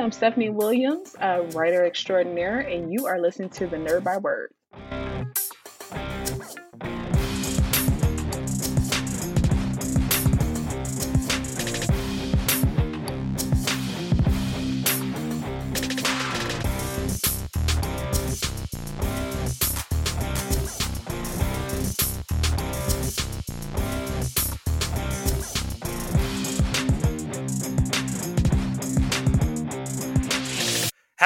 I'm 0.00 0.12
Stephanie 0.12 0.48
Williams, 0.48 1.14
a 1.20 1.42
writer 1.42 1.84
extraordinaire, 1.84 2.60
and 2.60 2.90
you 2.90 3.06
are 3.06 3.20
listening 3.20 3.50
to 3.50 3.66
the 3.66 3.76
Nerd 3.76 4.02
Byword. 4.02 4.48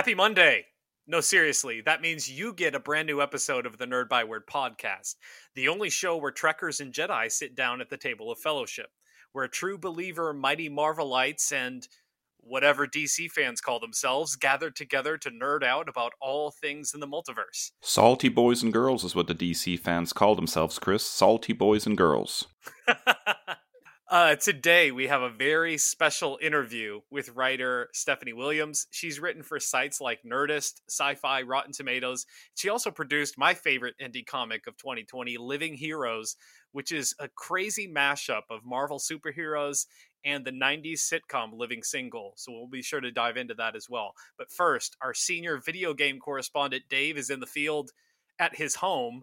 Happy 0.05 0.15
Monday. 0.15 0.67
No, 1.07 1.23
seriously, 1.23 1.81
that 1.87 2.03
means 2.03 2.31
you 2.31 2.53
get 2.53 2.75
a 2.75 2.79
brand 2.79 3.07
new 3.07 3.23
episode 3.23 3.65
of 3.65 3.79
the 3.79 3.87
Nerd 3.87 4.11
Byword 4.11 4.47
podcast, 4.47 5.15
the 5.55 5.67
only 5.69 5.89
show 5.89 6.19
where 6.19 6.31
Trekkers 6.31 6.83
and 6.83 6.93
Jedi 6.93 7.33
sit 7.33 7.55
down 7.55 7.81
at 7.81 7.89
the 7.89 7.97
table 7.97 8.31
of 8.31 8.39
fellowship, 8.39 8.89
where 9.33 9.49
true 9.49 9.79
believer, 9.79 10.35
mighty 10.35 10.69
Marvelites, 10.69 11.53
and 11.53 11.89
whatever 12.37 12.87
DC 12.87 13.31
fans 13.31 13.63
call 13.63 13.81
themselves 13.81 14.37
gather 14.37 14.71
together 14.71 15.17
to 15.17 15.31
nerd 15.31 15.65
out 15.65 15.89
about 15.89 16.13
all 16.21 16.51
things 16.51 16.93
in 16.93 17.01
the 17.01 17.09
multiverse. 17.09 17.71
Salty 17.81 18.29
boys 18.29 18.63
and 18.63 18.75
girls 18.75 19.05
is 19.05 19.15
what 19.15 19.27
the 19.27 19.35
DC 19.35 19.81
fans 19.81 20.13
call 20.13 20.35
themselves, 20.35 20.79
Kris. 20.79 21.03
Salty 21.03 21.55
boys 21.55 21.87
and 21.87 21.97
girls. 21.97 22.47
Uh, 24.07 24.37
today, 24.37 24.93
we 24.93 25.07
have 25.07 25.23
a 25.23 25.31
very 25.31 25.79
special 25.79 26.39
interview 26.43 27.01
with 27.11 27.31
writer 27.31 27.89
Stephanie 27.95 28.35
Williams. 28.35 28.87
She's 28.91 29.19
written 29.19 29.43
for 29.43 29.59
sites 29.59 29.99
like 29.99 30.23
Nerdist, 30.23 30.83
Sci 30.91 31.15
Fi, 31.15 31.41
Rotten 31.41 31.73
Tomatoes. 31.73 32.27
She 32.55 32.69
also 32.69 32.91
produced 32.91 33.39
my 33.39 33.55
favorite 33.55 33.95
indie 33.99 34.25
comic 34.25 34.67
of 34.67 34.77
2020, 34.77 35.39
Living 35.39 35.73
Heroes, 35.73 36.37
which 36.73 36.93
is 36.93 37.15
a 37.19 37.29
crazy 37.29 37.89
mashup 37.89 38.43
of 38.51 38.63
Marvel 38.63 38.99
superheroes 38.99 39.87
and 40.23 40.45
the 40.45 40.53
90s 40.53 41.01
sitcom 41.01 41.55
Living 41.55 41.83
Single. 41.83 42.35
So 42.37 42.53
we'll 42.53 42.69
be 42.69 42.83
sure 42.83 43.01
to 43.01 43.11
dive 43.11 43.39
into 43.39 43.55
that 43.55 43.75
as 43.75 43.89
well. 43.89 44.13
But 44.37 44.53
first, 44.53 44.99
our 45.01 45.15
senior 45.15 45.57
video 45.57 45.95
game 45.95 46.19
correspondent, 46.19 46.85
Dave, 46.91 47.17
is 47.17 47.31
in 47.31 47.41
the 47.41 47.47
field 47.47 47.91
at 48.39 48.57
his 48.57 48.77
home 48.77 49.23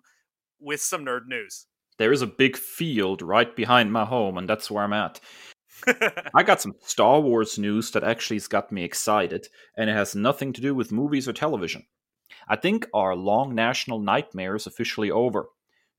with 0.60 0.82
some 0.82 1.06
nerd 1.06 1.28
news 1.28 1.68
there 2.02 2.12
is 2.12 2.24
a 2.24 2.28
big 2.28 2.58
field 2.58 3.22
right 3.22 3.56
behind 3.56 3.94
my 3.94 4.06
home, 4.06 4.40
and 4.40 4.50
that's 4.50 4.72
where 4.72 4.84
I'm 4.84 4.92
at. 4.92 5.20
I 6.34 6.42
got 6.42 6.60
some 6.60 6.74
Star 6.80 7.20
Wars 7.20 7.60
news 7.60 7.92
that 7.92 8.04
actually 8.04 8.38
has 8.38 8.48
got 8.48 8.72
me 8.72 8.84
excited, 8.84 9.48
and 9.78 9.88
it 9.88 9.94
has 9.94 10.16
nothing 10.16 10.52
to 10.54 10.62
do 10.62 10.74
with 10.74 10.92
movies 10.92 11.28
or 11.28 11.34
television. 11.34 11.86
I 12.48 12.56
think 12.56 12.88
our 12.92 13.16
long 13.16 13.54
national 13.54 14.00
nightmare 14.00 14.56
is 14.56 14.66
officially 14.66 15.12
over. 15.12 15.50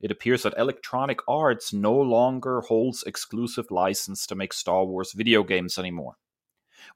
It 0.00 0.10
appears 0.10 0.42
that 0.42 0.58
Electronic 0.58 1.20
Arts 1.28 1.72
no 1.72 1.94
longer 1.94 2.62
holds 2.62 3.04
exclusive 3.04 3.70
license 3.70 4.26
to 4.26 4.34
make 4.34 4.52
Star 4.52 4.84
Wars 4.84 5.12
video 5.12 5.44
games 5.44 5.78
anymore. 5.78 6.14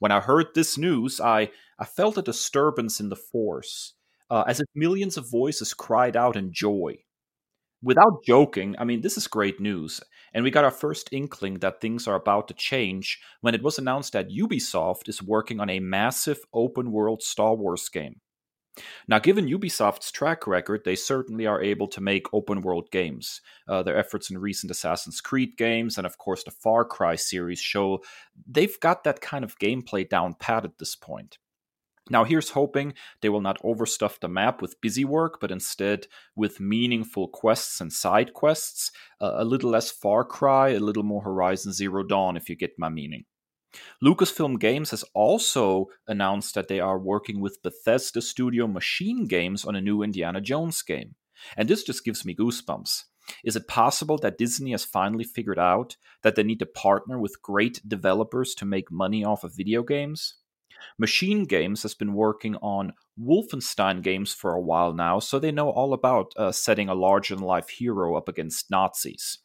When 0.00 0.10
I 0.10 0.18
heard 0.18 0.46
this 0.56 0.76
news, 0.76 1.20
I, 1.20 1.50
I 1.78 1.84
felt 1.84 2.18
a 2.18 2.22
disturbance 2.22 2.98
in 2.98 3.08
the 3.08 3.14
force, 3.14 3.94
uh, 4.30 4.42
as 4.48 4.58
if 4.58 4.66
millions 4.74 5.16
of 5.16 5.30
voices 5.30 5.74
cried 5.74 6.16
out 6.16 6.34
in 6.34 6.52
joy 6.52 6.98
without 7.82 8.24
joking, 8.24 8.74
I 8.78 8.84
mean, 8.84 9.00
this 9.00 9.16
is 9.16 9.26
great 9.26 9.60
news. 9.60 10.00
And 10.32 10.44
we 10.44 10.50
got 10.50 10.64
our 10.64 10.70
first 10.70 11.08
inkling 11.12 11.60
that 11.60 11.80
things 11.80 12.06
are 12.06 12.14
about 12.16 12.48
to 12.48 12.54
change 12.54 13.20
when 13.40 13.54
it 13.54 13.62
was 13.62 13.78
announced 13.78 14.12
that 14.12 14.28
Ubisoft 14.28 15.08
is 15.08 15.22
working 15.22 15.60
on 15.60 15.70
a 15.70 15.80
massive 15.80 16.40
open 16.52 16.92
world 16.92 17.22
Star 17.22 17.54
Wars 17.54 17.88
game. 17.88 18.20
Now, 19.08 19.18
given 19.18 19.46
Ubisoft's 19.46 20.12
track 20.12 20.46
record, 20.46 20.82
they 20.84 20.96
certainly 20.96 21.46
are 21.46 21.62
able 21.62 21.88
to 21.88 22.00
make 22.00 22.32
open 22.34 22.60
world 22.60 22.90
games. 22.90 23.40
Uh, 23.66 23.82
their 23.82 23.96
efforts 23.96 24.30
in 24.30 24.38
recent 24.38 24.70
Assassin's 24.70 25.20
Creed 25.20 25.56
games 25.56 25.96
and, 25.96 26.06
of 26.06 26.18
course, 26.18 26.44
the 26.44 26.50
Far 26.50 26.84
Cry 26.84 27.16
series 27.16 27.60
show 27.60 28.02
they've 28.46 28.78
got 28.80 29.04
that 29.04 29.20
kind 29.20 29.44
of 29.44 29.58
gameplay 29.58 30.06
down 30.06 30.34
pat 30.34 30.64
at 30.64 30.78
this 30.78 30.94
point. 30.94 31.38
Now, 32.08 32.24
here's 32.24 32.50
hoping 32.50 32.94
they 33.20 33.28
will 33.28 33.40
not 33.40 33.60
overstuff 33.62 34.20
the 34.20 34.28
map 34.28 34.62
with 34.62 34.80
busy 34.80 35.04
work, 35.04 35.38
but 35.40 35.50
instead 35.50 36.06
with 36.36 36.60
meaningful 36.60 37.26
quests 37.28 37.80
and 37.80 37.92
side 37.92 38.32
quests, 38.32 38.92
uh, 39.20 39.32
a 39.36 39.44
little 39.44 39.70
less 39.70 39.90
Far 39.90 40.24
Cry, 40.24 40.70
a 40.70 40.80
little 40.80 41.02
more 41.02 41.22
Horizon 41.22 41.72
Zero 41.72 42.04
Dawn, 42.04 42.36
if 42.36 42.48
you 42.48 42.54
get 42.54 42.78
my 42.78 42.88
meaning. 42.88 43.24
Lucasfilm 44.02 44.58
Games 44.58 44.90
has 44.90 45.04
also 45.14 45.86
announced 46.06 46.54
that 46.54 46.68
they 46.68 46.80
are 46.80 46.98
working 46.98 47.40
with 47.40 47.62
Bethesda 47.62 48.22
Studio 48.22 48.66
Machine 48.66 49.26
Games 49.26 49.64
on 49.64 49.74
a 49.74 49.80
new 49.80 50.02
Indiana 50.02 50.40
Jones 50.40 50.82
game. 50.82 51.16
And 51.56 51.68
this 51.68 51.82
just 51.82 52.04
gives 52.04 52.24
me 52.24 52.34
goosebumps. 52.34 53.04
Is 53.44 53.56
it 53.56 53.68
possible 53.68 54.18
that 54.18 54.38
Disney 54.38 54.70
has 54.70 54.84
finally 54.84 55.24
figured 55.24 55.58
out 55.58 55.96
that 56.22 56.36
they 56.36 56.44
need 56.44 56.60
to 56.60 56.66
partner 56.66 57.18
with 57.18 57.42
great 57.42 57.80
developers 57.86 58.54
to 58.54 58.64
make 58.64 58.90
money 58.90 59.24
off 59.24 59.42
of 59.44 59.56
video 59.56 59.82
games? 59.82 60.36
Machine 60.98 61.44
Games 61.44 61.82
has 61.82 61.94
been 61.94 62.14
working 62.14 62.56
on 62.56 62.92
Wolfenstein 63.20 64.02
games 64.02 64.32
for 64.32 64.54
a 64.54 64.60
while 64.60 64.92
now, 64.92 65.18
so 65.18 65.38
they 65.38 65.52
know 65.52 65.70
all 65.70 65.92
about 65.92 66.32
uh, 66.36 66.52
setting 66.52 66.88
a 66.88 66.94
larger 66.94 67.34
than 67.34 67.44
life 67.44 67.68
hero 67.68 68.16
up 68.16 68.28
against 68.28 68.70
Nazis. 68.70 69.38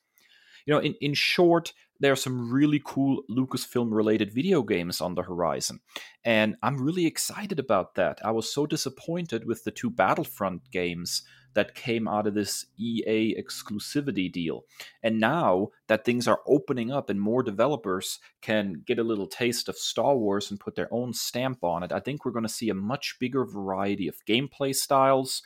You 0.66 0.74
know, 0.74 0.80
in, 0.80 0.96
in 1.02 1.14
short, 1.14 1.74
there 2.00 2.12
are 2.12 2.18
some 2.18 2.52
really 2.52 2.81
cool 2.84 3.24
Lucasfilm 3.30 3.91
related 3.91 4.34
video 4.34 4.64
games 4.64 5.02
on 5.02 5.16
the 5.16 5.22
horizon. 5.22 5.80
And 6.24 6.56
I'm 6.64 6.84
really 6.84 7.06
excited 7.06 7.59
about 7.59 7.96
that. 7.96 8.20
I 8.24 8.31
was 8.31 8.52
so 8.52 8.66
disappointed 8.66 9.46
with 9.46 9.64
the 9.64 9.72
two 9.72 9.90
Battlefront 9.90 10.72
games 10.72 11.24
that 11.54 11.76
came 11.76 12.08
out 12.08 12.28
of 12.28 12.34
this 12.34 12.66
EA 12.78 13.36
exclusivity 13.36 14.32
deal. 14.32 14.66
And 15.04 15.20
now 15.20 15.70
that 15.88 16.06
things 16.06 16.28
are 16.28 16.42
opening 16.48 16.92
up 16.92 17.10
and 17.10 17.20
more 17.20 17.44
developers 17.44 18.20
can 18.42 18.84
get 18.86 19.00
a 19.00 19.04
little 19.04 19.28
taste 19.28 19.70
of 19.70 19.78
Star 19.78 20.16
Wars 20.16 20.50
and 20.50 20.60
put 20.60 20.76
their 20.76 20.94
own 20.94 21.14
stamp 21.14 21.64
on 21.64 21.84
it, 21.84 21.92
I 21.92 22.00
think 22.00 22.24
we're 22.24 22.32
going 22.32 22.44
to 22.44 22.50
see 22.50 22.70
a 22.70 22.76
much 22.76 23.18
bigger 23.20 23.46
variety 23.46 24.08
of 24.08 24.16
gameplay 24.28 24.74
styles, 24.74 25.42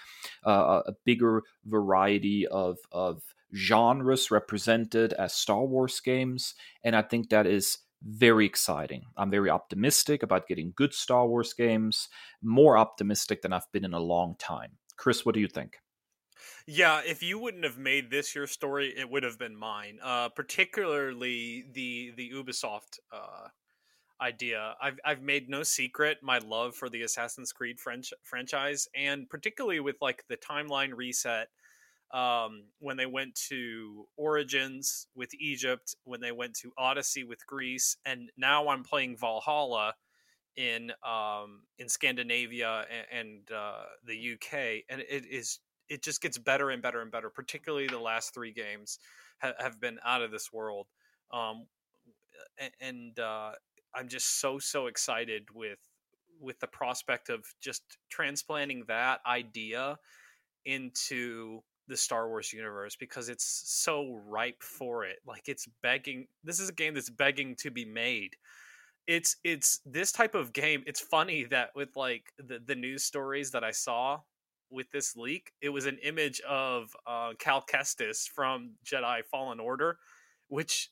uh, 0.45 0.81
a 0.85 0.93
bigger 1.03 1.43
variety 1.65 2.45
of, 2.47 2.77
of 2.91 3.21
genres 3.55 4.31
represented 4.31 5.13
as 5.13 5.33
Star 5.33 5.65
Wars 5.65 5.99
games. 5.99 6.55
And 6.83 6.95
I 6.95 7.01
think 7.01 7.29
that 7.29 7.47
is 7.47 7.79
very 8.05 8.45
exciting. 8.45 9.05
I'm 9.17 9.31
very 9.31 9.49
optimistic 9.49 10.21
about 10.21 10.47
getting 10.47 10.73
good 10.75 10.93
Star 10.93 11.27
Wars 11.27 11.53
games, 11.53 12.07
more 12.41 12.77
optimistic 12.77 13.41
than 13.41 13.53
I've 13.53 13.71
been 13.71 13.85
in 13.85 13.93
a 13.93 13.99
long 13.99 14.35
time. 14.37 14.73
Kris, 14.95 15.25
what 15.25 15.33
do 15.33 15.41
you 15.41 15.47
think? 15.47 15.79
Yeah, 16.67 17.01
if 17.05 17.21
you 17.21 17.39
wouldn't 17.39 17.63
have 17.63 17.77
made 17.77 18.09
this 18.09 18.35
your 18.35 18.47
story, 18.47 18.93
it 18.97 19.09
would 19.09 19.23
have 19.23 19.37
been 19.37 19.55
mine. 19.55 19.99
Uh, 20.03 20.29
particularly 20.29 21.65
the 21.73 22.11
the 22.15 22.31
Ubisoft 22.31 22.99
uh, 23.11 23.49
idea. 24.21 24.75
I've 24.81 24.99
I've 25.05 25.21
made 25.21 25.49
no 25.49 25.63
secret 25.63 26.19
my 26.21 26.39
love 26.39 26.75
for 26.75 26.89
the 26.89 27.01
Assassin's 27.03 27.51
Creed 27.51 27.79
French 27.79 28.13
franchise, 28.23 28.87
and 28.95 29.29
particularly 29.29 29.79
with 29.79 29.97
like 30.01 30.23
the 30.27 30.37
timeline 30.37 30.91
reset. 30.95 31.49
Um, 32.13 32.65
when 32.79 32.97
they 32.97 33.07
went 33.07 33.35
to 33.49 34.07
Origins 34.15 35.07
with 35.15 35.33
Egypt, 35.33 35.95
when 36.03 36.21
they 36.21 36.31
went 36.31 36.53
to 36.57 36.71
Odyssey 36.77 37.23
with 37.23 37.45
Greece, 37.45 37.97
and 38.05 38.31
now 38.37 38.69
I'm 38.69 38.83
playing 38.83 39.17
Valhalla 39.17 39.95
in 40.55 40.91
um, 41.03 41.63
in 41.77 41.89
Scandinavia 41.89 42.85
and, 43.11 43.27
and 43.27 43.51
uh, 43.51 43.83
the 44.05 44.33
UK, 44.33 44.83
and 44.89 45.01
it 45.01 45.25
is 45.25 45.59
it 45.89 46.03
just 46.03 46.21
gets 46.21 46.37
better 46.37 46.69
and 46.69 46.81
better 46.81 47.01
and 47.01 47.11
better. 47.11 47.29
Particularly 47.29 47.87
the 47.87 47.99
last 47.99 48.33
three 48.33 48.51
games 48.51 48.99
ha- 49.41 49.53
have 49.59 49.79
been 49.79 49.99
out 50.05 50.21
of 50.21 50.31
this 50.31 50.51
world, 50.51 50.87
um, 51.31 51.65
and 52.79 53.17
uh, 53.19 53.51
I'm 53.93 54.07
just 54.07 54.39
so 54.39 54.59
so 54.59 54.87
excited 54.87 55.47
with 55.53 55.79
with 56.39 56.59
the 56.59 56.67
prospect 56.67 57.29
of 57.29 57.45
just 57.61 57.97
transplanting 58.09 58.83
that 58.87 59.21
idea 59.25 59.97
into 60.65 61.61
the 61.87 61.95
Star 61.97 62.27
Wars 62.27 62.51
universe 62.51 62.95
because 62.95 63.29
it's 63.29 63.63
so 63.65 64.19
ripe 64.27 64.61
for 64.61 65.05
it. 65.05 65.17
Like 65.25 65.47
it's 65.47 65.67
begging. 65.81 66.27
This 66.43 66.59
is 66.59 66.69
a 66.69 66.73
game 66.73 66.93
that's 66.93 67.09
begging 67.09 67.55
to 67.57 67.71
be 67.71 67.85
made. 67.85 68.35
It's 69.07 69.37
it's 69.43 69.81
this 69.85 70.11
type 70.11 70.35
of 70.35 70.51
game. 70.51 70.83
It's 70.87 70.99
funny 70.99 71.43
that 71.45 71.69
with 71.75 71.95
like 71.95 72.33
the 72.37 72.59
the 72.65 72.75
news 72.75 73.03
stories 73.03 73.51
that 73.51 73.63
I 73.63 73.71
saw 73.71 74.19
with 74.69 74.91
this 74.91 75.15
leak, 75.15 75.51
it 75.61 75.69
was 75.69 75.85
an 75.85 75.97
image 76.03 76.41
of 76.41 76.95
uh, 77.07 77.33
Cal 77.39 77.63
Kestis 77.63 78.27
from 78.27 78.75
Jedi 78.85 79.23
Fallen 79.25 79.59
Order, 79.59 79.97
which 80.47 80.89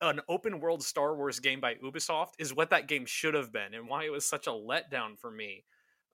an 0.00 0.20
open 0.28 0.60
world 0.60 0.82
Star 0.84 1.16
Wars 1.16 1.40
game 1.40 1.60
by 1.60 1.74
Ubisoft 1.76 2.32
is 2.38 2.54
what 2.54 2.70
that 2.70 2.88
game 2.88 3.06
should 3.06 3.34
have 3.34 3.52
been, 3.52 3.74
and 3.74 3.88
why 3.88 4.04
it 4.04 4.12
was 4.12 4.24
such 4.24 4.46
a 4.46 4.50
letdown 4.50 5.18
for 5.18 5.30
me. 5.30 5.64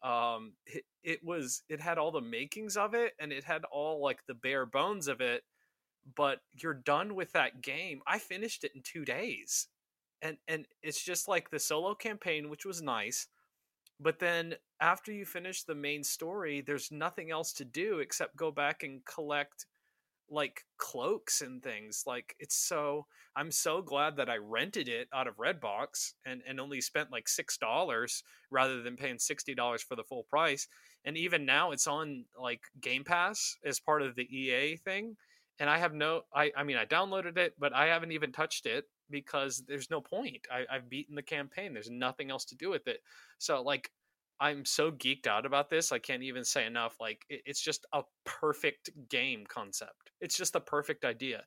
Um, 0.03 0.55
it, 0.67 0.85
it 1.05 1.21
was 1.25 1.63
it 1.69 1.81
had 1.81 1.99
all 1.99 2.11
the 2.11 2.21
makings 2.23 2.77
of 2.77 2.95
it, 2.95 3.13
and 3.21 3.33
it 3.33 3.45
had 3.45 3.65
all 3.71 4.03
like 4.03 4.27
the 4.27 4.35
bare 4.35 4.67
bones 4.67 5.09
of 5.09 5.21
it, 5.21 5.43
but 6.17 6.41
you're 6.53 6.75
done 6.75 7.15
with 7.15 7.33
that 7.33 7.63
game. 7.63 8.01
I 8.07 8.19
finished 8.19 8.65
it 8.65 8.73
in 8.75 8.83
two 8.83 9.05
days. 9.05 9.69
and 10.23 10.37
and 10.49 10.67
it's 10.83 11.03
just 11.05 11.29
like 11.29 11.51
the 11.51 11.59
solo 11.59 11.95
campaign 11.95 12.49
which 12.51 12.65
was 12.67 12.83
nice 12.83 13.27
but 14.01 14.19
then 14.19 14.55
after 14.81 15.13
you 15.13 15.25
finish 15.25 15.63
the 15.63 15.75
main 15.75 16.03
story 16.03 16.61
there's 16.61 16.91
nothing 16.91 17.31
else 17.31 17.53
to 17.53 17.65
do 17.65 17.99
except 17.99 18.37
go 18.37 18.51
back 18.51 18.83
and 18.83 19.05
collect 19.05 19.67
like 20.31 20.65
cloaks 20.79 21.41
and 21.41 21.63
things 21.63 22.05
like 22.07 22.37
it's 22.39 22.55
so 22.55 23.05
i'm 23.37 23.51
so 23.51 23.83
glad 23.83 24.17
that 24.17 24.31
i 24.31 24.37
rented 24.37 24.89
it 24.89 25.09
out 25.13 25.27
of 25.27 25.37
redbox 25.37 26.13
and 26.25 26.41
and 26.47 26.61
only 26.61 26.81
spent 26.81 27.11
like 27.11 27.29
six 27.29 27.59
dollars 27.59 28.23
rather 28.51 28.81
than 28.83 28.97
paying 28.97 29.19
sixty 29.19 29.55
dollars 29.55 29.83
for 29.83 29.97
the 29.97 30.05
full 30.05 30.23
price 30.25 30.69
and 31.05 31.17
even 31.17 31.45
now 31.45 31.73
it's 31.73 31.89
on 31.89 32.25
like 32.41 32.63
game 32.81 33.03
pass 33.03 33.57
as 33.65 33.81
part 33.81 34.03
of 34.03 34.15
the 34.15 34.29
ea 34.35 34.77
thing 34.77 35.17
and 35.59 35.69
i 35.69 35.79
have 35.79 35.93
no 35.93 36.23
i 36.33 36.53
i 36.57 36.63
mean 36.63 36.77
i 36.77 36.85
downloaded 36.85 37.37
it 37.37 37.55
but 37.59 37.75
i 37.75 37.87
haven't 37.87 38.13
even 38.13 38.31
touched 38.31 38.67
it 38.67 38.85
because 39.11 39.63
there's 39.67 39.91
no 39.91 40.01
point 40.01 40.47
I, 40.51 40.65
i've 40.71 40.89
beaten 40.89 41.15
the 41.15 41.23
campaign 41.23 41.73
there's 41.73 41.91
nothing 41.91 42.31
else 42.31 42.45
to 42.47 42.57
do 42.57 42.71
with 42.71 42.87
it 42.87 43.01
so 43.39 43.63
like 43.63 43.91
I'm 44.41 44.65
so 44.65 44.91
geeked 44.91 45.27
out 45.27 45.45
about 45.45 45.69
this. 45.69 45.93
I 45.93 45.99
can't 45.99 46.23
even 46.23 46.45
say 46.45 46.65
enough. 46.65 46.97
Like 46.99 47.27
it, 47.29 47.43
it's 47.45 47.61
just 47.61 47.85
a 47.93 48.03
perfect 48.25 48.89
game 49.11 49.45
concept. 49.47 50.13
It's 50.21 50.37
just 50.37 50.55
the 50.55 50.61
perfect 50.61 51.05
idea. 51.05 51.45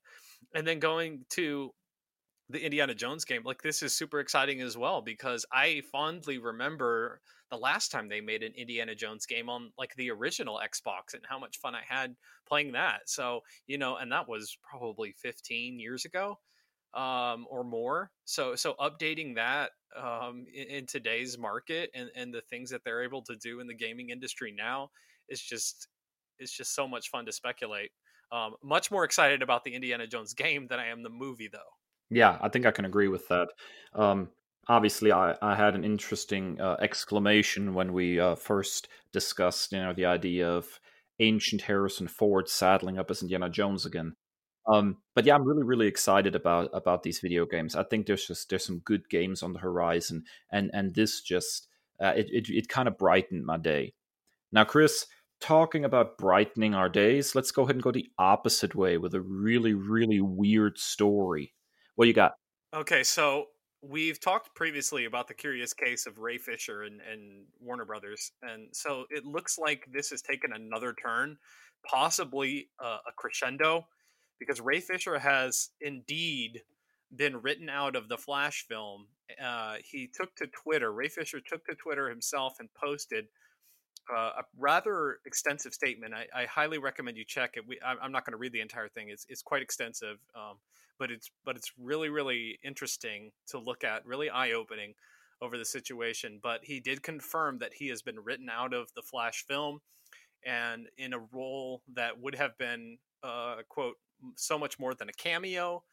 And 0.54 0.66
then 0.66 0.78
going 0.78 1.26
to 1.32 1.72
the 2.50 2.64
Indiana 2.64 2.94
Jones 2.94 3.26
game, 3.26 3.42
like 3.44 3.64
this 3.64 3.82
is 3.82 3.96
super 3.96 4.20
exciting 4.20 4.62
as 4.62 4.78
well 4.78 5.02
because 5.02 5.44
I 5.52 5.82
fondly 5.92 6.38
remember 6.38 7.20
the 7.50 7.58
last 7.58 7.92
time 7.92 8.10
they 8.10 8.22
made 8.22 8.44
an 8.44 8.54
Indiana 8.56 8.94
Jones 8.94 9.26
game 9.26 9.50
on 9.50 9.72
like 9.78 9.96
the 9.96 10.12
original 10.12 10.60
Xbox 10.64 11.16
and 11.16 11.24
how 11.28 11.40
much 11.40 11.58
fun 11.58 11.74
I 11.74 11.82
had 11.88 12.16
playing 12.48 12.74
that. 12.74 13.02
So, 13.10 13.42
you 13.66 13.80
know, 13.80 13.98
and 13.98 14.12
that 14.12 14.30
was 14.30 14.56
probably 14.62 15.14
15 15.18 15.80
years 15.80 16.06
ago 16.06 16.38
um, 16.94 17.46
or 17.50 17.64
more. 17.64 18.12
So 18.26 18.56
so 18.56 18.76
updating 18.80 19.36
that 19.36 19.72
um, 19.98 20.46
in, 20.54 20.68
in, 20.68 20.86
today's 20.86 21.38
market 21.38 21.90
and, 21.94 22.10
and 22.16 22.34
the 22.34 22.42
things 22.42 22.70
that 22.70 22.84
they're 22.84 23.04
able 23.04 23.22
to 23.24 23.36
do 23.36 23.60
in 23.60 23.68
the 23.68 23.74
gaming 23.74 24.10
industry 24.10 24.54
now 24.56 24.90
is 25.30 25.42
just 25.42 25.88
it's 26.40 26.56
just 26.56 26.76
so 26.76 26.88
much 26.88 27.10
fun 27.10 27.26
to 27.26 27.32
speculate. 27.32 27.92
Um, 28.32 28.56
much 28.64 28.90
more 28.90 29.04
excited 29.04 29.42
about 29.42 29.64
the 29.64 29.76
Indiana 29.76 30.08
Jones 30.08 30.34
game 30.34 30.68
than 30.68 30.80
I 30.80 30.88
am 30.88 31.04
the 31.04 31.10
movie, 31.10 31.50
though. 31.52 31.60
Yeah, 32.10 32.38
I 32.42 32.50
think 32.50 32.66
I 32.66 32.72
can 32.72 32.86
agree 32.86 33.08
with 33.08 33.28
that. 33.28 33.50
Um, 33.94 34.30
obviously, 34.68 35.12
I, 35.12 35.36
I 35.42 35.56
had 35.56 35.76
an 35.76 35.84
interesting 35.84 36.60
uh, 36.60 36.78
exclamation 36.82 37.74
when 37.74 37.94
we 37.94 38.20
uh, 38.20 38.36
first 38.36 38.88
discussed, 39.12 39.72
you 39.72 39.80
know, 39.80 39.94
the 39.94 40.06
idea 40.06 40.50
of 40.50 40.80
ancient 41.20 41.62
Harrison 41.62 42.08
Ford 42.08 42.50
saddling 42.50 42.98
up 42.98 43.12
as 43.12 43.22
Indiana 43.22 43.50
Jones 43.50 43.86
again. 43.86 44.16
Um, 44.66 44.98
but 45.14 45.26
yeah, 45.26 45.36
I'm 45.36 45.44
really 45.44 45.64
really 45.64 45.88
excited 45.88 46.36
about 46.36 46.70
about 46.74 47.04
these 47.04 47.20
video 47.20 47.46
games. 47.46 47.76
I 47.76 47.84
think 47.84 48.06
there's 48.06 48.26
just 48.26 48.50
there's 48.50 48.66
some 48.66 48.80
good 48.80 49.10
games 49.10 49.44
on 49.44 49.54
the 49.54 49.60
horizon, 49.60 50.24
and 50.52 50.72
and 50.74 50.94
this 50.94 51.22
just 51.22 51.68
uh, 52.02 52.14
it 52.16 52.30
it, 52.32 52.50
it 52.50 52.70
kind 52.70 52.88
of 52.88 52.98
brightened 52.98 53.46
my 53.46 53.58
day. 53.58 53.94
Now, 54.52 54.64
Kris, 54.64 55.06
talking 55.42 55.84
about 55.84 56.18
brightening 56.18 56.76
our 56.76 56.88
days, 56.88 57.36
let's 57.36 57.52
go 57.52 57.64
ahead 57.64 57.76
and 57.76 57.84
go 57.84 57.92
the 57.92 58.10
opposite 58.18 58.76
way 58.76 58.98
with 58.98 59.14
a 59.16 59.22
really 59.22 59.74
really 59.74 60.22
weird 60.22 60.78
story. 60.78 61.54
What 61.96 62.08
you 62.08 62.14
got? 62.14 62.34
Okay, 62.74 63.04
so 63.04 63.48
we've 63.82 64.20
talked 64.20 64.56
previously 64.56 65.06
about 65.06 65.28
the 65.28 65.34
curious 65.34 65.74
case 65.74 66.06
of 66.06 66.18
Ray 66.18 66.38
Fisher 66.38 66.84
and, 66.84 67.02
and 67.02 67.44
Warner 67.60 67.86
Brothers, 67.86 68.32
and 68.42 68.70
so 68.72 69.04
it 69.10 69.26
looks 69.26 69.60
like 69.60 69.86
this 69.92 70.10
has 70.12 70.22
taken 70.22 70.54
another 70.54 70.94
turn, 70.94 71.38
possibly 71.86 72.70
uh, 72.82 73.00
a 73.06 73.12
crescendo 73.18 73.86
because 74.46 74.62
Ray 74.62 74.80
Fisher 74.80 75.20
has 75.20 75.70
indeed 75.80 76.62
been 77.16 77.42
written 77.42 77.70
out 77.70 77.96
of 77.96 78.10
the 78.10 78.18
Flash 78.18 78.66
film. 78.68 79.08
Uh, 79.44 79.76
he 79.84 80.08
took 80.08 80.36
to 80.36 80.48
Twitter. 80.48 80.92
Ray 80.92 81.08
Fisher 81.08 81.40
took 81.40 81.66
to 81.66 81.76
Twitter 81.76 82.10
himself 82.10 82.56
and 82.60 82.70
posted 82.74 83.26
uh, 84.14 84.32
a 84.40 84.44
rather 84.58 85.20
extensive 85.26 85.74
statement. 85.74 86.14
I, 86.14 86.26
I, 86.36 86.46
highly 86.46 86.78
recommend 86.78 87.16
you 87.16 87.24
check 87.24 87.52
it. 87.56 87.64
We, 87.66 87.80
I'm 87.86 88.12
not 88.12 88.26
going 88.26 88.34
to 88.34 88.38
read 88.38 88.52
the 88.52 88.60
entire 88.60 88.90
thing. 88.90 89.08
It's 89.10 89.26
it's 89.30 89.42
quite 89.42 89.62
extensive, 89.62 90.18
um, 90.36 90.58
but 91.00 91.10
it's 91.10 91.32
but 91.46 91.56
it's 91.56 91.72
really 91.80 92.10
really 92.10 92.60
interesting 92.66 93.32
to 93.48 93.60
look 93.60 93.86
at. 93.86 94.06
Really 94.06 94.30
eye 94.30 94.52
opening 94.52 94.94
over 95.42 95.58
the 95.58 95.64
situation. 95.64 96.40
But 96.44 96.62
he 96.64 96.82
did 96.82 97.02
confirm 97.02 97.60
that 97.60 97.76
he 97.76 97.88
has 97.88 98.02
been 98.02 98.20
written 98.20 98.50
out 98.50 98.74
of 98.74 98.90
the 98.94 99.02
Flash 99.02 99.46
film, 99.48 99.80
and 100.46 100.88
in 100.98 101.14
a 101.14 101.20
role 101.32 101.82
that 101.96 102.20
would 102.20 102.36
have 102.36 102.58
been 102.58 102.98
uh, 103.24 103.58
quote 103.70 103.96
so 104.36 104.58
much 104.58 104.80
more 104.80 104.94
than 104.94 105.10
a 105.10 105.14
cameo. 105.14 105.84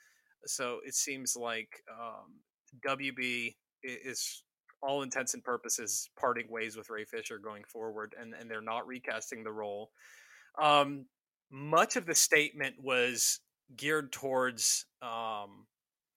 So 0.47 0.79
it 0.87 0.94
seems 0.94 1.37
like 1.37 1.82
um, 1.91 2.41
WB 2.87 3.55
is 3.82 4.43
all 4.82 5.03
intents 5.03 5.35
and 5.35 5.44
purposes 5.44 6.09
parting 6.19 6.50
ways 6.50 6.77
with 6.77 6.91
Ray 6.91 7.05
Fisher 7.05 7.38
going 7.38 7.65
forward, 7.65 8.15
and, 8.19 8.35
and 8.35 8.50
they're 8.50 8.62
not 8.62 8.87
recasting 8.87 9.44
the 9.44 9.53
role. 9.53 9.91
Um, 10.61 11.06
much 11.50 11.97
of 11.97 12.06
the 12.06 12.15
statement 12.15 12.77
was 12.82 13.41
geared 13.77 14.12
towards 14.12 14.87
um, 15.03 15.67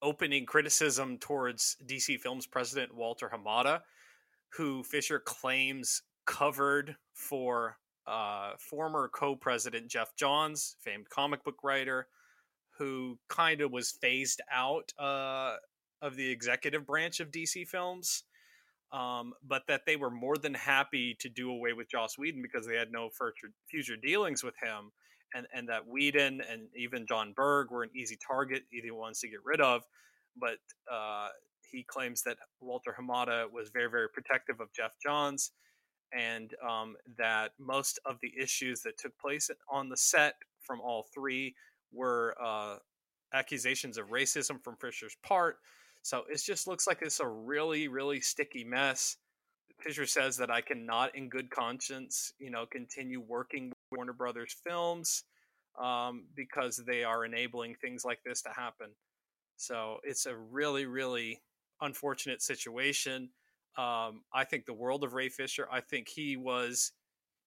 opening 0.02 0.46
criticism 0.46 1.18
towards 1.18 1.78
DC 1.86 2.20
Films 2.20 2.46
president 2.46 2.96
Walter 2.96 3.32
Hamada, 3.34 3.82
who 4.54 4.84
Fisher 4.84 5.20
claims 5.20 6.04
covered 6.26 6.96
for 7.14 7.78
uh, 8.08 8.52
former 8.60 9.10
co-president 9.14 9.90
Geoff 9.90 10.16
Johns, 10.16 10.76
famed 10.84 11.10
comic 11.10 11.44
book 11.44 11.64
writer, 11.64 12.08
who 12.78 13.18
kind 13.30 13.62
of 13.62 13.72
was 13.72 13.92
phased 14.02 14.42
out 14.52 14.92
uh, 15.00 15.56
of 16.02 16.16
the 16.16 16.30
executive 16.30 16.86
branch 16.86 17.20
of 17.20 17.32
DC 17.32 17.68
Films, 17.68 18.24
um, 18.92 19.34
but 19.48 19.64
that 19.68 19.82
they 19.86 19.96
were 19.96 20.10
more 20.10 20.38
than 20.38 20.54
happy 20.54 21.16
to 21.20 21.30
do 21.30 21.50
away 21.52 21.74
with 21.74 21.90
Joss 21.90 22.18
Whedon 22.18 22.42
because 22.42 22.68
they 22.68 22.76
had 22.76 22.92
no 22.92 23.10
future, 23.10 23.54
future 23.70 23.96
dealings 23.96 24.44
with 24.44 24.56
him, 24.62 24.92
and 25.34 25.48
and 25.54 25.70
that 25.70 25.88
Whedon 25.88 26.42
and 26.42 26.68
even 26.76 27.08
Jon 27.08 27.34
Berg 27.36 27.72
were 27.72 27.84
an 27.84 27.90
easy 27.96 28.18
target, 28.26 28.64
easy 28.74 28.92
ones 28.92 29.20
to 29.20 29.30
get 29.30 29.40
rid 29.44 29.62
of, 29.62 29.84
but. 30.40 30.58
Uh, 30.92 31.30
he 31.72 31.82
claims 31.82 32.22
that 32.22 32.38
Walter 32.62 32.96
Hamada 33.00 33.52
was 33.52 33.72
very, 33.74 33.90
very 33.90 34.08
protective 34.08 34.60
of 34.60 34.72
Geoff 34.74 34.92
Johns 35.02 35.54
and 36.16 36.54
um, 36.68 36.96
that 37.18 37.52
most 37.60 38.00
of 38.06 38.18
the 38.22 38.34
issues 38.40 38.82
that 38.82 38.98
took 38.98 39.18
place 39.18 39.50
on 39.70 39.90
the 39.90 39.98
set 39.98 40.36
from 40.62 40.80
all 40.82 41.08
three 41.14 41.56
were 41.92 42.36
uh, 42.44 42.78
accusations 43.34 43.98
of 43.98 44.10
racism 44.10 44.64
from 44.64 44.76
Fisher's 44.78 45.18
part. 45.24 45.58
So 46.02 46.24
it 46.30 46.42
just 46.44 46.68
looks 46.68 46.86
like 46.86 47.00
it's 47.02 47.20
a 47.20 47.28
really, 47.28 47.88
really 47.88 48.20
sticky 48.20 48.64
mess. 48.64 49.18
Fisher 49.80 50.06
says 50.06 50.38
that 50.38 50.52
I 50.52 50.62
cannot, 50.62 51.16
in 51.16 51.30
good 51.30 51.50
conscience, 51.50 52.34
you 52.40 52.50
know, 52.50 52.66
continue 52.66 53.20
working 53.20 53.70
with 53.70 53.98
Warner 53.98 54.14
Brothers 54.14 54.56
films 54.64 55.24
um, 55.82 56.26
because 56.36 56.78
they 56.78 57.04
are 57.04 57.26
enabling 57.26 57.76
things 57.76 58.06
like 58.06 58.20
this 58.26 58.42
to 58.44 58.50
happen. 58.50 58.90
So 59.58 59.98
it's 60.04 60.26
a 60.26 60.36
really, 60.36 60.86
really 60.86 61.42
unfortunate 61.82 62.42
situation. 62.42 63.30
Um, 63.78 64.22
I 64.34 64.44
think 64.44 64.66
the 64.66 64.74
world 64.74 65.04
of 65.04 65.14
Ray 65.14 65.30
Fisher. 65.30 65.68
I 65.72 65.82
think 65.82 66.08
he 66.08 66.38
was 66.38 66.92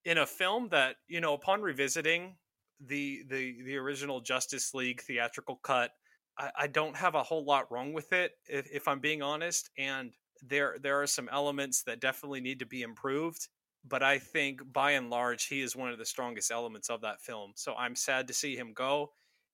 in 0.04 0.18
a 0.18 0.26
film 0.26 0.68
that 0.70 0.96
you 1.08 1.20
know, 1.20 1.34
upon 1.34 1.62
revisiting 1.62 2.36
the 2.80 3.22
the 3.28 3.62
the 3.64 3.76
original 3.76 4.20
Justice 4.20 4.74
League 4.74 5.00
theatrical 5.02 5.56
cut, 5.62 5.92
I, 6.38 6.50
I 6.60 6.66
don't 6.66 6.96
have 6.96 7.14
a 7.14 7.22
whole 7.22 7.44
lot 7.44 7.70
wrong 7.70 7.92
with 7.92 8.12
it, 8.12 8.32
if, 8.48 8.66
if 8.72 8.88
I'm 8.88 9.00
being 9.00 9.22
honest. 9.22 9.70
And 9.78 10.12
there 10.42 10.76
there 10.80 11.00
are 11.00 11.06
some 11.06 11.28
elements 11.30 11.82
that 11.84 12.00
definitely 12.00 12.40
need 12.40 12.58
to 12.60 12.66
be 12.66 12.82
improved. 12.82 13.48
But 13.88 14.02
I 14.02 14.18
think 14.18 14.60
by 14.72 14.92
and 14.92 15.10
large, 15.10 15.46
he 15.46 15.60
is 15.60 15.76
one 15.76 15.90
of 15.90 15.98
the 15.98 16.04
strongest 16.04 16.50
elements 16.50 16.90
of 16.90 17.02
that 17.02 17.20
film. 17.20 17.52
So 17.54 17.74
I'm 17.76 17.94
sad 17.94 18.26
to 18.26 18.34
see 18.34 18.56
him 18.56 18.72
go. 18.74 19.12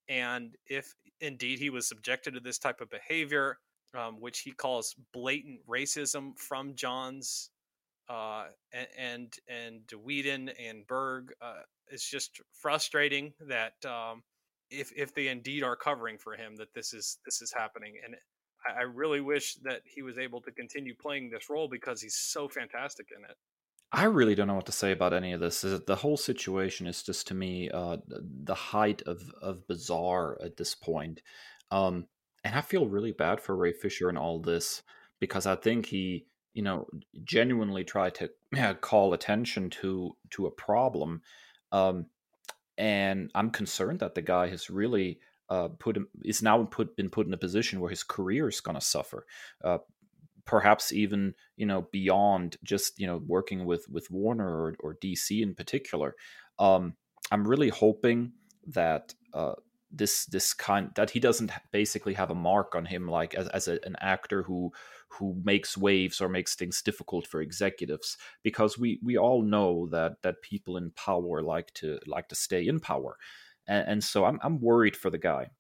And 0.08 0.56
if 0.66 0.94
indeed 1.20 1.58
he 1.58 1.70
was 1.70 1.86
subjected 1.86 2.34
to 2.34 2.40
this 2.40 2.58
type 2.58 2.80
of 2.80 2.88
behavior, 2.88 3.58
um, 3.94 4.20
which 4.20 4.40
he 4.40 4.52
calls 4.52 4.94
blatant 5.12 5.60
racism 5.68 6.38
from 6.38 6.74
Johns 6.74 7.50
uh, 8.08 8.46
and 8.98 9.32
and 9.48 9.82
Whedon 10.04 10.50
and 10.50 10.86
Berg. 10.86 11.32
Uh, 11.40 11.62
it's 11.88 12.08
just 12.08 12.40
frustrating 12.52 13.32
that 13.48 13.74
um, 13.84 14.22
if 14.70 14.92
if 14.96 15.14
they 15.14 15.28
indeed 15.28 15.62
are 15.62 15.76
covering 15.76 16.18
for 16.18 16.34
him, 16.34 16.56
that 16.56 16.74
this 16.74 16.92
is 16.92 17.18
this 17.24 17.42
is 17.42 17.52
happening, 17.52 17.94
and 18.04 18.16
I, 18.66 18.82
really 18.82 19.20
wish 19.20 19.54
that 19.64 19.82
he 19.84 20.02
was 20.02 20.18
able 20.18 20.40
to 20.42 20.52
continue 20.52 20.94
playing 20.94 21.30
this 21.30 21.50
role 21.50 21.68
because 21.68 22.00
he's 22.00 22.16
so 22.16 22.48
fantastic 22.48 23.08
in 23.16 23.24
it. 23.24 23.36
I 23.90 24.04
really 24.04 24.34
don't 24.34 24.46
know 24.46 24.54
what 24.54 24.66
to 24.66 24.72
say 24.72 24.92
about 24.92 25.12
any 25.12 25.32
of 25.32 25.40
this. 25.40 25.60
The 25.62 25.96
whole 25.96 26.16
situation 26.16 26.86
is 26.86 27.02
just 27.02 27.26
to 27.28 27.34
me 27.34 27.70
uh, 27.70 27.98
the 28.08 28.54
height 28.54 29.02
of 29.02 29.22
of 29.40 29.66
bizarre 29.66 30.38
at 30.42 30.56
this 30.56 30.74
point. 30.74 31.22
Um, 31.70 32.06
and 32.44 32.54
I 32.54 32.60
feel 32.60 32.86
really 32.86 33.12
bad 33.12 33.40
for 33.40 33.56
Ray 33.56 33.72
Fisher 33.72 34.08
and 34.08 34.18
all 34.18 34.40
this 34.40 34.82
because 35.20 35.46
I 35.46 35.54
think 35.54 35.86
he, 35.86 36.26
you 36.54 36.62
know, 36.62 36.86
genuinely 37.24 37.84
tried 37.84 38.14
to 38.16 38.30
yeah, 38.52 38.74
call 38.74 39.12
attention 39.12 39.70
to 39.70 40.16
to 40.30 40.46
a 40.46 40.50
problem. 40.50 41.22
Um, 41.70 42.06
and 42.78 43.30
I'm 43.34 43.50
concerned 43.50 44.00
that 44.00 44.14
the 44.14 44.22
guy 44.22 44.48
has 44.48 44.70
really 44.70 45.20
uh, 45.48 45.68
put 45.68 45.96
him 45.96 46.08
is 46.24 46.42
now 46.42 46.64
put 46.64 46.96
been 46.96 47.10
put 47.10 47.26
in 47.26 47.34
a 47.34 47.38
position 47.38 47.80
where 47.80 47.90
his 47.90 48.02
career 48.02 48.48
is 48.48 48.60
going 48.60 48.74
to 48.74 48.80
suffer. 48.80 49.26
Uh, 49.62 49.78
perhaps 50.44 50.92
even 50.92 51.34
you 51.56 51.66
know 51.66 51.86
beyond 51.92 52.56
just 52.64 52.98
you 52.98 53.06
know 53.06 53.22
working 53.26 53.64
with 53.64 53.88
with 53.88 54.10
Warner 54.10 54.48
or, 54.48 54.74
or 54.80 54.94
DC 54.96 55.42
in 55.42 55.54
particular. 55.54 56.14
Um, 56.58 56.94
I'm 57.30 57.46
really 57.46 57.68
hoping 57.68 58.32
that 58.66 59.14
uh, 59.32 59.54
this 59.92 60.26
this 60.26 60.54
kind 60.54 60.90
that 60.96 61.10
he 61.10 61.20
doesn't 61.20 61.50
basically 61.70 62.14
have 62.14 62.30
a 62.30 62.34
mark 62.34 62.74
on 62.74 62.86
him 62.86 63.08
like 63.08 63.34
as, 63.34 63.48
as 63.48 63.68
a, 63.68 63.78
an 63.84 63.96
actor 64.00 64.42
who 64.42 64.72
who 65.08 65.38
makes 65.44 65.76
waves 65.76 66.20
or 66.20 66.28
makes 66.28 66.54
things 66.54 66.80
difficult 66.82 67.26
for 67.26 67.42
executives 67.42 68.16
because 68.42 68.78
we 68.78 68.98
we 69.02 69.18
all 69.18 69.42
know 69.42 69.86
that 69.90 70.22
that 70.22 70.42
people 70.42 70.76
in 70.76 70.90
power 70.92 71.42
like 71.42 71.72
to 71.74 71.98
like 72.06 72.28
to 72.28 72.34
stay 72.34 72.66
in 72.66 72.80
power. 72.80 73.16
And, 73.68 73.88
and 73.88 74.04
so 74.04 74.24
I'm, 74.24 74.40
I'm 74.42 74.60
worried 74.60 74.96
for 74.96 75.10
the 75.10 75.18
guy. 75.18 75.50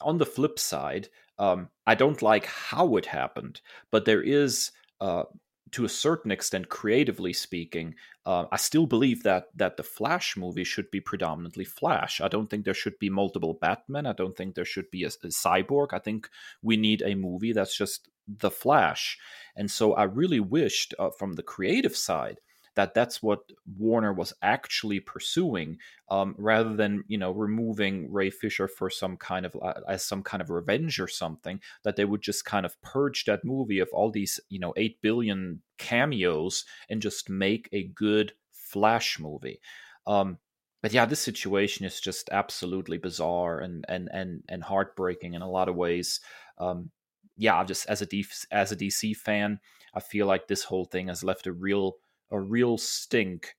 On 0.00 0.18
the 0.18 0.26
flip 0.26 0.58
side 0.58 1.08
um, 1.38 1.68
i 1.86 1.94
don't 1.94 2.22
like 2.22 2.46
how 2.46 2.96
it 2.96 3.06
happened 3.06 3.60
but 3.90 4.04
there 4.04 4.22
is 4.22 4.70
uh, 5.00 5.24
to 5.72 5.84
a 5.86 5.88
certain 5.88 6.30
extent, 6.30 6.68
creatively 6.68 7.32
speaking, 7.32 7.94
uh, 8.26 8.44
I 8.52 8.56
still 8.56 8.86
believe 8.86 9.22
that 9.22 9.48
that 9.56 9.76
the 9.76 9.82
Flash 9.82 10.36
movie 10.36 10.64
should 10.64 10.90
be 10.90 11.00
predominantly 11.00 11.64
Flash. 11.64 12.20
I 12.20 12.28
don't 12.28 12.48
think 12.48 12.64
there 12.64 12.74
should 12.74 12.98
be 12.98 13.10
multiple 13.10 13.54
Batman. 13.54 14.06
I 14.06 14.12
don't 14.12 14.36
think 14.36 14.54
there 14.54 14.66
should 14.66 14.90
be 14.90 15.04
a, 15.04 15.08
a 15.08 15.28
cyborg. 15.28 15.88
I 15.92 15.98
think 15.98 16.28
we 16.62 16.76
need 16.76 17.02
a 17.02 17.14
movie 17.14 17.52
that's 17.52 17.76
just 17.76 18.08
the 18.28 18.50
Flash. 18.50 19.18
And 19.56 19.70
so 19.70 19.94
I 19.94 20.04
really 20.04 20.40
wished, 20.40 20.94
uh, 20.98 21.10
from 21.10 21.32
the 21.32 21.42
creative 21.42 21.96
side, 21.96 22.38
that 22.74 22.94
that's 22.94 23.22
what 23.22 23.40
Warner 23.78 24.12
was 24.12 24.32
actually 24.42 25.00
pursuing, 25.00 25.78
um, 26.08 26.34
rather 26.38 26.74
than 26.74 27.04
you 27.08 27.18
know 27.18 27.30
removing 27.30 28.10
Ray 28.10 28.30
Fisher 28.30 28.68
for 28.68 28.88
some 28.90 29.16
kind 29.16 29.46
of 29.46 29.56
uh, 29.60 29.74
as 29.88 30.04
some 30.04 30.22
kind 30.22 30.40
of 30.40 30.50
revenge 30.50 30.98
or 31.00 31.08
something. 31.08 31.60
That 31.84 31.96
they 31.96 32.04
would 32.04 32.22
just 32.22 32.44
kind 32.44 32.64
of 32.64 32.80
purge 32.82 33.24
that 33.26 33.44
movie 33.44 33.78
of 33.78 33.88
all 33.92 34.10
these 34.10 34.40
you 34.48 34.58
know 34.58 34.72
eight 34.76 35.00
billion 35.02 35.62
cameos 35.78 36.64
and 36.88 37.02
just 37.02 37.28
make 37.28 37.68
a 37.72 37.84
good 37.84 38.32
Flash 38.50 39.18
movie. 39.18 39.60
Um, 40.06 40.38
but 40.82 40.92
yeah, 40.92 41.06
this 41.06 41.20
situation 41.20 41.86
is 41.86 42.00
just 42.00 42.28
absolutely 42.32 42.98
bizarre 42.98 43.60
and 43.60 43.84
and 43.88 44.08
and 44.12 44.42
and 44.48 44.62
heartbreaking 44.62 45.34
in 45.34 45.42
a 45.42 45.50
lot 45.50 45.68
of 45.68 45.76
ways. 45.76 46.20
Um, 46.58 46.90
yeah, 47.36 47.62
just 47.64 47.86
as 47.88 48.02
a 48.02 48.06
D- 48.06 48.26
as 48.50 48.72
a 48.72 48.76
DC 48.76 49.16
fan, 49.16 49.60
I 49.94 50.00
feel 50.00 50.26
like 50.26 50.48
this 50.48 50.64
whole 50.64 50.84
thing 50.84 51.08
has 51.08 51.22
left 51.22 51.46
a 51.46 51.52
real 51.52 51.96
a 52.32 52.40
real 52.40 52.78
stink 52.78 53.54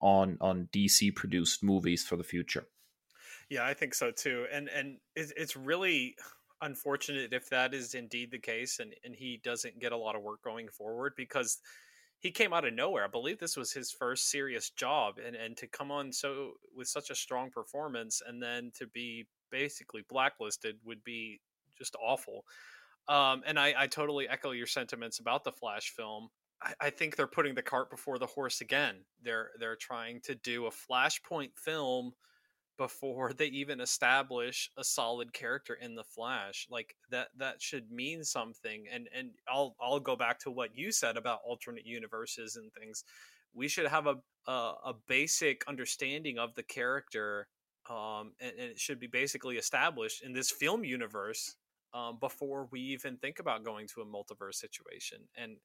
on 0.00 0.38
on 0.40 0.68
DC 0.72 1.14
produced 1.16 1.64
movies 1.64 2.04
for 2.04 2.16
the 2.16 2.24
future. 2.24 2.66
Yeah, 3.50 3.64
I 3.64 3.74
think 3.74 3.94
so 3.94 4.10
too. 4.10 4.46
And 4.52 4.68
and 4.68 4.98
it's 5.16 5.56
really 5.56 6.14
unfortunate 6.60 7.32
if 7.32 7.48
that 7.50 7.72
is 7.72 7.94
indeed 7.94 8.30
the 8.30 8.38
case 8.38 8.80
and, 8.80 8.94
and 9.04 9.14
he 9.14 9.40
doesn't 9.44 9.78
get 9.78 9.92
a 9.92 9.96
lot 9.96 10.16
of 10.16 10.22
work 10.22 10.42
going 10.42 10.68
forward 10.68 11.12
because 11.16 11.58
he 12.18 12.32
came 12.32 12.52
out 12.52 12.64
of 12.64 12.74
nowhere. 12.74 13.04
I 13.04 13.08
believe 13.08 13.38
this 13.38 13.56
was 13.56 13.72
his 13.72 13.92
first 13.92 14.28
serious 14.28 14.70
job 14.70 15.18
and, 15.24 15.36
and 15.36 15.56
to 15.56 15.68
come 15.68 15.92
on 15.92 16.12
so 16.12 16.54
with 16.74 16.88
such 16.88 17.10
a 17.10 17.14
strong 17.14 17.50
performance 17.50 18.20
and 18.26 18.42
then 18.42 18.72
to 18.76 18.88
be 18.88 19.26
basically 19.50 20.04
blacklisted 20.08 20.76
would 20.84 21.04
be 21.04 21.40
just 21.78 21.94
awful. 22.02 22.44
Um, 23.08 23.42
and 23.46 23.58
I, 23.58 23.72
I 23.78 23.86
totally 23.86 24.28
echo 24.28 24.50
your 24.50 24.66
sentiments 24.66 25.20
about 25.20 25.44
the 25.44 25.52
Flash 25.52 25.90
film. 25.96 26.28
I, 26.80 26.90
think 26.90 27.16
they're 27.16 27.26
putting 27.26 27.54
the 27.54 27.62
cart 27.62 27.90
before 27.90 28.18
the 28.18 28.26
horse 28.26 28.60
again. 28.60 28.96
They're 29.22 29.50
they're 29.60 29.76
trying 29.76 30.20
to 30.22 30.34
do 30.34 30.66
a 30.66 30.70
Flashpoint 30.70 31.56
film 31.56 32.12
before 32.76 33.32
they 33.36 33.46
even 33.46 33.80
establish 33.80 34.70
a 34.76 34.84
solid 34.84 35.32
character 35.32 35.74
in 35.74 35.94
the 35.94 36.04
Flash. 36.04 36.66
Like 36.70 36.96
that 37.10 37.28
that 37.36 37.62
should 37.62 37.90
mean 37.90 38.24
something. 38.24 38.86
And 38.92 39.08
and 39.16 39.30
I'll 39.48 39.76
I'll 39.80 40.00
go 40.00 40.16
back 40.16 40.38
to 40.40 40.50
what 40.50 40.76
you 40.76 40.90
said 40.90 41.16
about 41.16 41.40
alternate 41.44 41.86
universes 41.86 42.56
and 42.56 42.72
things. 42.72 43.04
We 43.54 43.68
should 43.68 43.86
have 43.86 44.06
a 44.06 44.16
a, 44.46 44.74
a 44.86 44.94
basic 45.06 45.62
understanding 45.68 46.38
of 46.38 46.54
the 46.54 46.62
character, 46.62 47.48
um, 47.88 48.32
and, 48.40 48.52
and, 48.58 48.70
it 48.70 48.78
should 48.78 48.98
be 48.98 49.06
basically 49.06 49.56
established 49.58 50.22
in 50.22 50.32
this 50.32 50.50
film 50.50 50.84
universe 50.84 51.56
um, 51.92 52.18
before 52.18 52.66
we 52.72 52.80
even 52.80 53.18
think 53.18 53.38
about 53.38 53.64
going 53.64 53.86
to 53.88 54.00
a 54.00 54.06
multiverse 54.06 54.54
situation. 54.54 55.18
And 55.36 55.56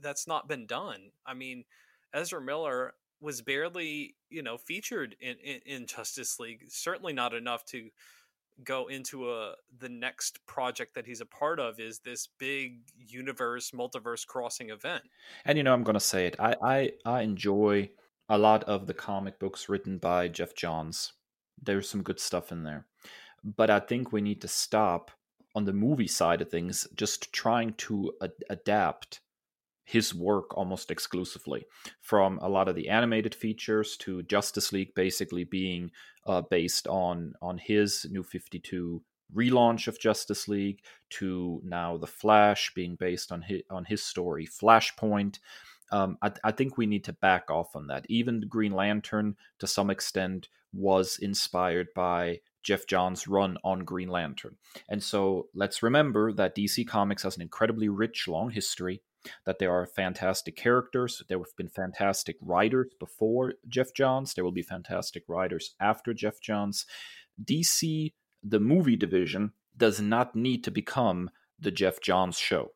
that's 0.00 0.26
not 0.26 0.48
been 0.48 0.66
done. 0.66 1.10
I 1.26 1.34
mean, 1.34 1.64
Ezra 2.12 2.40
Miller 2.40 2.94
was 3.20 3.40
barely, 3.40 4.16
you 4.30 4.42
know, 4.42 4.58
featured 4.58 5.16
in, 5.20 5.36
in, 5.42 5.60
in 5.64 5.86
Justice 5.86 6.38
League. 6.40 6.64
Certainly 6.68 7.12
not 7.12 7.34
enough 7.34 7.64
to 7.66 7.88
go 8.64 8.86
into 8.88 9.32
a 9.32 9.54
the 9.78 9.88
next 9.88 10.44
project 10.46 10.94
that 10.94 11.06
he's 11.06 11.22
a 11.22 11.26
part 11.26 11.58
of 11.58 11.80
is 11.80 12.00
this 12.00 12.28
big 12.38 12.80
universe 12.96 13.70
multiverse 13.70 14.26
crossing 14.26 14.70
event. 14.70 15.02
And 15.44 15.56
you 15.56 15.64
know, 15.64 15.72
I'm 15.72 15.84
going 15.84 15.94
to 15.94 16.00
say 16.00 16.26
it. 16.26 16.36
I 16.38 16.56
I 16.62 16.90
I 17.04 17.22
enjoy 17.22 17.90
a 18.28 18.38
lot 18.38 18.64
of 18.64 18.86
the 18.86 18.94
comic 18.94 19.38
books 19.38 19.68
written 19.68 19.98
by 19.98 20.28
Geoff 20.28 20.54
Johns. 20.54 21.12
There's 21.62 21.88
some 21.88 22.02
good 22.02 22.20
stuff 22.20 22.52
in 22.52 22.64
there. 22.64 22.86
But 23.44 23.70
I 23.70 23.80
think 23.80 24.12
we 24.12 24.20
need 24.20 24.40
to 24.42 24.48
stop 24.48 25.10
on 25.54 25.64
the 25.64 25.72
movie 25.72 26.08
side 26.08 26.40
of 26.40 26.50
things 26.50 26.86
just 26.94 27.32
trying 27.32 27.74
to 27.74 28.12
adapt 28.48 29.20
his 29.92 30.14
work 30.14 30.56
almost 30.56 30.90
exclusively 30.90 31.66
from 32.00 32.38
a 32.40 32.48
lot 32.48 32.66
of 32.66 32.74
the 32.74 32.88
animated 32.88 33.34
features 33.34 33.94
to 33.98 34.22
justice 34.22 34.72
league 34.72 34.94
basically 34.94 35.44
being 35.44 35.90
uh, 36.26 36.40
based 36.40 36.88
on 36.88 37.34
on 37.42 37.58
his 37.58 38.06
new 38.10 38.22
52 38.22 39.02
relaunch 39.34 39.88
of 39.88 40.00
justice 40.00 40.48
league 40.48 40.80
to 41.10 41.60
now 41.62 41.98
the 41.98 42.06
flash 42.06 42.72
being 42.74 42.96
based 42.96 43.30
on 43.30 43.42
his 43.42 43.60
on 43.68 43.84
his 43.84 44.02
story 44.02 44.46
flashpoint 44.46 45.38
um, 45.90 46.16
I, 46.22 46.32
I, 46.42 46.52
think 46.52 46.78
we 46.78 46.86
need 46.86 47.04
to 47.04 47.12
back 47.12 47.50
off 47.50 47.76
on 47.76 47.88
that. 47.88 48.06
Even 48.08 48.40
the 48.40 48.46
Green 48.46 48.72
Lantern, 48.72 49.36
to 49.58 49.66
some 49.66 49.90
extent, 49.90 50.48
was 50.72 51.18
inspired 51.20 51.88
by 51.94 52.40
Geoff 52.62 52.86
Johns' 52.86 53.28
run 53.28 53.58
on 53.62 53.80
Green 53.84 54.08
Lantern. 54.08 54.56
And 54.88 55.02
so 55.02 55.48
let's 55.54 55.82
remember 55.82 56.32
that 56.32 56.56
DC 56.56 56.88
Comics 56.88 57.24
has 57.24 57.36
an 57.36 57.42
incredibly 57.42 57.90
rich, 57.90 58.26
long 58.26 58.48
history 58.48 59.02
that 59.46 59.58
there 59.58 59.72
are 59.72 59.86
fantastic 59.86 60.56
characters. 60.56 61.22
There 61.28 61.38
have 61.38 61.56
been 61.56 61.68
fantastic 61.68 62.36
writers 62.40 62.92
before 62.98 63.54
Geoff 63.68 63.94
Johns. 63.94 64.34
There 64.34 64.44
will 64.44 64.52
be 64.52 64.62
fantastic 64.62 65.24
writers 65.28 65.74
after 65.80 66.14
Geoff 66.14 66.40
Johns. 66.40 66.86
DC, 67.42 68.12
the 68.42 68.60
movie 68.60 68.96
division, 68.96 69.52
does 69.76 70.00
not 70.00 70.36
need 70.36 70.64
to 70.64 70.70
become 70.70 71.30
the 71.58 71.70
Geoff 71.70 72.00
Johns 72.00 72.38
show. 72.38 72.72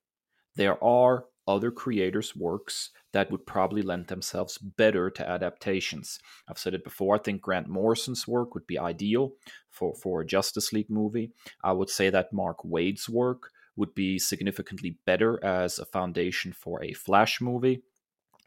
There 0.55 0.83
are 0.83 1.27
other 1.49 1.71
creators' 1.71 2.35
works 2.35 2.91
that 3.13 3.31
would 3.31 3.47
probably 3.47 3.83
lend 3.83 4.09
themselves 4.09 4.59
better 4.59 5.11
to 5.11 5.29
adaptations. 5.29 6.19
I've 6.49 6.59
said 6.59 6.75
it 6.75 6.85
before, 6.85 7.17
I 7.17 7.19
think 7.19 7.41
Grant 7.41 7.69
Morrison's 7.69 8.27
work 8.27 8.55
would 8.55 8.67
be 8.67 8.79
ideal 8.79 9.33
for, 9.71 9.95
for 9.95 10.21
a 10.21 10.27
Justice 10.27 10.73
League 10.73 10.91
movie. 10.91 11.31
I 11.63 11.73
would 11.73 11.91
say 11.91 12.11
that 12.11 12.33
Mark 12.33 12.65
Waid's 12.65 13.09
work 13.09 13.51
would 13.77 13.95
be 13.95 14.19
significantly 14.19 14.99
better 15.07 15.43
as 15.45 15.79
a 15.79 15.85
foundation 15.85 16.53
for 16.53 16.83
a 16.83 16.93
Flash 16.93 17.41
movie. 17.41 17.83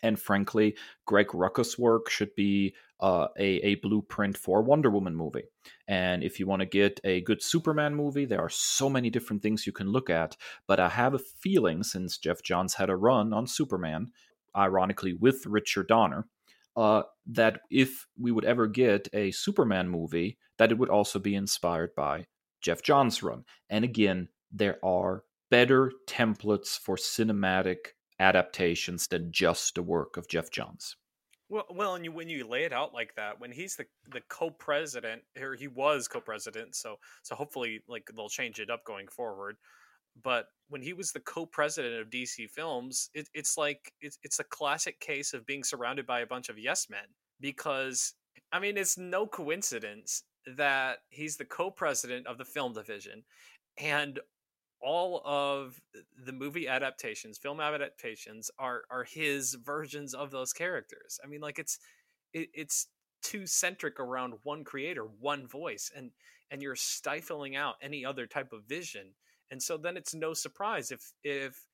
And 0.02 0.20
frankly, 0.20 0.76
Greg 1.06 1.28
Rucka's 1.28 1.78
work 1.78 2.10
should 2.10 2.34
be 2.36 2.74
uh, 3.02 3.28
a, 3.38 3.46
a 3.46 3.76
blueprint 3.76 4.38
for 4.38 4.60
a 4.60 4.64
Wonder 4.64 4.90
Woman 4.90 5.16
movie. 5.16 5.44
And 5.88 6.24
if 6.24 6.40
you 6.40 6.48
want 6.48 6.62
to 6.62 6.66
get 6.66 7.00
a 7.04 7.22
good 7.22 7.44
Superman 7.44 7.96
movie, 7.96 8.26
there 8.26 8.40
are 8.40 8.50
so 8.50 8.90
many 8.90 9.10
different 9.10 9.42
things 9.42 9.68
you 9.68 9.74
can 9.74 9.92
look 9.92 10.10
at. 10.10 10.38
But 10.68 10.80
I 10.80 10.90
have 10.90 11.14
a 11.14 11.20
feeling, 11.20 11.84
since 11.84 12.18
Geoff 12.18 12.42
Johns 12.44 12.76
had 12.76 12.90
a 12.90 12.96
run 12.96 13.34
on 13.34 13.46
Superman, 13.46 14.12
ironically 14.56 15.14
with 15.14 15.46
Richard 15.46 15.88
Donner, 15.88 16.28
uh, 16.78 17.04
that 17.28 17.60
if 17.70 18.08
we 18.18 18.32
would 18.32 18.46
ever 18.46 18.68
get 18.68 19.10
a 19.12 19.32
Superman 19.32 19.90
movie, 19.90 20.38
that 20.58 20.72
it 20.72 20.78
would 20.78 20.90
also 20.90 21.20
be 21.20 21.36
inspired 21.36 21.94
by 21.94 22.28
Geoff 22.62 22.82
Johns' 22.82 23.22
run. 23.22 23.44
And 23.70 23.84
again, 23.84 24.30
there 24.51 24.84
are 24.84 25.24
better 25.50 25.91
templates 26.08 26.77
for 26.77 26.96
cinematic 26.96 27.94
adaptations 28.20 29.08
than 29.08 29.32
just 29.32 29.75
the 29.75 29.84
work 29.84 30.18
of 30.18 30.27
Geoff 30.27 30.51
Johns. 30.51 30.96
Well, 31.50 31.65
well, 31.72 31.96
and 31.96 32.06
you, 32.06 32.12
when 32.12 32.29
you 32.29 32.48
lay 32.48 32.63
it 32.65 32.74
out 32.74 32.94
like 32.94 33.15
that, 33.15 33.39
when 33.39 33.51
he's 33.51 33.75
the 33.75 33.86
the 34.12 34.22
co-president, 34.29 35.24
or 35.39 35.56
he 35.56 35.68
was 35.68 36.08
co-president, 36.08 36.75
so 36.75 36.98
so 37.24 37.36
hopefully, 37.36 37.82
like 37.88 38.08
they'll 38.15 38.29
change 38.29 38.60
it 38.60 38.70
up 38.70 38.84
going 38.86 39.08
forward. 39.08 39.58
But 40.24 40.48
when 40.68 40.82
he 40.82 40.94
was 40.94 41.12
the 41.12 41.22
co-president 41.22 41.96
of 41.96 42.10
DC 42.10 42.50
Films, 42.50 43.10
it, 43.15 43.29
it's 43.34 43.58
like 43.58 43.94
it's 44.01 44.20
it's 44.24 44.39
a 44.39 44.44
classic 44.44 45.00
case 45.00 45.34
of 45.34 45.46
being 45.48 45.63
surrounded 45.63 46.06
by 46.06 46.20
a 46.22 46.27
bunch 46.27 46.50
of 46.50 46.60
yes 46.60 46.88
men. 46.89 47.15
Because 47.39 48.13
I 48.51 48.60
mean, 48.60 48.77
it's 48.77 48.98
no 48.98 49.25
coincidence 49.25 50.24
that 50.58 51.00
he's 51.10 51.38
the 51.38 51.46
co-president 51.46 52.27
of 52.27 52.38
the 52.38 52.46
film 52.46 52.74
division, 52.74 53.24
and 53.77 54.20
all 54.82 55.22
of 55.26 55.80
the 56.26 56.32
movie 56.32 56.68
adaptations, 56.68 57.38
film 57.38 57.60
adaptations 57.60 58.50
are 58.58 58.84
are 58.90 59.04
his 59.04 59.56
versions 59.56 60.14
of 60.14 60.32
those 60.32 60.54
characters. 60.54 61.20
I 61.24 61.28
mean, 61.28 61.42
like 61.42 61.60
it's 61.60 61.80
it, 62.34 62.50
it's 62.54 62.88
too 63.22 63.46
centric 63.46 64.00
around 64.00 64.36
one 64.44 64.64
creator, 64.64 65.04
one 65.04 65.48
voice, 65.48 65.92
and 65.96 66.12
and 66.52 66.62
you're 66.62 66.76
stifling 66.76 67.56
out 67.56 67.76
any 67.82 68.06
other 68.06 68.26
type 68.26 68.54
of 68.54 68.64
vision. 68.64 69.14
And 69.52 69.62
so 69.62 69.78
then 69.78 69.98
it's 69.98 70.14
no 70.14 70.34
surprise 70.34 70.92
if 70.92 71.12
if 71.24 71.66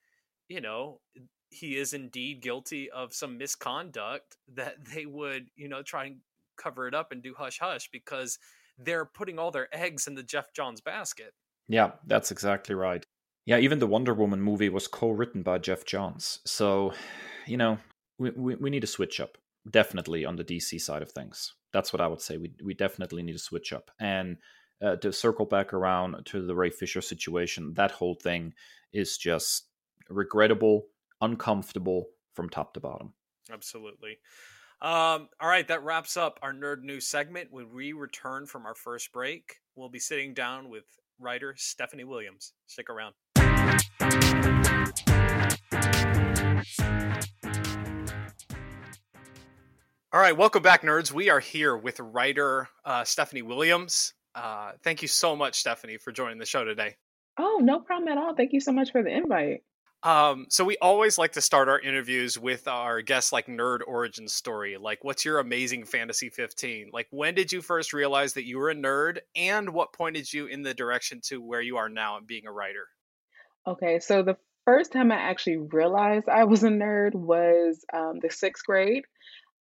you 0.48 0.62
know 0.62 1.02
he 1.50 1.78
is 1.78 1.94
indeed 1.94 2.42
guilty 2.42 2.90
of 2.90 3.14
some 3.14 3.38
misconduct 3.38 4.38
that 4.54 4.86
they 4.94 5.06
would 5.06 5.50
you 5.56 5.68
know 5.68 5.84
try 5.84 6.06
and 6.06 6.18
cover 6.58 6.88
it 6.88 6.94
up 6.94 7.12
and 7.12 7.22
do 7.22 7.34
hush 7.38 7.60
hush 7.60 7.90
because 7.92 8.40
they're 8.78 9.06
putting 9.06 9.40
all 9.40 9.52
their 9.52 9.74
eggs 9.74 10.08
in 10.08 10.16
the 10.16 10.24
Geoff 10.24 10.54
Johns 10.54 10.82
basket. 10.82 11.34
Yeah, 11.68 11.92
that's 12.06 12.32
exactly 12.32 12.76
right. 12.76 13.04
Yeah, 13.46 13.58
even 13.58 13.80
the 13.80 13.88
Wonder 13.88 14.14
Woman 14.14 14.42
movie 14.42 14.70
was 14.70 14.88
co-written 14.88 15.44
by 15.44 15.60
Geoff 15.60 15.86
Johns. 15.86 16.40
So, 16.46 16.94
you 17.46 17.58
know, 17.58 17.78
we, 18.18 18.32
we, 18.32 18.56
we 18.56 18.70
need 18.70 18.82
to 18.82 18.88
switch 18.88 19.20
up 19.20 19.38
definitely 19.70 20.26
on 20.26 20.36
the 20.36 20.44
DC 20.44 20.80
side 20.82 21.02
of 21.02 21.12
things. 21.12 21.54
That's 21.74 21.92
what 21.92 22.02
I 22.02 22.08
would 22.08 22.22
say. 22.22 22.38
We 22.38 22.54
we 22.64 22.74
definitely 22.74 23.24
need 23.24 23.34
to 23.34 23.40
switch 23.40 23.74
up. 23.74 23.92
And 24.00 24.38
uh, 24.84 24.96
to 24.98 25.12
circle 25.12 25.46
back 25.46 25.74
around 25.74 26.26
to 26.26 26.46
the 26.46 26.56
Ray 26.56 26.70
Fisher 26.70 27.02
situation, 27.02 27.74
that 27.76 27.92
whole 27.92 28.16
thing 28.16 28.54
is 28.94 29.18
just 29.18 29.68
regrettable, 30.10 30.88
uncomfortable 31.22 32.08
from 32.34 32.50
top 32.50 32.74
to 32.74 32.80
bottom. 32.80 33.14
Absolutely. 33.52 34.18
Um, 34.82 35.30
all 35.40 35.48
right, 35.48 35.68
that 35.68 35.84
wraps 35.84 36.18
up 36.18 36.40
our 36.42 36.54
nerd 36.54 36.84
news 36.84 37.08
segment. 37.08 37.52
When 37.52 37.74
we 37.74 37.94
return 37.94 38.46
from 38.46 38.66
our 38.66 38.76
first 38.76 39.12
break, 39.14 39.56
we'll 39.76 39.90
be 39.90 40.00
sitting 40.00 40.34
down 40.34 40.70
with 40.70 40.86
writer 41.20 41.54
Stephanie 41.58 42.04
Williams. 42.04 42.54
Stick 42.68 42.90
around. 42.90 43.14
All 50.14 50.22
right, 50.22 50.38
welcome 50.38 50.64
back, 50.64 50.82
nerds. 50.82 51.12
We 51.12 51.30
are 51.30 51.42
here 51.42 51.76
with 51.76 52.00
writer 52.00 52.70
uh, 52.86 53.04
Stephanie 53.04 53.42
Williams. 53.42 54.14
Uh, 54.34 54.72
thank 54.82 55.02
you 55.02 55.10
so 55.10 55.36
much, 55.36 55.60
Stephanie, 55.60 55.98
for 55.98 56.12
joining 56.14 56.38
the 56.38 56.46
show 56.46 56.64
today. 56.64 56.96
Oh, 57.38 57.60
no 57.62 57.80
problem 57.80 58.08
at 58.10 58.18
all. 58.18 58.34
Thank 58.34 58.54
you 58.54 58.62
so 58.62 58.72
much 58.72 58.92
for 58.92 59.04
the 59.04 59.10
invite. 59.10 59.64
Um, 60.06 60.46
so 60.50 60.64
we 60.64 60.78
always 60.78 61.18
like 61.18 61.32
to 61.32 61.42
start 61.42 61.68
our 61.68 61.80
interviews 61.80 62.38
with 62.38 62.68
our 62.68 63.02
guests 63.02 63.34
like 63.34 63.48
nerd 63.48 63.80
origin 63.88 64.28
story. 64.28 64.78
Like, 64.78 65.04
what's 65.04 65.26
your 65.26 65.40
amazing 65.40 65.86
fantasy 65.86 66.30
15? 66.30 66.92
Like, 66.94 67.08
when 67.10 67.34
did 67.34 67.52
you 67.52 67.64
first 67.64 67.92
realize 67.92 68.34
that 68.34 68.46
you 68.46 68.60
were 68.60 68.70
a 68.70 68.76
nerd, 68.76 69.18
and 69.36 69.72
what 69.72 69.94
pointed 69.94 70.32
you 70.32 70.46
in 70.46 70.62
the 70.62 70.76
direction 70.76 71.22
to 71.26 71.42
where 71.42 71.60
you 71.60 71.78
are 71.78 71.90
now 71.90 72.18
and 72.18 72.28
being 72.28 72.46
a 72.46 72.52
writer? 72.52 72.88
Okay, 73.66 74.00
so 74.00 74.22
the 74.22 74.38
first 74.64 74.92
time 74.92 75.12
I 75.12 75.16
actually 75.16 75.58
realized 75.58 76.30
I 76.30 76.44
was 76.44 76.64
a 76.64 76.70
nerd 76.70 77.16
was 77.16 77.84
um, 77.92 78.20
the 78.22 78.30
sixth 78.30 78.64
grade. 78.64 79.06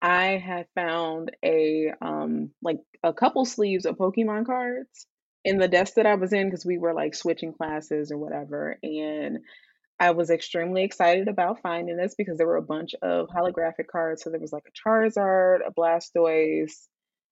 I 0.02 0.36
had 0.36 0.66
found 0.74 1.30
a 1.42 1.90
um 2.02 2.50
like 2.60 2.80
a 3.02 3.14
couple 3.14 3.46
sleeves 3.46 3.86
of 3.86 3.96
Pokemon 3.96 4.44
cards 4.44 5.06
in 5.42 5.56
the 5.56 5.68
desk 5.68 5.94
that 5.94 6.04
I 6.04 6.16
was 6.16 6.34
in 6.34 6.48
because 6.48 6.66
we 6.66 6.76
were 6.76 6.92
like 6.92 7.14
switching 7.14 7.54
classes 7.54 8.12
or 8.12 8.18
whatever. 8.18 8.76
And 8.82 9.38
I 10.00 10.10
was 10.10 10.30
extremely 10.30 10.82
excited 10.82 11.28
about 11.28 11.60
finding 11.62 11.96
this 11.96 12.14
because 12.16 12.36
there 12.36 12.46
were 12.46 12.56
a 12.56 12.62
bunch 12.62 12.94
of 13.00 13.28
holographic 13.28 13.86
cards. 13.90 14.22
So 14.22 14.30
there 14.30 14.40
was 14.40 14.52
like 14.52 14.64
a 14.66 14.88
Charizard, 14.88 15.58
a 15.66 15.72
Blastoise, 15.72 16.86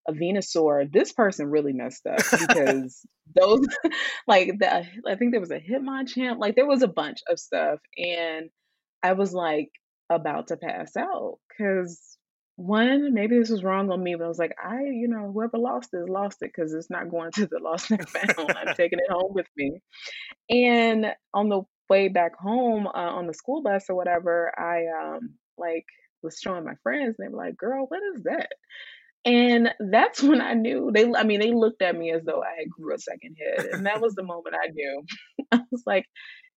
a 0.09 0.13
Venusaur. 0.13 0.91
This 0.91 1.13
person 1.13 1.51
really 1.51 1.73
messed 1.73 2.07
up 2.07 2.19
because 2.31 3.05
those, 3.35 3.67
like, 4.29 4.59
the, 4.59 4.87
I 5.09 5.17
think 5.17 5.33
there 5.33 5.41
was 5.41 5.51
a 5.51 5.61
Hitmonchan. 5.61 6.39
Like, 6.39 6.55
there 6.55 6.67
was 6.67 6.83
a 6.83 6.89
bunch 6.89 7.21
of 7.29 7.39
stuff. 7.39 7.81
And 7.97 8.49
I 9.03 9.15
was 9.15 9.33
like 9.33 9.71
about 10.09 10.49
to 10.49 10.57
pass 10.57 10.97
out 10.97 11.39
because 11.49 12.19
one, 12.57 13.15
maybe 13.15 13.39
this 13.39 13.51
was 13.51 13.65
wrong 13.65 13.91
on 13.91 14.03
me, 14.03 14.15
but 14.15 14.25
I 14.25 14.29
was 14.29 14.39
like, 14.39 14.55
I, 14.63 14.83
you 14.83 15.09
know, 15.09 15.33
whoever 15.33 15.59
lost 15.59 15.91
it 15.95 16.09
lost 16.09 16.39
it 16.43 16.53
because 16.55 16.73
it's 16.75 16.91
not 16.91 17.11
going 17.11 17.33
to 17.33 17.47
the 17.47 17.59
lost 17.59 17.91
and 17.91 18.09
found. 18.09 18.53
I'm 18.57 18.75
taking 18.77 18.99
it 18.99 19.11
home 19.11 19.33
with 19.33 19.47
me. 19.57 19.81
And 20.51 21.07
on 21.35 21.49
the 21.49 21.63
way 21.93 22.09
back 22.09 22.33
home 22.39 22.87
uh, 22.87 23.13
on 23.19 23.27
the 23.27 23.35
school 23.35 23.63
bus 23.63 23.85
or 23.91 23.95
whatever, 23.95 24.53
I 24.59 24.87
um 25.01 25.35
like 25.59 25.85
was 26.23 26.39
showing 26.43 26.65
my 26.65 26.77
friends, 26.83 27.17
and 27.19 27.27
they 27.27 27.31
were 27.33 27.45
like, 27.45 27.57
"Girl, 27.57 27.85
what 27.87 28.01
is 28.15 28.23
that?" 28.25 28.51
And 29.25 29.71
that's 29.79 30.23
when 30.31 30.41
I 30.41 30.55
knew 30.55 30.91
they. 30.95 31.05
I 31.15 31.25
mean, 31.25 31.41
they 31.41 31.53
looked 31.53 31.83
at 31.83 31.99
me 32.03 32.13
as 32.13 32.25
though 32.25 32.43
I 32.43 32.55
had 32.61 32.71
grew 32.71 32.95
a 32.95 32.99
second 32.99 33.37
head, 33.43 33.67
and 33.73 33.87
that 33.87 34.01
was 34.01 34.15
the 34.15 34.25
moment 34.33 34.57
I 34.63 34.69
knew. 34.69 35.03
I 35.53 35.61
was 35.71 35.83
like, 35.87 36.07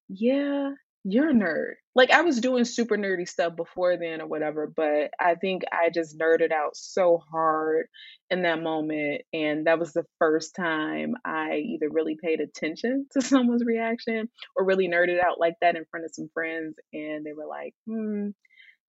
"Yeah, 0.08 0.72
you're 1.08 1.30
a 1.30 1.34
nerd. 1.34 1.74
Like 1.94 2.10
I 2.10 2.22
was 2.24 2.42
doing 2.42 2.66
super 2.66 2.98
nerdy 2.98 3.30
stuff 3.30 3.56
before 3.56 3.96
then 3.96 4.22
or 4.22 4.28
whatever, 4.28 4.72
but 4.76 5.12
I 5.20 5.36
think 5.36 5.62
I 5.72 5.92
just 5.92 6.18
nerded 6.18 6.52
out 6.52 6.76
so 6.76 7.22
hard 7.32 7.86
in 8.32 8.42
that 8.42 8.62
moment. 8.62 9.22
And 9.32 9.68
that 9.68 9.78
was 9.78 9.94
the 9.94 10.06
first 10.18 10.56
time 10.56 11.14
I 11.24 11.58
either 11.58 11.90
really 11.92 12.18
paid 12.22 12.40
attention 12.42 13.06
to 13.14 13.22
someone's 13.22 13.64
reaction 13.64 14.30
or 14.56 14.66
really 14.66 14.90
nerded 14.90 15.24
out 15.24 15.40
like 15.40 15.54
that 15.62 15.76
in 15.76 15.86
front 15.92 16.06
of 16.06 16.12
some 16.14 16.30
friends. 16.34 16.76
And 16.92 17.24
they 17.24 17.34
were 17.34 17.48
like, 17.48 17.76
hmm, 17.88 18.30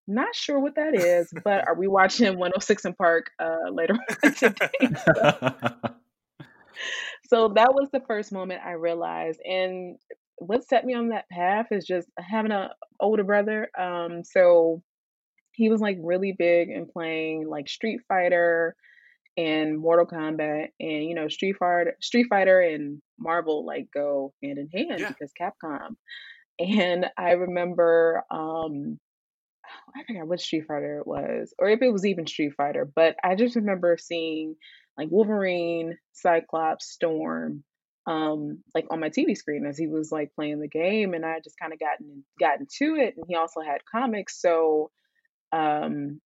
not 0.08 0.34
sure 0.34 0.58
what 0.58 0.76
that 0.76 0.94
is, 0.94 1.30
but 1.44 1.68
are 1.68 1.78
we 1.78 1.86
watching 1.86 2.38
106 2.38 2.86
& 2.90 2.98
Park 2.98 3.30
uh, 3.38 3.70
later 3.70 3.94
on 4.24 4.34
today? 4.34 4.70
so, 5.04 5.74
so 7.28 7.48
that 7.56 7.74
was 7.74 7.90
the 7.92 8.02
first 8.08 8.32
moment 8.32 8.62
I 8.64 8.72
realized. 8.72 9.40
And 9.44 9.98
what 10.38 10.64
set 10.64 10.84
me 10.84 10.94
on 10.94 11.08
that 11.08 11.28
path 11.30 11.66
is 11.70 11.84
just 11.84 12.08
having 12.18 12.52
an 12.52 12.68
older 13.00 13.24
brother. 13.24 13.68
Um, 13.78 14.22
so 14.24 14.82
he 15.52 15.68
was 15.68 15.80
like 15.80 15.96
really 16.02 16.34
big 16.38 16.68
in 16.68 16.86
playing 16.86 17.48
like 17.48 17.68
Street 17.68 18.00
Fighter 18.08 18.76
and 19.36 19.78
Mortal 19.78 20.06
Kombat, 20.06 20.68
and 20.80 21.04
you 21.04 21.14
know 21.14 21.28
Street 21.28 21.56
Fighter, 21.58 21.96
Street 22.00 22.26
Fighter 22.28 22.60
and 22.60 23.00
Marvel 23.18 23.66
like 23.66 23.88
go 23.92 24.32
hand 24.42 24.58
in 24.58 24.68
hand 24.68 25.00
yeah. 25.00 25.08
because 25.08 25.32
Capcom. 25.38 25.96
And 26.58 27.06
I 27.18 27.32
remember, 27.32 28.22
um, 28.30 28.98
I 29.94 30.04
forgot 30.06 30.26
what 30.26 30.40
Street 30.40 30.64
Fighter 30.66 31.00
it 31.00 31.06
was, 31.06 31.52
or 31.58 31.68
if 31.68 31.82
it 31.82 31.92
was 31.92 32.06
even 32.06 32.26
Street 32.26 32.52
Fighter, 32.56 32.90
but 32.94 33.16
I 33.22 33.34
just 33.34 33.56
remember 33.56 33.98
seeing 33.98 34.56
like 34.96 35.08
Wolverine, 35.10 35.98
Cyclops, 36.12 36.88
Storm, 36.88 37.62
um 38.06 38.58
like 38.74 38.86
on 38.90 39.00
my 39.00 39.10
TV 39.10 39.36
screen 39.36 39.66
as 39.66 39.76
he 39.76 39.86
was 39.86 40.12
like 40.12 40.34
playing 40.34 40.60
the 40.60 40.68
game 40.68 41.14
and 41.14 41.26
I 41.26 41.40
just 41.42 41.58
kind 41.58 41.72
of 41.72 41.78
gotten 41.78 42.24
gotten 42.38 42.66
to 42.78 42.96
it 42.96 43.14
and 43.16 43.24
he 43.28 43.34
also 43.34 43.60
had 43.60 43.80
comics 43.90 44.40
so 44.40 44.90
um 45.52 46.20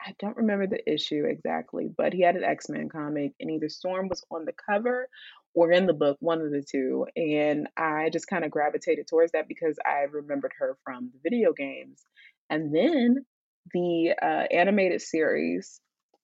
I 0.00 0.14
don't 0.20 0.36
remember 0.36 0.66
the 0.66 0.90
issue 0.90 1.24
exactly 1.26 1.88
but 1.94 2.12
he 2.12 2.22
had 2.22 2.36
an 2.36 2.44
X-Men 2.44 2.88
comic 2.88 3.32
and 3.40 3.50
either 3.50 3.68
Storm 3.68 4.08
was 4.08 4.22
on 4.30 4.44
the 4.44 4.52
cover 4.68 5.08
or 5.54 5.72
in 5.72 5.86
the 5.86 5.94
book 5.94 6.18
one 6.20 6.40
of 6.40 6.50
the 6.50 6.62
two 6.62 7.06
and 7.16 7.68
I 7.76 8.10
just 8.10 8.28
kind 8.28 8.44
of 8.44 8.50
gravitated 8.50 9.06
towards 9.08 9.32
that 9.32 9.48
because 9.48 9.78
I 9.84 10.04
remembered 10.10 10.52
her 10.58 10.76
from 10.84 11.10
the 11.12 11.20
video 11.22 11.52
games 11.52 12.04
and 12.50 12.74
then 12.74 13.24
the 13.72 14.14
uh, 14.20 14.46
animated 14.50 15.02
series 15.02 15.80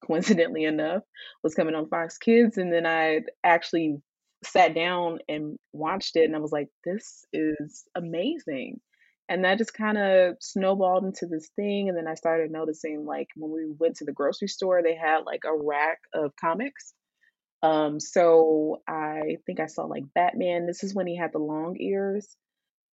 coincidentally 0.06 0.64
enough, 0.64 1.02
was 1.42 1.54
coming 1.54 1.74
on 1.74 1.88
Fox 1.88 2.18
Kids. 2.18 2.58
And 2.58 2.72
then 2.72 2.86
I 2.86 3.20
actually 3.42 3.96
sat 4.44 4.74
down 4.74 5.18
and 5.28 5.58
watched 5.72 6.16
it 6.16 6.24
and 6.24 6.36
I 6.36 6.38
was 6.38 6.52
like, 6.52 6.68
this 6.84 7.24
is 7.32 7.84
amazing. 7.94 8.80
And 9.28 9.44
that 9.44 9.56
just 9.56 9.72
kind 9.72 9.96
of 9.96 10.36
snowballed 10.40 11.04
into 11.04 11.26
this 11.26 11.48
thing. 11.56 11.88
And 11.88 11.96
then 11.96 12.06
I 12.06 12.14
started 12.14 12.50
noticing, 12.50 13.06
like, 13.06 13.28
when 13.36 13.50
we 13.50 13.74
went 13.78 13.96
to 13.96 14.04
the 14.04 14.12
grocery 14.12 14.48
store, 14.48 14.82
they 14.82 14.94
had 14.94 15.20
like 15.24 15.44
a 15.46 15.56
rack 15.56 15.98
of 16.12 16.32
comics. 16.38 16.92
Um, 17.62 17.98
so 17.98 18.82
I 18.86 19.38
think 19.46 19.60
I 19.60 19.66
saw 19.66 19.84
like 19.84 20.04
Batman. 20.14 20.66
This 20.66 20.84
is 20.84 20.94
when 20.94 21.06
he 21.06 21.16
had 21.16 21.32
the 21.32 21.38
long 21.38 21.76
ears 21.80 22.36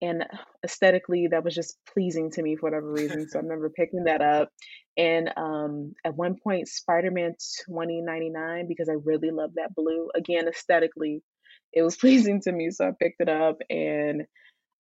and 0.02 0.26
aesthetically 0.66 1.28
that 1.30 1.44
was 1.44 1.54
just 1.54 1.78
pleasing 1.94 2.32
to 2.32 2.42
me 2.42 2.56
for 2.56 2.68
whatever 2.68 2.92
reason 2.92 3.28
so 3.30 3.40
i 3.40 3.42
remember 3.42 3.70
picking 3.76 4.06
that 4.06 4.22
up. 4.22 4.50
And 4.98 5.32
um, 5.38 5.94
at 6.06 6.16
one 6.16 6.36
point 6.44 6.68
spider-man 6.68 7.36
2099 7.68 8.68
because 8.68 8.90
i 8.90 8.96
really 9.06 9.32
love 9.32 9.52
that 9.56 9.74
blue 9.76 10.10
again 10.16 10.48
aesthetically 10.48 11.22
it 11.74 11.82
was 11.82 11.96
pleasing 11.98 12.42
to 12.42 12.52
me 12.52 12.70
so 12.72 12.88
i 12.88 12.92
picked 13.00 13.22
it 13.22 13.30
up 13.30 13.58
and 13.70 14.24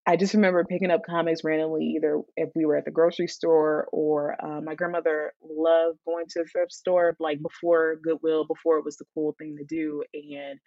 i 0.05 0.17
just 0.17 0.33
remember 0.33 0.65
picking 0.65 0.91
up 0.91 1.01
comics 1.09 1.43
randomly 1.43 1.93
either 1.95 2.19
if 2.35 2.49
we 2.55 2.65
were 2.65 2.75
at 2.75 2.85
the 2.85 2.91
grocery 2.91 3.27
store 3.27 3.87
or 3.93 4.35
uh, 4.43 4.59
my 4.61 4.75
grandmother 4.75 5.31
loved 5.41 5.97
going 6.05 6.25
to 6.27 6.39
the 6.39 6.49
thrift 6.51 6.73
store 6.73 7.15
like 7.19 7.41
before 7.41 7.95
goodwill 8.03 8.45
before 8.45 8.79
it 8.79 8.85
was 8.85 8.97
the 8.97 9.05
cool 9.13 9.33
thing 9.39 9.55
to 9.57 9.63
do 9.63 10.03
and 10.13 10.59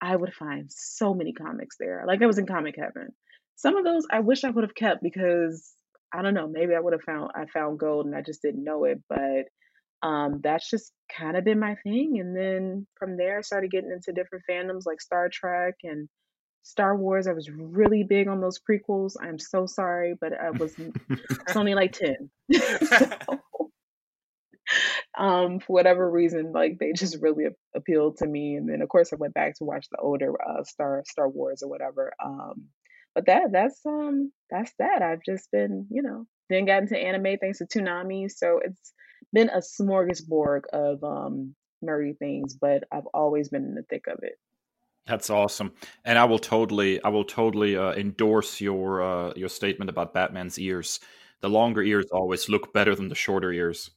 i 0.00 0.14
would 0.14 0.32
find 0.34 0.70
so 0.70 1.14
many 1.14 1.32
comics 1.32 1.76
there 1.80 2.04
like 2.06 2.22
i 2.22 2.26
was 2.26 2.38
in 2.38 2.46
comic 2.46 2.76
heaven 2.78 3.08
some 3.56 3.76
of 3.76 3.84
those 3.84 4.06
I 4.10 4.20
wish 4.20 4.44
I 4.44 4.50
would 4.50 4.64
have 4.64 4.74
kept 4.74 5.02
because 5.02 5.72
I 6.12 6.22
don't 6.22 6.34
know, 6.34 6.48
maybe 6.48 6.74
I 6.74 6.80
would 6.80 6.92
have 6.92 7.02
found 7.02 7.30
I 7.34 7.46
found 7.46 7.78
gold 7.78 8.06
and 8.06 8.14
I 8.14 8.22
just 8.22 8.42
didn't 8.42 8.64
know 8.64 8.84
it, 8.84 9.02
but 9.08 9.46
um, 10.02 10.40
that's 10.42 10.68
just 10.68 10.92
kind 11.16 11.36
of 11.36 11.44
been 11.44 11.58
my 11.58 11.76
thing. 11.82 12.18
And 12.20 12.36
then 12.36 12.86
from 12.98 13.16
there, 13.16 13.38
I 13.38 13.40
started 13.40 13.70
getting 13.70 13.90
into 13.90 14.12
different 14.12 14.44
fandoms 14.48 14.82
like 14.84 15.00
Star 15.00 15.30
Trek 15.32 15.76
and 15.82 16.08
Star 16.62 16.94
Wars. 16.96 17.26
I 17.26 17.32
was 17.32 17.50
really 17.50 18.04
big 18.04 18.28
on 18.28 18.40
those 18.40 18.58
prequels. 18.58 19.14
I'm 19.20 19.38
so 19.38 19.64
sorry, 19.66 20.14
but 20.20 20.32
I 20.32 20.50
was 20.50 20.74
it's 20.78 21.56
only 21.56 21.74
like 21.74 21.92
ten. 21.92 22.30
so, 22.52 23.08
um, 25.18 25.60
for 25.60 25.72
whatever 25.72 26.10
reason, 26.10 26.52
like 26.52 26.78
they 26.78 26.92
just 26.92 27.18
really 27.20 27.46
appealed 27.74 28.18
to 28.18 28.26
me. 28.26 28.56
And 28.56 28.68
then 28.68 28.82
of 28.82 28.88
course 28.88 29.12
I 29.12 29.16
went 29.16 29.34
back 29.34 29.54
to 29.56 29.64
watch 29.64 29.86
the 29.90 29.98
older 29.98 30.34
uh, 30.42 30.64
Star 30.64 31.02
Star 31.06 31.28
Wars 31.28 31.62
or 31.62 31.68
whatever. 31.68 32.12
Um, 32.22 32.64
but 33.14 33.26
that 33.26 33.52
that's 33.52 33.80
um 33.86 34.32
that's 34.50 34.72
that. 34.78 35.02
I've 35.02 35.22
just 35.24 35.50
been 35.50 35.86
you 35.90 36.02
know 36.02 36.26
then 36.50 36.66
got 36.66 36.82
into 36.82 36.98
anime 36.98 37.38
thanks 37.40 37.58
to 37.58 37.66
Toonami, 37.66 38.30
so 38.30 38.60
it's 38.62 38.92
been 39.32 39.48
a 39.48 39.58
smorgasbord 39.58 40.62
of 40.72 41.02
um 41.02 41.54
nerdy 41.84 42.16
things, 42.18 42.54
but 42.54 42.84
I've 42.92 43.06
always 43.12 43.48
been 43.48 43.64
in 43.64 43.74
the 43.74 43.82
thick 43.82 44.06
of 44.06 44.20
it. 44.22 44.38
That's 45.06 45.28
awesome, 45.28 45.72
and 46.04 46.18
I 46.18 46.24
will 46.24 46.38
totally, 46.38 47.02
I 47.02 47.08
will 47.08 47.24
totally 47.24 47.76
uh, 47.76 47.92
endorse 47.92 48.60
your 48.60 49.02
uh, 49.02 49.32
your 49.36 49.50
statement 49.50 49.90
about 49.90 50.14
Batman's 50.14 50.58
ears. 50.58 51.00
The 51.40 51.50
longer 51.50 51.82
ears 51.82 52.06
always 52.10 52.48
look 52.48 52.72
better 52.72 52.94
than 52.94 53.08
the 53.08 53.14
shorter 53.14 53.52
ears. 53.52 53.90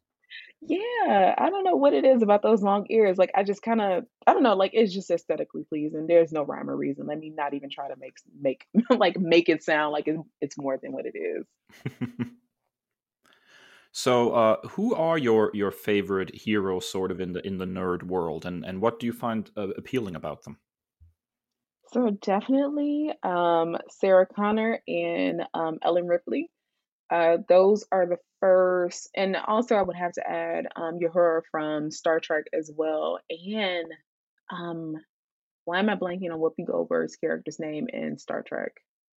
Yeah, 0.61 1.35
I 1.37 1.49
don't 1.49 1.63
know 1.63 1.75
what 1.75 1.93
it 1.93 2.03
is 2.03 2.23
about 2.23 2.41
those 2.41 2.63
long 2.63 2.87
ears. 2.89 3.17
Like 3.17 3.31
I 3.35 3.43
just 3.43 3.61
kind 3.61 3.79
of, 3.79 4.05
I 4.25 4.33
don't 4.33 4.43
know, 4.43 4.55
like 4.55 4.71
it's 4.73 4.93
just 4.93 5.11
aesthetically 5.11 5.63
pleasing. 5.63 6.07
There's 6.07 6.31
no 6.31 6.43
rhyme 6.43 6.69
or 6.69 6.75
reason. 6.75 7.05
Let 7.05 7.19
me 7.19 7.29
not 7.29 7.53
even 7.53 7.69
try 7.69 7.87
to 7.87 7.95
make 7.99 8.15
make 8.39 8.65
like 8.89 9.17
make 9.19 9.49
it 9.49 9.63
sound 9.63 9.93
like 9.93 10.07
it's, 10.07 10.19
it's 10.41 10.57
more 10.57 10.77
than 10.81 10.91
what 10.91 11.05
it 11.05 11.15
is. 11.15 11.45
so, 13.91 14.31
uh, 14.31 14.67
who 14.69 14.95
are 14.95 15.17
your 15.17 15.51
your 15.53 15.71
favorite 15.71 16.33
heroes, 16.33 16.89
sort 16.89 17.11
of 17.11 17.21
in 17.21 17.33
the 17.33 17.45
in 17.45 17.59
the 17.59 17.65
nerd 17.65 18.03
world, 18.03 18.45
and 18.45 18.65
and 18.65 18.81
what 18.81 18.99
do 18.99 19.05
you 19.05 19.13
find 19.13 19.51
uh, 19.55 19.69
appealing 19.77 20.15
about 20.15 20.43
them? 20.43 20.57
So 21.93 22.09
definitely 22.09 23.13
um, 23.23 23.77
Sarah 23.89 24.25
Connor 24.25 24.81
and 24.87 25.43
um, 25.53 25.77
Ellen 25.81 26.07
Ripley. 26.07 26.49
Uh, 27.09 27.37
those 27.47 27.85
are 27.91 28.05
the 28.05 28.17
first, 28.39 29.09
and 29.15 29.35
also 29.35 29.75
I 29.75 29.81
would 29.81 29.95
have 29.95 30.13
to 30.13 30.29
add 30.29 30.67
um, 30.75 30.99
Uhura 30.99 31.41
from 31.51 31.91
Star 31.91 32.19
Trek 32.19 32.45
as 32.53 32.71
well. 32.75 33.19
And 33.29 33.87
um, 34.51 34.95
why 35.65 35.79
am 35.79 35.89
I 35.89 35.95
blanking 35.95 36.31
on 36.31 36.39
Whoopi 36.39 36.65
Goldberg's 36.65 37.15
character's 37.15 37.59
name 37.59 37.87
in 37.91 38.17
Star 38.17 38.43
Trek? 38.43 38.71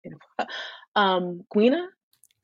um, 0.96 1.42
Guina. 1.54 1.86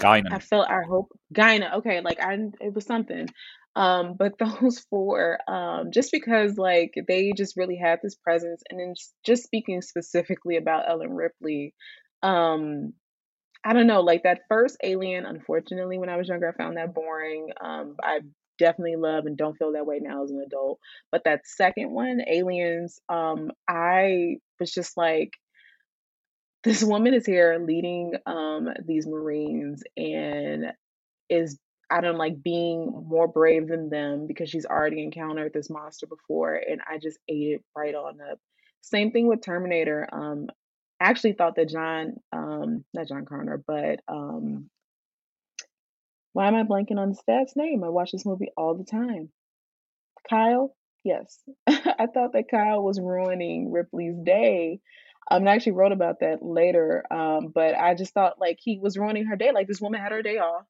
Guinan. 0.00 0.32
I 0.32 0.38
felt 0.40 0.68
I 0.68 0.82
hope 0.86 1.10
Guinan. 1.34 1.74
Okay, 1.76 2.00
like 2.02 2.20
I 2.20 2.34
it 2.60 2.74
was 2.74 2.84
something. 2.84 3.28
Um, 3.74 4.14
but 4.18 4.38
those 4.38 4.80
four, 4.90 5.38
um, 5.48 5.90
just 5.92 6.10
because 6.12 6.56
like 6.56 6.94
they 7.06 7.32
just 7.36 7.56
really 7.56 7.76
had 7.76 8.00
this 8.02 8.14
presence, 8.14 8.62
and 8.68 8.80
then 8.80 8.94
just 9.24 9.44
speaking 9.44 9.82
specifically 9.82 10.56
about 10.56 10.88
Ellen 10.88 11.14
Ripley, 11.14 11.74
um, 12.22 12.94
I 13.66 13.72
don't 13.72 13.88
know, 13.88 14.00
like 14.00 14.22
that 14.22 14.42
first 14.48 14.76
Alien, 14.84 15.26
unfortunately, 15.26 15.98
when 15.98 16.08
I 16.08 16.16
was 16.16 16.28
younger, 16.28 16.48
I 16.48 16.56
found 16.56 16.76
that 16.76 16.94
boring. 16.94 17.48
Um, 17.60 17.96
I 18.00 18.20
definitely 18.60 18.94
love 18.94 19.26
and 19.26 19.36
don't 19.36 19.56
feel 19.56 19.72
that 19.72 19.86
way 19.86 19.98
now 20.00 20.22
as 20.22 20.30
an 20.30 20.40
adult. 20.46 20.78
But 21.10 21.24
that 21.24 21.40
second 21.44 21.90
one, 21.90 22.20
Aliens, 22.30 23.00
um, 23.08 23.50
I 23.68 24.36
was 24.60 24.72
just 24.72 24.96
like, 24.96 25.32
this 26.62 26.82
woman 26.82 27.12
is 27.12 27.26
here 27.26 27.64
leading 27.64 28.14
um 28.26 28.68
these 28.84 29.06
Marines 29.06 29.82
and 29.96 30.72
is 31.28 31.58
I 31.90 32.00
don't 32.00 32.18
like 32.18 32.42
being 32.42 33.04
more 33.08 33.28
brave 33.28 33.68
than 33.68 33.88
them 33.88 34.26
because 34.26 34.50
she's 34.50 34.66
already 34.66 35.02
encountered 35.02 35.52
this 35.52 35.70
monster 35.70 36.06
before 36.06 36.54
and 36.54 36.80
I 36.88 36.98
just 36.98 37.18
ate 37.28 37.54
it 37.54 37.64
right 37.76 37.94
on 37.94 38.18
up. 38.20 38.38
Same 38.80 39.12
thing 39.12 39.28
with 39.28 39.42
Terminator. 39.42 40.08
Um, 40.12 40.48
actually 41.00 41.34
thought 41.34 41.56
that 41.56 41.68
John, 41.68 42.14
um, 42.32 42.84
not 42.94 43.08
John 43.08 43.24
Connor, 43.24 43.62
but 43.66 44.00
um, 44.08 44.70
why 46.32 46.48
am 46.48 46.54
I 46.54 46.64
blanking 46.64 46.98
on 46.98 47.08
his 47.08 47.22
dad's 47.26 47.54
name? 47.56 47.82
I 47.84 47.88
watch 47.88 48.12
this 48.12 48.26
movie 48.26 48.50
all 48.56 48.74
the 48.74 48.84
time. 48.84 49.30
Kyle, 50.28 50.74
yes, 51.04 51.42
I 51.66 52.06
thought 52.12 52.32
that 52.32 52.50
Kyle 52.50 52.82
was 52.82 53.00
ruining 53.00 53.72
Ripley's 53.72 54.16
day. 54.22 54.80
Um, 55.30 55.46
I 55.46 55.52
actually 55.52 55.72
wrote 55.72 55.92
about 55.92 56.20
that 56.20 56.38
later, 56.42 57.04
um, 57.10 57.52
but 57.54 57.74
I 57.74 57.94
just 57.94 58.14
thought 58.14 58.40
like 58.40 58.58
he 58.60 58.78
was 58.78 58.96
ruining 58.98 59.26
her 59.26 59.36
day. 59.36 59.50
Like 59.52 59.66
this 59.66 59.80
woman 59.80 60.00
had 60.00 60.12
her 60.12 60.22
day 60.22 60.38
off. 60.38 60.64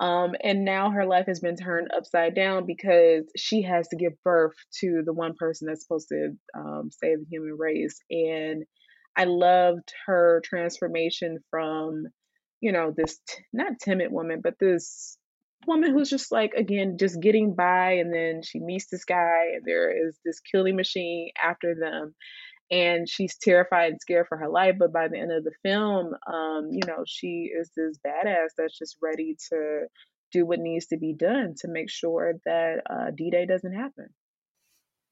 Um, 0.00 0.34
and 0.42 0.64
now 0.64 0.90
her 0.90 1.06
life 1.06 1.26
has 1.26 1.40
been 1.40 1.56
turned 1.56 1.90
upside 1.96 2.34
down 2.34 2.66
because 2.66 3.24
she 3.36 3.62
has 3.62 3.88
to 3.88 3.96
give 3.96 4.12
birth 4.24 4.56
to 4.80 5.02
the 5.04 5.12
one 5.12 5.34
person 5.38 5.68
that's 5.68 5.82
supposed 5.82 6.08
to 6.08 6.30
um, 6.56 6.90
save 6.90 7.20
the 7.20 7.26
human 7.30 7.56
race. 7.56 8.00
And 8.10 8.64
I 9.16 9.24
loved 9.24 9.92
her 10.06 10.40
transformation 10.44 11.38
from, 11.50 12.06
you 12.60 12.72
know, 12.72 12.92
this 12.96 13.18
t- 13.28 13.42
not 13.52 13.78
timid 13.80 14.10
woman, 14.10 14.40
but 14.42 14.58
this 14.58 15.18
woman 15.66 15.92
who's 15.92 16.10
just 16.10 16.32
like 16.32 16.54
again 16.54 16.96
just 16.98 17.20
getting 17.20 17.54
by 17.54 17.92
and 17.92 18.12
then 18.12 18.42
she 18.42 18.58
meets 18.58 18.86
this 18.90 19.04
guy 19.04 19.52
and 19.54 19.62
there 19.64 20.08
is 20.08 20.18
this 20.24 20.40
killing 20.40 20.76
machine 20.76 21.30
after 21.40 21.74
them 21.74 22.14
and 22.70 23.08
she's 23.08 23.36
terrified 23.36 23.92
and 23.92 24.00
scared 24.00 24.26
for 24.28 24.38
her 24.38 24.48
life 24.48 24.74
but 24.78 24.92
by 24.92 25.08
the 25.08 25.18
end 25.18 25.30
of 25.30 25.44
the 25.44 25.52
film 25.62 26.14
um 26.26 26.68
you 26.70 26.80
know 26.86 27.04
she 27.06 27.50
is 27.56 27.70
this 27.76 27.98
badass 28.06 28.48
that's 28.56 28.76
just 28.78 28.96
ready 29.02 29.36
to 29.50 29.86
do 30.32 30.46
what 30.46 30.58
needs 30.58 30.86
to 30.86 30.96
be 30.96 31.12
done 31.12 31.54
to 31.58 31.68
make 31.68 31.90
sure 31.90 32.34
that 32.44 32.80
uh, 32.90 33.10
d-day 33.14 33.46
doesn't 33.46 33.74
happen 33.74 34.08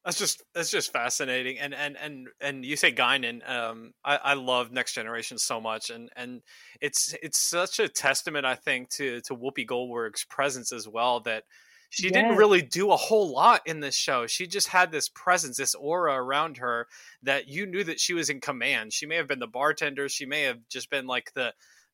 that's 0.04 0.18
just 0.18 0.42
that's 0.54 0.70
just 0.70 0.92
fascinating, 0.92 1.58
and 1.58 1.74
and 1.74 1.96
and 1.96 2.28
and 2.40 2.64
you 2.64 2.76
say 2.76 2.92
Guinan. 2.92 3.48
Um, 3.48 3.92
I, 4.04 4.16
I 4.16 4.34
love 4.34 4.72
Next 4.72 4.94
Generation 4.94 5.36
so 5.36 5.60
much, 5.60 5.90
and 5.90 6.08
and 6.16 6.40
it's 6.80 7.14
it's 7.22 7.38
such 7.38 7.78
a 7.78 7.88
testament, 7.88 8.46
I 8.46 8.54
think, 8.54 8.88
to 8.90 9.20
to 9.22 9.36
Whoopi 9.36 9.66
Goldberg's 9.66 10.24
presence 10.24 10.72
as 10.72 10.88
well. 10.88 11.20
That 11.20 11.44
she 11.90 12.04
yes. 12.04 12.12
didn't 12.12 12.36
really 12.36 12.62
do 12.62 12.92
a 12.92 12.96
whole 12.96 13.30
lot 13.30 13.62
in 13.66 13.80
this 13.80 13.96
show. 13.96 14.26
She 14.26 14.46
just 14.46 14.68
had 14.68 14.90
this 14.90 15.08
presence, 15.08 15.58
this 15.58 15.74
aura 15.74 16.14
around 16.14 16.58
her 16.58 16.86
that 17.22 17.48
you 17.48 17.66
knew 17.66 17.84
that 17.84 18.00
she 18.00 18.14
was 18.14 18.30
in 18.30 18.40
command. 18.40 18.92
She 18.92 19.06
may 19.06 19.16
have 19.16 19.28
been 19.28 19.40
the 19.40 19.46
bartender. 19.46 20.08
She 20.08 20.24
may 20.24 20.42
have 20.42 20.60
just 20.68 20.88
been 20.88 21.06
like 21.06 21.32
the 21.34 21.52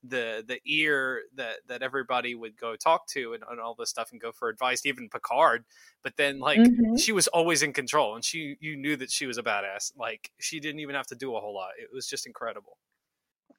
the 0.08 0.44
the 0.46 0.60
ear 0.64 1.22
that 1.34 1.56
that 1.66 1.82
everybody 1.82 2.34
would 2.34 2.56
go 2.56 2.76
talk 2.76 3.06
to 3.06 3.32
and, 3.34 3.42
and 3.50 3.60
all 3.60 3.74
this 3.74 3.90
stuff 3.90 4.10
and 4.12 4.20
go 4.20 4.32
for 4.32 4.48
advice 4.48 4.84
even 4.86 5.08
picard 5.08 5.64
but 6.02 6.16
then 6.16 6.38
like 6.38 6.58
mm-hmm. 6.58 6.96
she 6.96 7.12
was 7.12 7.28
always 7.28 7.62
in 7.62 7.72
control 7.72 8.14
and 8.14 8.24
she 8.24 8.56
you 8.60 8.76
knew 8.76 8.96
that 8.96 9.10
she 9.10 9.26
was 9.26 9.38
a 9.38 9.42
badass 9.42 9.92
like 9.96 10.30
she 10.40 10.60
didn't 10.60 10.80
even 10.80 10.94
have 10.94 11.06
to 11.06 11.14
do 11.14 11.34
a 11.36 11.40
whole 11.40 11.54
lot 11.54 11.70
it 11.78 11.88
was 11.92 12.06
just 12.06 12.26
incredible 12.26 12.76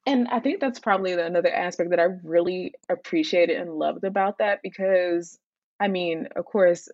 and 0.06 0.28
i 0.28 0.40
think 0.40 0.60
that's 0.60 0.78
probably 0.80 1.12
another 1.12 1.52
aspect 1.52 1.90
that 1.90 2.00
i 2.00 2.06
really 2.22 2.74
appreciated 2.88 3.56
and 3.56 3.74
loved 3.74 4.04
about 4.04 4.38
that 4.38 4.60
because 4.62 5.38
i 5.80 5.88
mean 5.88 6.28
of 6.36 6.44
course 6.44 6.88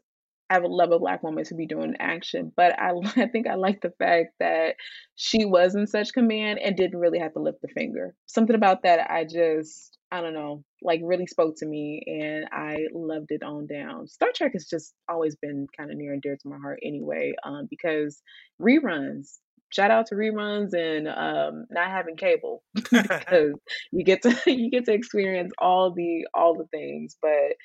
I 0.55 0.59
would 0.61 0.71
love 0.71 0.93
a 0.93 1.01
black 1.01 1.25
woman 1.25 1.43
to 1.47 1.55
be 1.57 1.67
doing 1.67 1.97
action, 1.99 2.53
but 2.57 2.79
I, 2.79 2.93
I 3.17 3.27
think 3.27 3.49
I 3.49 3.57
like 3.57 3.81
the 3.81 3.93
fact 3.99 4.35
that 4.39 4.77
she 5.17 5.45
was 5.45 5.75
in 5.75 5.89
such 5.89 6.13
command 6.13 6.61
and 6.61 6.77
didn't 6.77 7.01
really 7.01 7.19
have 7.19 7.33
to 7.33 7.41
lift 7.43 7.61
the 7.61 7.69
finger. 7.69 8.15
Something 8.27 8.55
about 8.55 8.85
that 8.85 9.11
I 9.11 9.25
just, 9.25 9.99
I 10.13 10.21
don't 10.21 10.33
know, 10.33 10.63
like 10.81 11.01
really 11.03 11.27
spoke 11.27 11.57
to 11.57 11.67
me 11.67 12.05
and 12.07 12.47
I 12.53 12.87
loved 12.95 13.33
it 13.33 13.43
on 13.43 13.67
down. 13.67 14.07
Star 14.07 14.29
Trek 14.33 14.53
has 14.53 14.67
just 14.67 14.95
always 15.09 15.35
been 15.35 15.67
kind 15.77 15.91
of 15.91 15.97
near 15.97 16.13
and 16.13 16.23
dear 16.23 16.37
to 16.37 16.49
my 16.49 16.59
heart 16.59 16.79
anyway, 16.85 17.35
um, 17.43 17.67
because 17.69 18.23
reruns, 18.63 19.39
shout 19.71 19.91
out 19.91 20.07
to 20.07 20.15
reruns 20.15 20.73
and 20.73 21.09
um, 21.09 21.67
not 21.69 21.91
having 21.91 22.15
cable 22.15 22.63
because 22.75 23.55
you 23.93 24.05
get 24.05 24.23
to 24.23 24.37
you 24.47 24.71
get 24.71 24.85
to 24.85 24.93
experience 24.93 25.53
all 25.59 25.93
the 25.93 26.29
all 26.33 26.55
the 26.57 26.67
things 26.67 27.17
but 27.21 27.57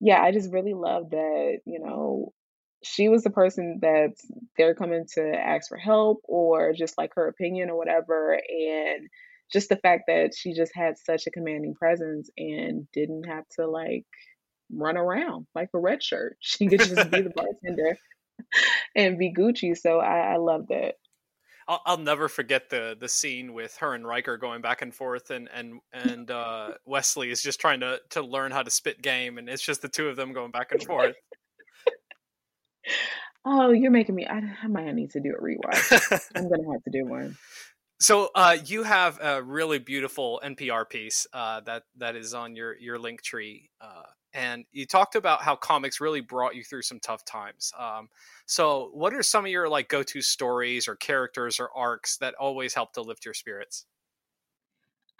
yeah, 0.00 0.22
I 0.22 0.32
just 0.32 0.52
really 0.52 0.74
love 0.74 1.10
that, 1.10 1.58
you 1.64 1.80
know, 1.80 2.32
she 2.82 3.08
was 3.08 3.24
the 3.24 3.30
person 3.30 3.78
that 3.82 4.14
they're 4.56 4.74
coming 4.74 5.04
to 5.14 5.34
ask 5.34 5.68
for 5.68 5.76
help 5.76 6.20
or 6.24 6.72
just 6.72 6.96
like 6.96 7.12
her 7.14 7.28
opinion 7.28 7.70
or 7.70 7.76
whatever. 7.76 8.34
And 8.34 9.08
just 9.52 9.68
the 9.68 9.76
fact 9.76 10.04
that 10.08 10.34
she 10.36 10.52
just 10.52 10.72
had 10.74 10.98
such 10.98 11.26
a 11.26 11.30
commanding 11.30 11.74
presence 11.74 12.30
and 12.36 12.86
didn't 12.92 13.24
have 13.24 13.44
to 13.56 13.66
like 13.66 14.06
run 14.70 14.96
around 14.96 15.46
like 15.54 15.70
a 15.74 15.78
red 15.78 16.02
shirt. 16.02 16.36
She 16.40 16.68
could 16.68 16.80
just 16.80 17.10
be 17.10 17.22
the 17.22 17.30
bartender 17.30 17.98
and 18.96 19.18
be 19.18 19.32
Gucci. 19.32 19.76
So 19.76 19.98
I, 19.98 20.34
I 20.34 20.36
love 20.36 20.66
that. 20.68 20.94
I'll, 21.66 21.82
I'll 21.84 21.98
never 21.98 22.28
forget 22.28 22.70
the 22.70 22.96
the 22.98 23.08
scene 23.08 23.52
with 23.52 23.76
her 23.76 23.94
and 23.94 24.06
Riker 24.06 24.38
going 24.38 24.62
back 24.62 24.80
and 24.80 24.94
forth, 24.94 25.30
and 25.30 25.50
and 25.52 25.80
and 25.92 26.30
uh, 26.30 26.70
Wesley 26.86 27.30
is 27.30 27.42
just 27.42 27.60
trying 27.60 27.80
to 27.80 28.00
to 28.10 28.22
learn 28.22 28.52
how 28.52 28.62
to 28.62 28.70
spit 28.70 29.02
game, 29.02 29.36
and 29.36 29.50
it's 29.50 29.62
just 29.62 29.82
the 29.82 29.88
two 29.88 30.08
of 30.08 30.16
them 30.16 30.32
going 30.32 30.50
back 30.50 30.72
and 30.72 30.82
forth. 30.82 31.14
Oh, 33.44 33.70
you're 33.70 33.90
making 33.90 34.14
me. 34.14 34.26
I, 34.26 34.42
I 34.62 34.66
might 34.66 34.92
need 34.94 35.10
to 35.12 35.20
do 35.20 35.34
a 35.38 35.42
rewatch. 35.42 36.30
I'm 36.34 36.48
gonna 36.48 36.70
have 36.72 36.82
to 36.84 36.90
do 36.90 37.06
one. 37.06 37.36
So 38.00 38.30
uh, 38.34 38.56
you 38.64 38.84
have 38.84 39.18
a 39.20 39.42
really 39.42 39.78
beautiful 39.78 40.40
NPR 40.44 40.88
piece 40.88 41.26
uh, 41.32 41.60
that 41.62 41.84
that 41.96 42.14
is 42.14 42.34
on 42.34 42.54
your 42.54 42.76
your 42.78 42.98
Linktree, 42.98 43.68
uh, 43.80 44.02
and 44.34 44.64
you 44.70 44.86
talked 44.86 45.16
about 45.16 45.42
how 45.42 45.56
comics 45.56 46.00
really 46.00 46.20
brought 46.20 46.54
you 46.54 46.62
through 46.62 46.82
some 46.82 47.00
tough 47.00 47.24
times. 47.24 47.72
Um, 47.78 48.08
so, 48.46 48.90
what 48.92 49.14
are 49.14 49.22
some 49.22 49.44
of 49.44 49.50
your 49.50 49.68
like 49.68 49.88
go 49.88 50.02
to 50.02 50.20
stories 50.20 50.86
or 50.86 50.94
characters 50.96 51.58
or 51.58 51.70
arcs 51.74 52.18
that 52.18 52.34
always 52.34 52.74
help 52.74 52.92
to 52.92 53.02
lift 53.02 53.24
your 53.24 53.34
spirits? 53.34 53.86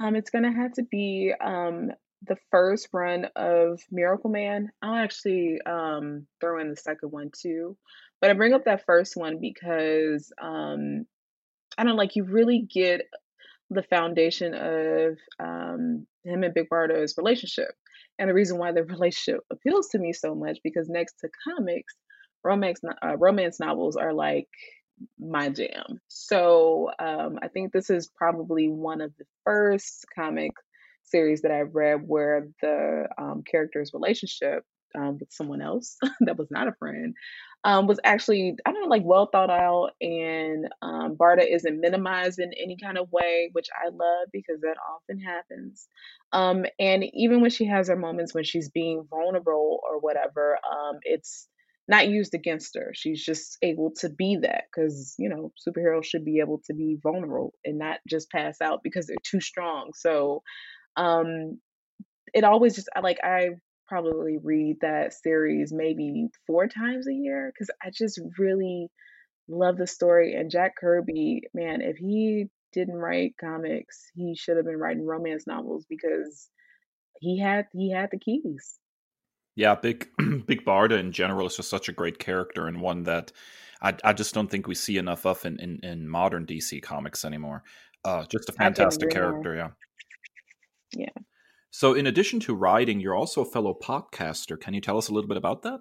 Um, 0.01 0.15
it's 0.15 0.31
gonna 0.31 0.53
have 0.53 0.73
to 0.75 0.83
be 0.83 1.33
um, 1.41 1.91
the 2.23 2.37
first 2.51 2.89
run 2.93 3.27
of 3.37 3.81
Miracle 3.91 4.31
Man. 4.31 4.71
I'll 4.83 4.97
actually 4.97 5.61
um, 5.65 6.27
throw 6.41 6.61
in 6.61 6.71
the 6.71 6.77
second 6.77 7.11
one 7.11 7.31
too. 7.37 7.77
But 8.21 8.31
I 8.31 8.35
bring 8.35 8.53
up 8.53 8.65
that 8.65 8.85
first 8.85 9.17
one 9.17 9.39
because 9.41 10.33
um, 10.41 11.07
I 11.77 11.85
don't 11.85 11.97
like 11.97 12.17
you 12.17 12.25
really 12.25 12.61
get 12.73 13.03
the 13.71 13.83
foundation 13.83 14.55
of 14.55 15.19
um, 15.39 16.07
him 16.25 16.43
and 16.43 16.55
Big 16.55 16.69
Barda's 16.69 17.15
relationship. 17.17 17.71
And 18.19 18.29
the 18.29 18.35
reason 18.35 18.59
why 18.59 18.73
the 18.73 18.85
relationship 18.85 19.41
appeals 19.51 19.89
to 19.89 19.99
me 19.99 20.13
so 20.13 20.35
much 20.35 20.59
because 20.65 20.89
next 20.89 21.21
to 21.21 21.29
comics, 21.45 21.95
romance 22.43 22.81
uh, 23.05 23.17
romance 23.17 23.61
novels 23.61 23.97
are 23.97 24.13
like 24.13 24.49
my 25.19 25.49
jam. 25.49 26.01
So 26.09 26.91
um, 26.99 27.39
I 27.41 27.49
think 27.49 27.73
this 27.73 27.91
is 27.91 28.11
probably 28.17 28.69
one 28.69 29.01
of 29.01 29.13
the 29.17 29.25
first 29.45 30.05
comic 30.15 30.53
series 31.11 31.43
that 31.43 31.51
I've 31.51 31.75
read 31.75 32.03
where 32.07 32.49
the 32.63 33.09
um, 33.19 33.43
character's 33.49 33.93
relationship 33.93 34.65
um, 34.97 35.19
with 35.19 35.33
someone 35.33 35.61
else 35.61 35.97
that 36.21 36.39
was 36.39 36.51
not 36.51 36.69
a 36.69 36.75
friend 36.79 37.15
um, 37.65 37.87
was 37.87 37.99
actually 38.05 38.57
I 38.65 38.73
don't 38.73 38.83
know 38.83 38.89
like 38.89 39.03
well 39.05 39.29
thought 39.31 39.51
out 39.51 39.91
and 40.01 40.69
um, 40.81 41.17
Barda 41.17 41.45
isn't 41.47 41.81
minimized 41.81 42.39
in 42.39 42.53
any 42.53 42.77
kind 42.81 42.99
of 42.99 43.11
way, 43.11 43.51
which 43.53 43.69
I 43.75 43.89
love 43.89 44.29
because 44.33 44.61
that 44.61 44.77
often 44.95 45.19
happens. 45.21 45.89
Um, 46.33 46.67
and 46.79 47.05
even 47.13 47.41
when 47.41 47.51
she 47.51 47.67
has 47.67 47.89
her 47.89 47.97
moments 47.97 48.35
when 48.35 48.45
she's 48.45 48.71
being 48.71 49.07
vulnerable 49.11 49.81
or 49.89 49.99
whatever, 49.99 50.59
um, 50.71 50.99
it's 51.03 51.49
not 51.89 52.09
used 52.09 52.35
against 52.35 52.77
her. 52.77 52.93
She's 52.95 53.25
just 53.25 53.57
able 53.63 53.93
to 54.01 54.09
be 54.09 54.39
that 54.43 54.65
because 54.73 55.15
you 55.19 55.29
know 55.29 55.53
superheroes 55.67 56.05
should 56.05 56.25
be 56.25 56.39
able 56.39 56.61
to 56.67 56.75
be 56.75 56.99
vulnerable 57.03 57.55
and 57.65 57.79
not 57.79 57.99
just 58.09 58.31
pass 58.31 58.61
out 58.61 58.83
because 58.85 59.07
they're 59.07 59.17
too 59.25 59.41
strong. 59.41 59.91
So 59.95 60.43
um, 60.99 61.61
it 62.35 62.45
always 62.45 62.75
just 62.75 62.89
like 63.01 63.19
I 63.23 63.51
probably 63.87 64.37
read 64.43 64.77
that 64.83 65.15
series 65.15 65.73
maybe 65.73 66.29
four 66.47 66.67
times 66.67 67.09
a 67.09 67.15
year 67.15 67.51
because 67.53 67.71
I 67.83 67.91
just 67.91 68.21
really 68.39 68.89
love 69.49 69.79
the 69.79 69.87
story. 69.87 70.35
And 70.35 70.51
Jack 70.51 70.77
Kirby, 70.77 71.43
man, 71.55 71.81
if 71.81 71.97
he 71.97 72.47
didn't 72.73 72.97
write 72.97 73.35
comics, 73.41 74.11
he 74.15 74.35
should 74.37 74.57
have 74.57 74.67
been 74.67 74.77
writing 74.77 75.07
romance 75.07 75.47
novels 75.47 75.87
because 75.89 76.51
he 77.21 77.39
had 77.39 77.67
he 77.73 77.91
had 77.91 78.11
the 78.11 78.19
keys. 78.19 78.79
Yeah, 79.57 79.75
big 79.75 80.09
Big 80.47 80.65
Barda 80.65 80.99
in 80.99 81.13
general 81.13 81.47
is 81.47 81.57
just 81.57 81.71
such 81.71 81.89
a 81.89 81.93
great 81.93 82.19
character 82.19 82.67
and 82.67 82.81
one 82.81 83.05
that 83.05 83.33
I, 83.81 83.95
I 84.05 84.13
just 84.13 84.35
don't 84.35 84.51
think 84.51 84.67
we 84.67 84.75
see 84.75 84.99
enough 84.99 85.25
of 85.25 85.45
in, 85.47 85.59
in, 85.61 85.81
in 85.83 86.09
modern 86.09 86.47
DC 86.47 86.83
comics 86.83 87.25
anymore. 87.25 87.63
Uh, 88.05 88.25
just 88.27 88.49
a 88.49 88.53
fantastic 88.53 89.11
character, 89.11 89.55
yeah. 89.55 89.69
Yeah. 90.93 91.09
So, 91.71 91.95
in 91.95 92.07
addition 92.07 92.41
to 92.41 92.55
writing, 92.55 93.01
you're 93.01 93.15
also 93.15 93.43
a 93.43 93.51
fellow 93.51 93.77
podcaster. 93.81 94.59
Can 94.59 94.75
you 94.75 94.81
tell 94.81 94.99
us 94.99 95.09
a 95.09 95.13
little 95.13 95.29
bit 95.29 95.37
about 95.37 95.63
that? 95.63 95.81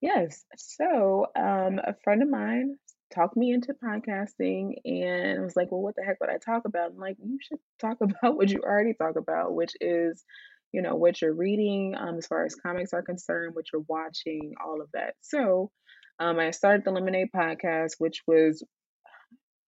Yes. 0.00 0.44
So, 0.56 1.26
um, 1.36 1.80
a 1.84 1.94
friend 2.04 2.22
of 2.22 2.28
mine 2.28 2.76
talked 3.14 3.36
me 3.36 3.52
into 3.52 3.74
podcasting 3.74 4.74
and 4.84 5.40
I 5.40 5.42
was 5.42 5.56
like, 5.56 5.70
well, 5.70 5.80
what 5.80 5.94
the 5.96 6.02
heck 6.02 6.20
would 6.20 6.30
I 6.30 6.38
talk 6.38 6.64
about? 6.64 6.90
I'm 6.90 6.98
like, 6.98 7.16
you 7.22 7.38
should 7.40 7.58
talk 7.80 7.98
about 8.00 8.36
what 8.36 8.50
you 8.50 8.60
already 8.60 8.94
talk 8.94 9.16
about, 9.16 9.54
which 9.54 9.74
is, 9.80 10.24
you 10.72 10.82
know, 10.82 10.96
what 10.96 11.22
you're 11.22 11.32
reading 11.32 11.94
um, 11.96 12.18
as 12.18 12.26
far 12.26 12.44
as 12.44 12.56
comics 12.56 12.92
are 12.92 13.02
concerned, 13.02 13.54
what 13.54 13.66
you're 13.72 13.84
watching, 13.88 14.54
all 14.64 14.80
of 14.80 14.88
that. 14.92 15.14
So, 15.20 15.70
um, 16.18 16.38
I 16.38 16.50
started 16.50 16.84
the 16.84 16.92
Lemonade 16.92 17.28
podcast, 17.34 17.92
which 17.98 18.22
was 18.26 18.64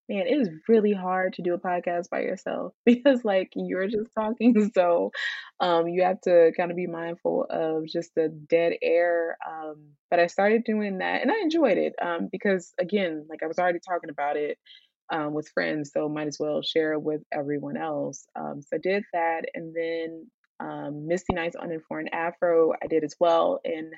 man, 0.08 0.26
it 0.26 0.40
is 0.40 0.48
really 0.68 0.92
hard 0.92 1.34
to 1.34 1.42
do 1.42 1.54
a 1.54 1.58
podcast 1.58 2.08
by 2.10 2.20
yourself 2.20 2.72
because 2.86 3.24
like 3.24 3.52
you're 3.54 3.88
just 3.88 4.10
talking. 4.14 4.70
So 4.74 5.10
um, 5.60 5.88
you 5.88 6.02
have 6.04 6.20
to 6.22 6.52
kind 6.56 6.70
of 6.70 6.76
be 6.76 6.86
mindful 6.86 7.46
of 7.50 7.86
just 7.86 8.10
the 8.14 8.28
dead 8.28 8.74
air. 8.82 9.36
Um, 9.46 9.90
but 10.10 10.20
I 10.20 10.26
started 10.26 10.64
doing 10.64 10.98
that 10.98 11.22
and 11.22 11.30
I 11.30 11.36
enjoyed 11.42 11.78
it 11.78 11.94
um, 12.00 12.28
because 12.30 12.72
again, 12.80 13.26
like 13.28 13.42
I 13.42 13.46
was 13.46 13.58
already 13.58 13.80
talking 13.86 14.10
about 14.10 14.36
it 14.36 14.58
um, 15.10 15.32
with 15.34 15.48
friends, 15.48 15.90
so 15.92 16.08
might 16.08 16.26
as 16.28 16.38
well 16.38 16.62
share 16.62 16.92
it 16.92 17.02
with 17.02 17.22
everyone 17.32 17.76
else. 17.76 18.26
Um, 18.36 18.60
so 18.62 18.76
I 18.76 18.78
did 18.82 19.04
that, 19.12 19.42
and 19.54 19.74
then 19.74 20.26
um, 20.60 21.06
Misty 21.06 21.34
Knight's 21.34 21.56
Uninformed 21.56 22.10
Afro 22.12 22.72
I 22.82 22.86
did 22.88 23.04
as 23.04 23.14
well, 23.18 23.60
and 23.64 23.92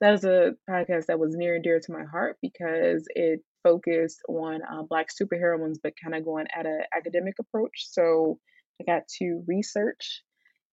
that 0.00 0.12
was 0.12 0.24
a 0.24 0.54
podcast 0.68 1.06
that 1.06 1.18
was 1.18 1.34
near 1.34 1.54
and 1.56 1.64
dear 1.64 1.80
to 1.80 1.92
my 1.92 2.04
heart 2.04 2.36
because 2.40 3.04
it 3.08 3.40
focused 3.62 4.20
on 4.28 4.60
uh, 4.62 4.82
Black 4.82 5.08
superheroines, 5.10 5.76
but 5.82 5.94
kind 6.02 6.14
of 6.14 6.24
going 6.24 6.46
at 6.54 6.66
an 6.66 6.82
academic 6.96 7.34
approach. 7.40 7.86
So 7.90 8.38
I 8.80 8.84
got 8.84 9.08
to 9.18 9.42
research 9.46 10.22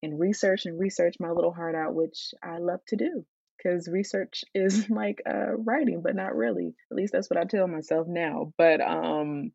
and 0.03 0.19
research 0.21 0.67
and 0.67 0.79
research 0.79 1.17
my 1.19 1.31
little 1.31 1.53
heart 1.53 1.75
out, 1.75 1.95
which 1.95 2.33
I 2.43 2.59
love 2.59 2.81
to 2.89 2.97
do 2.97 3.25
because 3.57 3.89
research 3.89 4.45
is 4.55 4.89
like 4.91 5.23
uh, 5.29 5.57
writing, 5.57 6.03
but 6.03 6.17
not 6.17 6.35
really. 6.37 6.75
At 6.91 6.97
least 6.97 7.13
that's 7.13 7.31
what 7.31 7.39
I 7.39 7.45
tell 7.45 7.67
myself 7.67 8.07
now. 8.09 8.53
But 8.59 8.81
um, 8.81 9.53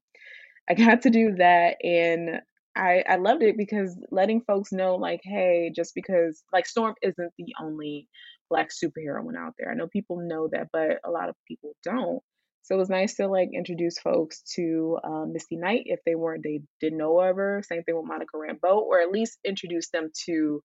I 0.70 0.74
got 0.76 1.04
to 1.04 1.10
do 1.10 1.36
that, 1.38 1.78
and 1.84 2.42
I 2.76 3.04
I 3.08 3.16
loved 3.18 3.44
it 3.44 3.58
because 3.58 3.98
letting 4.12 4.42
folks 4.42 4.72
know, 4.72 4.96
like, 4.96 5.22
hey, 5.24 5.72
just 5.76 5.94
because 5.96 6.44
like 6.52 6.66
Storm 6.66 6.96
isn't 7.02 7.34
the 7.38 7.54
only 7.62 8.08
black 8.50 8.70
superheroine 8.70 9.38
out 9.38 9.54
there. 9.58 9.72
I 9.72 9.76
know 9.76 9.88
people 9.88 10.18
know 10.18 10.50
that, 10.52 10.70
but 10.72 11.00
a 11.06 11.12
lot 11.12 11.30
of 11.30 11.36
people 11.48 11.76
don't. 11.84 12.22
So 12.64 12.76
it 12.76 12.80
was 12.80 12.90
nice 12.90 13.16
to 13.16 13.28
like 13.28 13.50
introduce 13.54 13.98
folks 13.98 14.44
to 14.56 15.00
um, 15.04 15.34
Misty 15.34 15.56
Knight 15.56 15.84
if 15.86 16.00
they 16.06 16.16
weren't 16.16 16.44
they 16.44 16.62
didn't 16.80 17.00
know 17.00 17.20
of 17.20 17.36
her. 17.36 17.64
Same 17.68 17.84
thing 17.84 17.96
with 17.96 18.06
Monica 18.06 18.38
Rambeau, 18.38 18.78
or 18.78 19.02
at 19.02 19.12
least 19.12 19.40
introduce 19.46 19.90
them 19.90 20.10
to 20.26 20.62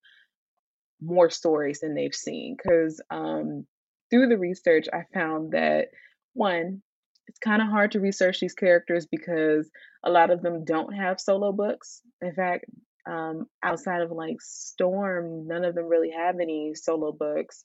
more 1.00 1.30
stories 1.30 1.80
than 1.80 1.94
they've 1.94 2.14
seen. 2.14 2.56
Because 2.56 3.00
um, 3.10 3.66
through 4.10 4.28
the 4.28 4.38
research, 4.38 4.86
I 4.92 5.04
found 5.14 5.52
that 5.52 5.88
one, 6.34 6.82
it's 7.26 7.38
kind 7.38 7.62
of 7.62 7.68
hard 7.68 7.92
to 7.92 8.00
research 8.00 8.40
these 8.40 8.54
characters 8.54 9.06
because 9.10 9.70
a 10.04 10.10
lot 10.10 10.30
of 10.30 10.42
them 10.42 10.64
don't 10.64 10.92
have 10.92 11.20
solo 11.20 11.52
books. 11.52 12.02
In 12.20 12.34
fact, 12.34 12.66
um, 13.06 13.46
outside 13.62 14.02
of 14.02 14.10
like 14.10 14.40
Storm, 14.40 15.46
none 15.46 15.64
of 15.64 15.74
them 15.74 15.86
really 15.86 16.10
have 16.10 16.36
any 16.40 16.74
solo 16.74 17.12
books. 17.12 17.64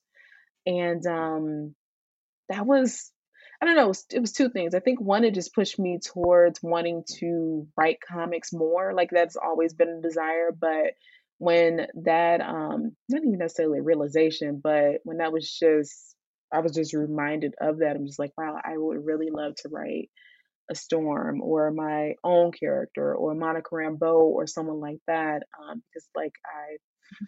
And 0.65 1.05
um, 1.05 1.75
that 2.49 2.65
was 2.65 3.11
I 3.61 3.65
don't 3.65 3.75
know, 3.75 3.85
it 3.85 3.87
was, 3.87 4.05
it 4.13 4.19
was 4.19 4.31
two 4.31 4.49
things. 4.49 4.73
I 4.73 4.79
think 4.79 5.01
one, 5.01 5.25
it 5.25 5.33
just 5.33 5.53
pushed 5.53 5.77
me 5.77 5.99
towards 5.99 6.63
wanting 6.63 7.03
to 7.19 7.67
write 7.75 7.97
comics 7.99 8.53
more. 8.53 8.93
Like 8.93 9.09
that's 9.11 9.35
always 9.35 9.73
been 9.73 9.89
a 9.89 10.01
desire. 10.01 10.51
But 10.57 10.93
when 11.39 11.87
that, 12.05 12.39
um, 12.39 12.95
not 13.09 13.21
even 13.21 13.37
necessarily 13.37 13.79
a 13.79 13.83
realization, 13.83 14.61
but 14.63 15.01
when 15.03 15.17
that 15.17 15.33
was 15.33 15.51
just, 15.51 16.15
I 16.53 16.59
was 16.59 16.73
just 16.73 16.93
reminded 16.93 17.55
of 17.59 17.79
that. 17.79 17.97
I'm 17.97 18.05
just 18.05 18.19
like, 18.19 18.31
wow, 18.37 18.57
I 18.63 18.77
would 18.77 19.05
really 19.05 19.29
love 19.29 19.55
to 19.57 19.69
write 19.69 20.09
a 20.71 20.75
storm 20.75 21.41
or 21.41 21.69
my 21.71 22.13
own 22.23 22.53
character 22.53 23.13
or 23.13 23.35
Monica 23.35 23.69
Rambeau 23.73 24.21
or 24.21 24.47
someone 24.47 24.79
like 24.79 24.99
that. 25.07 25.43
Um, 25.61 25.83
because 25.91 26.07
like 26.15 26.33
I 26.45 26.77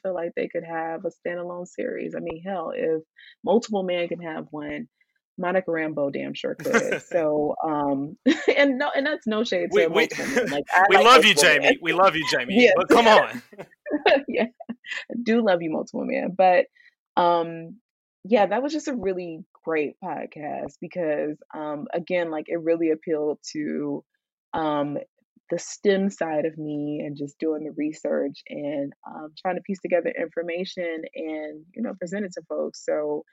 feel 0.04 0.14
like 0.14 0.32
they 0.36 0.48
could 0.48 0.64
have 0.64 1.06
a 1.06 1.12
standalone 1.28 1.68
series. 1.68 2.16
I 2.16 2.20
mean, 2.20 2.42
hell, 2.44 2.72
if 2.76 3.02
multiple 3.44 3.84
men 3.84 4.08
can 4.08 4.22
have 4.22 4.48
one, 4.52 4.88
Monica 5.38 5.72
Rambeau 5.72 6.12
damn 6.12 6.34
sure 6.34 6.56
could. 6.56 7.02
so, 7.08 7.56
um, 7.64 8.18
and 8.58 8.78
no, 8.78 8.92
and 8.96 9.06
that's 9.06 9.28
no 9.28 9.44
shade 9.44 9.72
to 9.72 9.76
we, 9.76 9.88
we, 9.88 10.08
Like, 10.50 10.66
we 10.90 10.96
like 10.98 11.06
love 11.06 11.26
you, 11.26 11.34
Jamie. 11.34 11.80
We 11.82 11.94
love 11.94 12.16
you, 12.16 12.26
Jamie. 12.32 12.64
Yeah. 12.64 12.72
But 12.76 12.90
come 12.90 13.08
on. 13.08 13.42
yeah, 14.28 14.46
I 14.70 15.14
do 15.22 15.46
love 15.46 15.62
you, 15.62 15.72
multiple 15.72 16.06
man. 16.06 16.36
But, 16.38 16.66
um, 17.18 17.78
yeah, 18.24 18.46
that 18.46 18.62
was 18.62 18.72
just 18.72 18.88
a 18.88 18.96
really 18.96 19.44
great 19.64 19.96
podcast 20.04 20.74
because, 20.80 21.38
um, 21.54 21.88
again, 21.94 22.32
like 22.32 22.46
it 22.48 22.62
really 22.62 22.92
appealed 22.92 23.40
to, 23.54 24.04
um, 24.54 24.98
the 25.52 25.60
STEM 25.60 26.10
side 26.10 26.46
of 26.46 26.58
me 26.58 27.04
and 27.06 27.18
just 27.18 27.38
doing 27.38 27.66
the 27.66 27.72
research 27.72 28.40
and 28.48 28.94
um, 29.06 29.34
trying 29.40 29.56
to 29.56 29.62
piece 29.62 29.82
together 29.82 30.12
information 30.18 31.04
and 31.14 31.66
you 31.76 31.84
know 31.84 31.94
present 31.94 32.26
it 32.26 32.32
to 32.34 32.42
folks. 32.50 32.84
So 32.84 33.24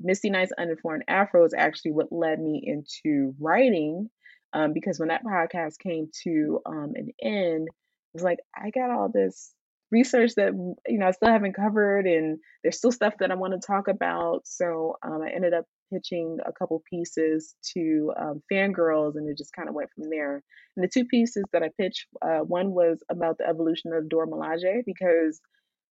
Misty 0.00 0.30
Knight's 0.30 0.52
Uninformed 0.58 1.04
Afro 1.06 1.44
is 1.44 1.54
actually 1.54 1.92
what 1.92 2.10
led 2.10 2.40
me 2.40 2.60
into 2.64 3.34
writing. 3.38 4.10
Um, 4.54 4.72
because 4.72 4.98
when 4.98 5.08
that 5.08 5.24
podcast 5.24 5.78
came 5.78 6.10
to 6.24 6.60
um, 6.66 6.92
an 6.94 7.10
end, 7.22 7.68
it 7.68 8.14
was 8.14 8.22
like 8.22 8.38
I 8.56 8.70
got 8.70 8.90
all 8.90 9.10
this 9.12 9.52
research 9.90 10.32
that 10.36 10.52
you 10.88 10.98
know 10.98 11.06
I 11.06 11.12
still 11.12 11.30
haven't 11.30 11.54
covered, 11.54 12.06
and 12.06 12.38
there's 12.62 12.78
still 12.78 12.92
stuff 12.92 13.14
that 13.20 13.30
I 13.30 13.34
want 13.34 13.52
to 13.52 13.66
talk 13.66 13.88
about. 13.88 14.46
So 14.46 14.96
um, 15.02 15.20
I 15.22 15.30
ended 15.30 15.52
up 15.52 15.66
pitching 15.92 16.38
a 16.46 16.52
couple 16.52 16.82
pieces 16.88 17.54
to 17.74 18.12
um, 18.18 18.42
fangirls, 18.50 19.16
and 19.16 19.28
it 19.28 19.36
just 19.36 19.52
kind 19.52 19.68
of 19.68 19.74
went 19.74 19.90
from 19.94 20.08
there. 20.10 20.42
And 20.76 20.84
the 20.84 20.90
two 20.92 21.04
pieces 21.04 21.44
that 21.52 21.62
I 21.62 21.70
pitched, 21.78 22.06
uh, 22.22 22.38
one 22.38 22.70
was 22.72 23.02
about 23.10 23.38
the 23.38 23.48
evolution 23.48 23.92
of 23.92 24.08
Dora 24.08 24.26
Milaje 24.26 24.82
because 24.86 25.40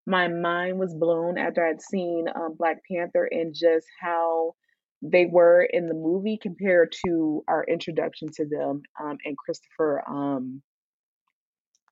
my 0.07 0.27
mind 0.27 0.79
was 0.79 0.93
blown 0.95 1.37
after 1.37 1.65
I'd 1.65 1.81
seen 1.81 2.25
um, 2.33 2.55
Black 2.57 2.77
Panther 2.91 3.25
and 3.25 3.53
just 3.53 3.85
how 3.99 4.53
they 5.01 5.25
were 5.25 5.63
in 5.63 5.87
the 5.87 5.93
movie 5.93 6.37
compared 6.41 6.93
to 7.05 7.43
our 7.47 7.63
introduction 7.63 8.29
to 8.35 8.45
them 8.45 8.81
um, 9.01 9.17
and 9.25 9.37
Christopher 9.37 10.03
um, 10.07 10.61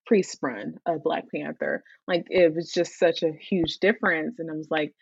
Priest 0.06 0.38
run 0.42 0.76
of 0.88 1.04
Black 1.04 1.26
Panther. 1.34 1.84
Like 2.08 2.26
it 2.30 2.54
was 2.54 2.72
just 2.72 2.98
such 2.98 3.22
a 3.22 3.32
huge 3.32 3.78
difference, 3.78 4.40
and 4.40 4.50
I 4.50 4.54
was 4.56 4.70
like, 4.72 4.94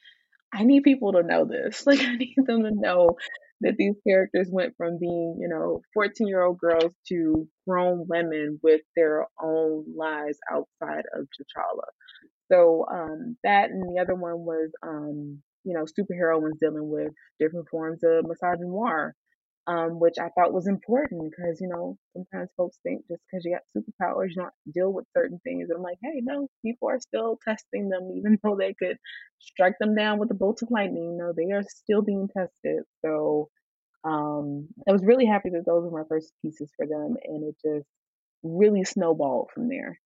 I 0.53 0.63
need 0.63 0.83
people 0.83 1.13
to 1.13 1.23
know 1.23 1.45
this. 1.45 1.83
Like 1.87 1.99
I 1.99 2.15
need 2.15 2.35
them 2.45 2.63
to 2.63 2.71
know 2.71 3.17
that 3.61 3.75
these 3.77 3.95
characters 4.07 4.49
went 4.51 4.75
from 4.77 4.99
being, 4.99 5.37
you 5.39 5.47
know, 5.49 5.81
14 5.93 6.27
year 6.27 6.43
old 6.43 6.59
girls 6.59 6.93
to 7.09 7.47
grown 7.67 8.05
women 8.07 8.59
with 8.61 8.81
their 8.95 9.25
own 9.41 9.85
lives 9.95 10.37
outside 10.51 11.03
of 11.15 11.25
T'Challa. 11.25 11.87
So 12.51 12.85
um, 12.91 13.37
that 13.43 13.69
and 13.71 13.83
the 13.83 14.01
other 14.01 14.15
one 14.15 14.39
was, 14.39 14.69
um, 14.83 15.41
you 15.63 15.73
know, 15.73 15.85
superheroines 15.85 16.59
dealing 16.61 16.89
with 16.89 17.11
different 17.39 17.67
forms 17.69 18.01
of 18.03 18.25
misogynoir, 18.25 19.11
um, 19.67 19.99
which 19.99 20.15
I 20.19 20.29
thought 20.29 20.53
was 20.53 20.67
important 20.67 21.23
because, 21.29 21.59
you 21.59 21.67
know, 21.67 21.97
sometimes 22.13 22.49
folks 22.55 22.77
think 22.83 23.05
just 23.09 23.21
because 23.29 23.43
you 23.45 23.53
got 23.53 23.63
superpowers, 23.75 24.29
you 24.29 24.41
don't 24.43 24.73
deal 24.73 24.93
with 24.93 25.05
certain 25.15 25.39
things. 25.43 25.69
And 25.69 25.77
I'm 25.77 25.83
like, 25.83 25.97
hey, 26.01 26.21
no, 26.23 26.47
people 26.65 26.89
are 26.89 26.99
still 26.99 27.37
testing 27.47 27.89
them, 27.89 28.11
even 28.15 28.39
though 28.43 28.55
they 28.55 28.73
could 28.73 28.97
strike 29.39 29.75
them 29.79 29.95
down 29.95 30.19
with 30.19 30.31
a 30.31 30.35
bolt 30.35 30.61
of 30.61 30.71
lightning. 30.71 31.17
No, 31.17 31.33
they 31.35 31.51
are 31.53 31.63
still 31.67 32.01
being 32.01 32.29
tested. 32.35 32.83
So 33.05 33.49
um, 34.03 34.69
I 34.87 34.93
was 34.93 35.03
really 35.03 35.25
happy 35.25 35.49
that 35.49 35.65
those 35.65 35.83
were 35.83 35.99
my 35.99 36.07
first 36.07 36.31
pieces 36.41 36.71
for 36.77 36.87
them, 36.87 37.15
and 37.23 37.43
it 37.43 37.55
just 37.63 37.87
really 38.43 38.83
snowballed 38.85 39.49
from 39.53 39.67
there. 39.69 39.99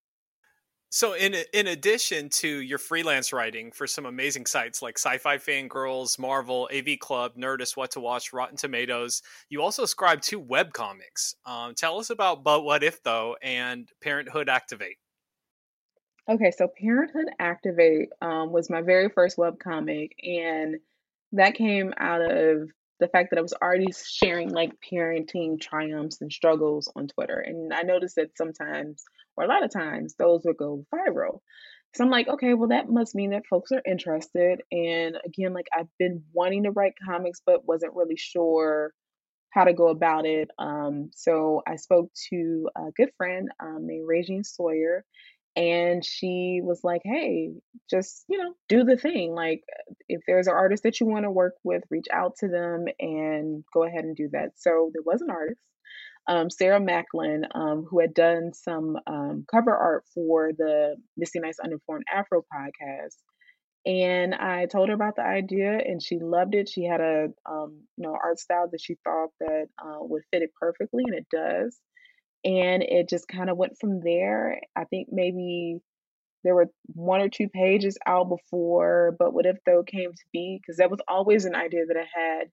So, 0.94 1.14
in 1.14 1.36
in 1.54 1.68
addition 1.68 2.28
to 2.42 2.50
your 2.50 2.78
freelance 2.78 3.32
writing 3.32 3.72
for 3.72 3.88
some 3.88 4.06
amazing 4.06 4.46
sites 4.46 4.82
like 4.82 5.00
Sci-Fi 5.00 5.38
Fangirls, 5.38 6.20
Marvel, 6.20 6.70
AV 6.74 7.00
Club, 7.00 7.38
Nerdist, 7.38 7.78
What 7.78 7.92
to 7.92 8.02
Watch, 8.02 8.34
Rotten 8.34 8.58
Tomatoes, 8.58 9.22
you 9.48 9.62
also 9.62 9.86
scribe 9.86 10.22
two 10.22 10.38
web 10.38 10.74
comics. 10.74 11.34
Um, 11.46 11.76
tell 11.76 11.98
us 11.98 12.10
about 12.10 12.44
But 12.44 12.64
What 12.66 12.84
If 12.84 13.02
Though 13.04 13.38
and 13.42 13.88
Parenthood 14.04 14.50
Activate. 14.50 14.98
Okay, 16.30 16.52
so 16.52 16.68
Parenthood 16.68 17.28
Activate 17.40 18.10
um, 18.22 18.52
was 18.52 18.70
my 18.70 18.82
very 18.82 19.08
first 19.08 19.38
web 19.38 19.60
comic, 19.60 20.14
and 20.22 20.76
that 21.32 21.56
came 21.56 21.94
out 21.98 22.22
of 22.22 22.70
the 23.02 23.10
fact 23.10 23.32
that 23.32 23.40
I 23.40 23.42
was 23.42 23.54
already 23.54 23.92
sharing 23.92 24.52
like 24.52 24.72
parenting 24.90 25.60
triumphs 25.60 26.22
and 26.22 26.32
struggles 26.32 26.90
on 26.96 27.08
Twitter. 27.08 27.40
And 27.40 27.74
I 27.74 27.82
noticed 27.82 28.16
that 28.16 28.38
sometimes, 28.38 29.04
or 29.36 29.44
a 29.44 29.48
lot 29.48 29.66
of 29.66 29.74
times, 29.74 30.16
those 30.18 30.44
would 30.46 30.56
go 30.56 30.86
viral. 30.94 31.40
So 31.96 32.06
I'm 32.06 32.12
like, 32.12 32.30
okay, 32.30 32.54
well, 32.54 32.70
that 32.70 32.90
must 32.90 33.16
mean 33.16 33.32
that 33.32 33.48
folks 33.50 33.72
are 33.72 33.82
interested. 33.86 34.62
And 34.72 35.18
again, 35.26 35.54
like 35.54 35.66
I've 35.78 35.90
been 36.00 36.24
wanting 36.32 36.64
to 36.64 36.72
write 36.72 36.94
comics, 37.04 37.42
but 37.46 37.68
wasn't 37.68 37.96
really 37.96 38.16
sure 38.16 38.94
how 39.50 39.66
to 39.66 39.74
go 39.74 39.88
about 39.88 40.26
it. 40.26 40.50
Um, 40.60 41.10
so 41.14 41.64
I 41.68 41.76
spoke 41.76 42.12
to 42.30 42.70
a 42.78 42.92
good 42.96 43.10
friend 43.18 43.50
um, 43.60 43.88
named 43.88 44.08
Regine 44.08 44.44
Sawyer, 44.44 45.04
and 45.56 46.06
she 46.06 46.62
was 46.64 46.80
like 46.84 47.02
hey 47.04 47.52
just 47.90 48.24
you 48.30 48.38
know 48.38 48.54
do 48.70 48.84
the 48.84 48.96
thing 48.96 49.34
like 49.34 49.62
if 50.08 50.22
there's 50.26 50.48
an 50.48 50.54
artist 50.54 50.84
that 50.84 51.00
you 51.00 51.06
want 51.06 51.26
to 51.26 51.32
work 51.32 51.56
with 51.64 51.84
reach 51.90 52.08
out 52.14 52.36
to 52.38 52.48
them 52.48 52.86
and 53.00 53.64
go 53.74 53.84
ahead 53.84 54.06
and 54.06 54.16
do 54.16 54.30
that. 54.32 54.52
So 54.56 54.92
there 54.94 55.04
was 55.06 55.22
an 55.22 55.30
artist 55.30 55.60
um, 56.28 56.50
sarah 56.50 56.80
macklin 56.80 57.46
um, 57.54 57.86
who 57.90 58.00
had 58.00 58.14
done 58.14 58.54
some 58.54 58.98
um, 59.08 59.46
cover 59.52 59.76
art 59.76 60.04
for 60.14 60.52
the 60.58 60.96
Misty 61.18 61.40
Knight's 61.40 61.60
uninformed 61.60 62.06
afro 62.14 62.44
podcast 62.54 63.16
and 63.84 64.36
i 64.36 64.68
told 64.68 64.90
her 64.90 64.96
about 64.96 65.16
the 65.16 65.24
idea 65.24 65.72
and 65.72 66.04
she 66.04 66.20
loved 66.20 66.54
it. 66.54 66.70
She 66.70 66.84
had 66.84 67.02
a 67.02 67.30
um, 67.50 67.82
you 67.98 68.04
know 68.04 68.16
art 68.24 68.40
style 68.40 68.70
that 68.72 68.80
she 68.80 68.96
thought 69.04 69.30
that 69.40 69.66
uh, 69.84 69.98
would 70.02 70.22
fit 70.32 70.44
it 70.44 70.52
perfectly 70.60 71.04
and 71.08 71.16
it 71.16 71.26
does 71.32 71.78
and 72.44 72.84
it 72.84 73.10
just 73.10 73.28
kind 73.28 73.50
of 73.50 73.58
went 73.58 73.78
from 73.80 74.02
there. 74.02 74.62
I 74.76 74.86
think 74.86 75.08
maybe 75.12 75.80
there 76.44 76.56
were 76.56 76.68
one 76.88 77.22
or 77.22 77.30
two 77.30 77.50
pages 77.50 77.98
out 78.06 78.30
before, 78.30 79.16
but 79.18 79.34
what 79.34 79.46
if 79.46 79.58
though 79.66 79.84
came 79.84 80.12
to 80.12 80.24
be? 80.34 80.60
Because 80.60 80.78
that 80.78 80.90
was 80.90 81.02
always 81.08 81.46
an 81.46 81.56
idea 81.56 81.86
that 81.88 81.98
I 81.98 82.08
had 82.20 82.48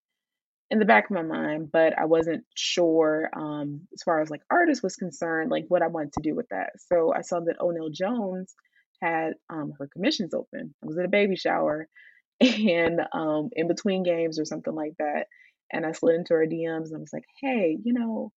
in 0.70 0.78
the 0.78 0.84
back 0.84 1.04
of 1.04 1.12
my 1.12 1.22
mind, 1.22 1.70
but 1.72 1.98
I 1.98 2.04
wasn't 2.04 2.44
sure 2.54 3.30
um, 3.34 3.88
as 3.94 4.02
far 4.02 4.20
as 4.20 4.28
like 4.28 4.42
artist 4.50 4.82
was 4.82 4.96
concerned, 4.96 5.50
like 5.50 5.64
what 5.68 5.82
I 5.82 5.86
wanted 5.86 6.12
to 6.14 6.22
do 6.22 6.34
with 6.34 6.48
that. 6.50 6.72
So 6.92 7.12
I 7.14 7.22
saw 7.22 7.40
that 7.40 7.60
O'Neill 7.60 7.88
Jones 7.90 8.54
had 9.00 9.34
um, 9.48 9.72
her 9.78 9.88
commissions 9.90 10.34
open. 10.34 10.74
I 10.82 10.86
was 10.86 10.98
at 10.98 11.06
a 11.06 11.08
baby 11.08 11.36
shower 11.36 11.88
and 12.40 13.00
um, 13.12 13.48
in 13.52 13.68
between 13.68 14.02
games 14.02 14.38
or 14.38 14.44
something 14.44 14.74
like 14.74 14.92
that. 14.98 15.26
And 15.72 15.86
I 15.86 15.92
slid 15.92 16.16
into 16.16 16.34
her 16.34 16.46
DMs 16.46 16.86
and 16.88 16.96
I 16.96 17.00
was 17.00 17.12
like, 17.12 17.24
hey, 17.40 17.78
you 17.82 17.92
know, 17.94 18.32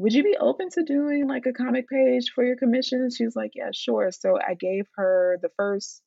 would 0.00 0.14
you 0.14 0.22
be 0.22 0.36
open 0.40 0.70
to 0.70 0.82
doing 0.82 1.28
like 1.28 1.44
a 1.44 1.52
comic 1.52 1.86
page 1.86 2.32
for 2.34 2.42
your 2.42 2.56
commission? 2.56 3.10
She 3.10 3.24
was 3.24 3.36
like, 3.36 3.50
yeah, 3.54 3.68
sure. 3.74 4.10
So 4.10 4.38
I 4.38 4.54
gave 4.54 4.86
her 4.96 5.38
the 5.42 5.50
first 5.58 6.00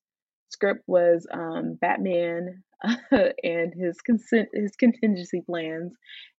script 0.49 0.81
was 0.87 1.27
um, 1.31 1.77
Batman 1.79 2.63
and 3.11 3.73
his 3.75 4.01
consent, 4.01 4.49
his 4.51 4.75
contingency 4.75 5.41
plans, 5.45 5.93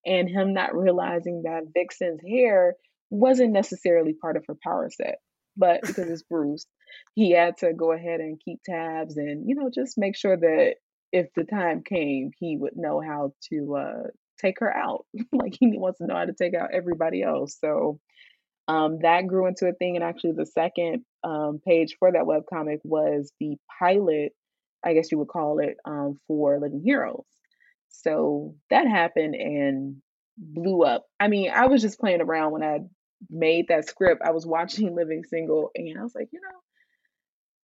and 0.05 0.29
him 0.29 0.53
not 0.53 0.75
realizing 0.75 1.43
that 1.43 1.71
Vixen's 1.73 2.19
hair 2.27 2.75
wasn't 3.09 3.53
necessarily 3.53 4.13
part 4.13 4.35
of 4.35 4.43
her 4.49 4.55
power 4.61 4.89
set, 4.89 5.19
but 5.55 5.81
because 5.81 6.09
it's 6.09 6.23
Bruce, 6.29 6.65
he 7.13 7.31
had 7.31 7.55
to 7.59 7.71
go 7.71 7.93
ahead 7.93 8.19
and 8.19 8.41
keep 8.43 8.59
tabs 8.65 9.15
and 9.15 9.47
you 9.47 9.55
know 9.55 9.69
just 9.73 9.97
make 9.97 10.17
sure 10.17 10.35
that 10.35 10.75
if 11.13 11.27
the 11.37 11.45
time 11.45 11.83
came, 11.83 12.31
he 12.37 12.57
would 12.57 12.75
know 12.75 12.99
how 12.99 13.31
to 13.49 13.75
uh, 13.77 14.07
take 14.39 14.59
her 14.59 14.75
out. 14.75 15.05
like 15.31 15.55
he 15.59 15.77
wants 15.77 15.99
to 15.99 16.07
know 16.07 16.15
how 16.15 16.25
to 16.25 16.33
take 16.33 16.53
out 16.53 16.73
everybody 16.73 17.23
else. 17.23 17.57
So 17.59 17.99
um, 18.67 18.99
that 19.01 19.27
grew 19.27 19.47
into 19.47 19.67
a 19.67 19.73
thing. 19.73 19.95
And 19.95 20.03
actually, 20.03 20.33
the 20.33 20.45
second 20.45 21.05
um, 21.23 21.59
page 21.65 21.97
for 21.99 22.11
that 22.11 22.25
web 22.25 22.43
comic 22.51 22.79
was 22.83 23.31
the 23.39 23.57
pilot, 23.79 24.33
I 24.83 24.93
guess 24.93 25.11
you 25.11 25.19
would 25.19 25.27
call 25.27 25.59
it, 25.59 25.77
um, 25.85 26.19
for 26.27 26.59
Living 26.59 26.81
Heroes. 26.83 27.25
So 27.89 28.55
that 28.69 28.87
happened 28.87 29.35
and 29.35 29.97
blew 30.37 30.83
up. 30.83 31.05
I 31.19 31.27
mean, 31.27 31.51
I 31.51 31.67
was 31.67 31.81
just 31.81 31.99
playing 31.99 32.21
around 32.21 32.51
when 32.51 32.63
I 32.63 32.79
made 33.29 33.67
that 33.69 33.87
script. 33.87 34.21
I 34.23 34.31
was 34.31 34.45
watching 34.45 34.95
Living 34.95 35.23
Single 35.23 35.71
and 35.75 35.97
I 35.97 36.03
was 36.03 36.15
like, 36.15 36.29
you 36.31 36.41
know, 36.41 36.59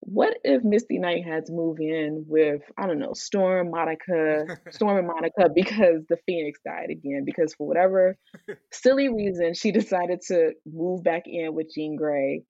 what 0.01 0.35
if 0.43 0.63
Misty 0.63 0.97
Knight 0.97 1.23
had 1.25 1.45
to 1.45 1.53
move 1.53 1.77
in 1.79 2.25
with, 2.27 2.61
I 2.77 2.87
don't 2.87 2.99
know, 2.99 3.13
Storm, 3.13 3.69
Monica, 3.69 4.45
Storm 4.71 4.97
and 4.97 5.07
Monica 5.07 5.49
because 5.53 6.03
the 6.09 6.17
Phoenix 6.25 6.59
died 6.65 6.89
again? 6.89 7.23
Because 7.23 7.53
for 7.53 7.67
whatever 7.67 8.17
silly 8.71 9.09
reason, 9.09 9.53
she 9.53 9.71
decided 9.71 10.21
to 10.27 10.53
move 10.65 11.03
back 11.03 11.23
in 11.27 11.53
with 11.53 11.71
Jean 11.73 11.95
Grey. 11.95 12.43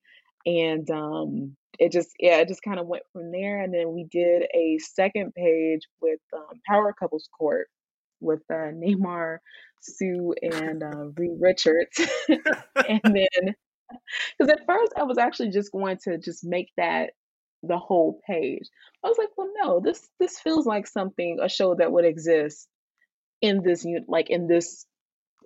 And 0.45 0.89
um, 0.89 1.55
it 1.77 1.91
just, 1.91 2.09
yeah, 2.19 2.37
it 2.37 2.47
just 2.47 2.63
kind 2.63 2.79
of 2.79 2.87
went 2.87 3.03
from 3.11 3.31
there. 3.31 3.61
And 3.61 3.73
then 3.73 3.91
we 3.91 4.07
did 4.09 4.43
a 4.55 4.79
second 4.79 5.33
page 5.35 5.81
with 6.01 6.19
um, 6.33 6.59
Power 6.67 6.95
Couples 6.97 7.27
Court 7.37 7.67
with 8.21 8.41
uh, 8.49 8.71
Namor, 8.73 9.37
Sue, 9.81 10.33
and 10.41 10.81
uh, 10.81 11.05
Reed 11.17 11.37
Richards. 11.39 11.99
and 12.29 13.01
then, 13.03 13.55
because 14.39 14.51
at 14.51 14.65
first 14.65 14.93
I 14.97 15.03
was 15.03 15.17
actually 15.17 15.49
just 15.49 15.71
going 15.71 15.97
to 16.05 16.17
just 16.17 16.45
make 16.45 16.69
that 16.77 17.11
the 17.63 17.77
whole 17.77 18.19
page. 18.27 18.67
I 19.03 19.07
was 19.07 19.17
like, 19.17 19.29
well, 19.37 19.49
no, 19.63 19.79
this 19.79 20.07
this 20.19 20.39
feels 20.39 20.65
like 20.65 20.87
something 20.87 21.39
a 21.41 21.49
show 21.49 21.75
that 21.75 21.91
would 21.91 22.05
exist 22.05 22.67
in 23.41 23.63
this 23.63 23.85
like 24.07 24.29
in 24.29 24.47
this 24.47 24.85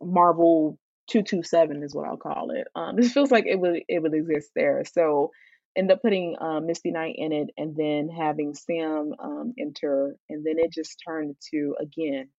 Marvel 0.01 0.77
two 1.09 1.23
two 1.23 1.43
seven 1.43 1.83
is 1.83 1.93
what 1.93 2.07
I'll 2.07 2.17
call 2.17 2.51
it. 2.51 2.67
Um, 2.75 2.95
this 2.95 3.11
feels 3.11 3.31
like 3.31 3.45
it 3.47 3.59
would 3.59 3.81
it 3.87 4.01
would 4.01 4.13
exist 4.13 4.51
there. 4.55 4.83
So 4.85 5.31
end 5.75 5.91
up 5.91 6.01
putting 6.01 6.35
um, 6.39 6.67
Misty 6.67 6.91
Knight 6.91 7.15
in 7.17 7.31
it, 7.31 7.49
and 7.57 7.75
then 7.75 8.09
having 8.09 8.53
Sam 8.53 9.13
um, 9.19 9.53
enter, 9.59 10.15
and 10.29 10.45
then 10.45 10.55
it 10.57 10.71
just 10.71 11.01
turned 11.05 11.35
to 11.51 11.75
again 11.79 12.29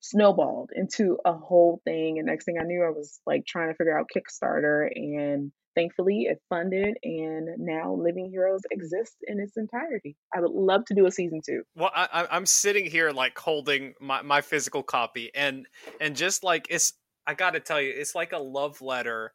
snowballed 0.00 0.70
into 0.74 1.16
a 1.24 1.32
whole 1.32 1.80
thing. 1.84 2.18
And 2.18 2.26
next 2.26 2.44
thing 2.44 2.58
I 2.60 2.64
knew, 2.64 2.84
I 2.84 2.90
was 2.90 3.20
like 3.26 3.46
trying 3.46 3.68
to 3.68 3.74
figure 3.74 3.98
out 3.98 4.10
Kickstarter 4.14 4.88
and 4.94 5.52
thankfully 5.74 6.26
it 6.28 6.40
funded 6.48 6.96
and 7.02 7.48
now 7.58 7.94
living 7.94 8.28
heroes 8.30 8.60
exists 8.70 9.16
in 9.26 9.40
its 9.40 9.56
entirety. 9.56 10.16
I 10.34 10.40
would 10.40 10.50
love 10.50 10.84
to 10.86 10.94
do 10.94 11.06
a 11.06 11.10
season 11.10 11.40
two. 11.44 11.62
Well 11.74 11.90
I, 11.94 12.26
i'm 12.30 12.46
sitting 12.46 12.86
here 12.86 13.10
like 13.10 13.38
holding 13.38 13.94
my, 14.00 14.22
my 14.22 14.40
physical 14.40 14.82
copy 14.82 15.30
and 15.34 15.66
and 16.00 16.16
just 16.16 16.44
like 16.44 16.66
it's 16.70 16.94
i 17.26 17.34
gotta 17.34 17.60
tell 17.60 17.80
you 17.80 17.92
it's 17.94 18.14
like 18.14 18.32
a 18.32 18.38
love 18.38 18.80
letter 18.80 19.32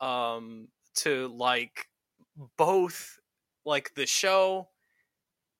um 0.00 0.68
to 0.96 1.28
like 1.28 1.86
both 2.56 3.18
like 3.64 3.92
the 3.94 4.06
show 4.06 4.68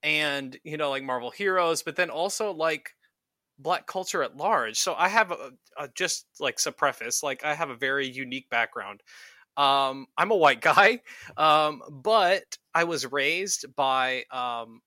and 0.03 0.59
you 0.65 0.77
know 0.77 0.91
like 0.91 1.03
marvel 1.03 1.31
heroes 1.31 1.83
but 1.83 1.97
then 1.97 2.11
also 2.11 2.53
like 2.53 2.91
black 3.59 3.87
culture 3.87 4.23
at 4.23 4.37
large. 4.37 4.79
So 4.79 4.95
i 4.97 5.09
have 5.09 5.31
a, 5.33 5.51
a 5.79 5.89
just 5.95 6.27
like 6.39 6.59
some 6.59 6.75
preface 6.75 7.23
like 7.23 7.45
i 7.45 7.55
have 7.55 7.71
a 7.71 7.77
very 7.77 8.09
unique 8.09 8.49
background 8.51 9.03
um, 9.61 10.07
I'm 10.17 10.31
a 10.31 10.37
white 10.37 10.61
guy, 10.63 11.01
um, 11.37 11.83
but 11.91 12.57
I 12.75 12.85
was 12.85 13.11
raised 13.13 13.67
by 13.77 14.25
um, 14.31 14.81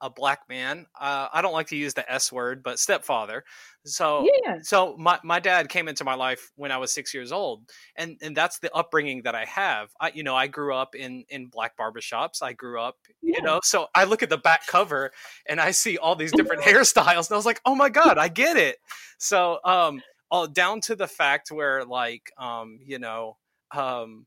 a 0.00 0.10
black 0.10 0.40
man. 0.48 0.86
Uh, 1.00 1.28
I 1.32 1.40
don't 1.40 1.54
like 1.54 1.68
to 1.68 1.76
use 1.76 1.94
the 1.94 2.10
S 2.12 2.30
word, 2.30 2.62
but 2.62 2.78
stepfather. 2.78 3.44
So, 3.86 4.28
Yeah. 4.44 4.58
so 4.60 4.94
my, 4.98 5.18
my 5.24 5.40
dad 5.40 5.70
came 5.70 5.88
into 5.88 6.04
my 6.04 6.14
life 6.14 6.50
when 6.56 6.70
I 6.70 6.76
was 6.76 6.92
six 6.92 7.14
years 7.14 7.32
old, 7.32 7.70
and 7.96 8.18
and 8.20 8.36
that's 8.36 8.58
the 8.58 8.70
upbringing 8.74 9.22
that 9.22 9.34
I 9.34 9.46
have. 9.46 9.88
I, 9.98 10.10
you 10.14 10.22
know, 10.22 10.36
I 10.36 10.48
grew 10.48 10.74
up 10.74 10.94
in 10.94 11.24
in 11.30 11.46
black 11.46 11.76
barbershops. 11.78 12.42
I 12.42 12.52
grew 12.52 12.78
up, 12.80 12.96
you 13.22 13.40
know, 13.40 13.60
so 13.62 13.86
I 13.94 14.04
look 14.04 14.22
at 14.22 14.28
the 14.28 14.36
back 14.38 14.66
cover 14.66 15.12
and 15.46 15.60
I 15.60 15.70
see 15.70 15.96
all 15.96 16.14
these 16.16 16.32
different 16.32 16.62
hairstyles, 16.68 17.28
and 17.28 17.32
I 17.32 17.36
was 17.36 17.46
like, 17.46 17.62
oh 17.64 17.74
my 17.74 17.88
god, 17.88 18.18
I 18.18 18.28
get 18.28 18.58
it. 18.58 18.76
So, 19.18 19.60
um, 19.64 20.02
all 20.30 20.46
down 20.46 20.80
to 20.82 20.96
the 20.96 21.06
fact 21.06 21.50
where 21.50 21.84
like, 21.84 22.30
um, 22.38 22.78
you 22.84 22.98
know, 22.98 23.36
um 23.76 24.26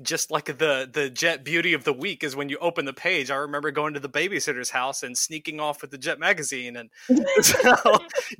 just 0.00 0.30
like 0.30 0.46
the 0.46 0.88
the 0.90 1.10
jet 1.10 1.44
beauty 1.44 1.74
of 1.74 1.84
the 1.84 1.92
week 1.92 2.24
is 2.24 2.34
when 2.34 2.48
you 2.48 2.56
open 2.58 2.84
the 2.84 2.92
page. 2.92 3.30
I 3.30 3.36
remember 3.36 3.70
going 3.70 3.94
to 3.94 4.00
the 4.00 4.08
babysitter's 4.08 4.70
house 4.70 5.02
and 5.02 5.16
sneaking 5.16 5.60
off 5.60 5.82
with 5.82 5.90
the 5.90 5.98
jet 5.98 6.18
magazine 6.18 6.76
and 6.76 6.90
so, 7.44 7.74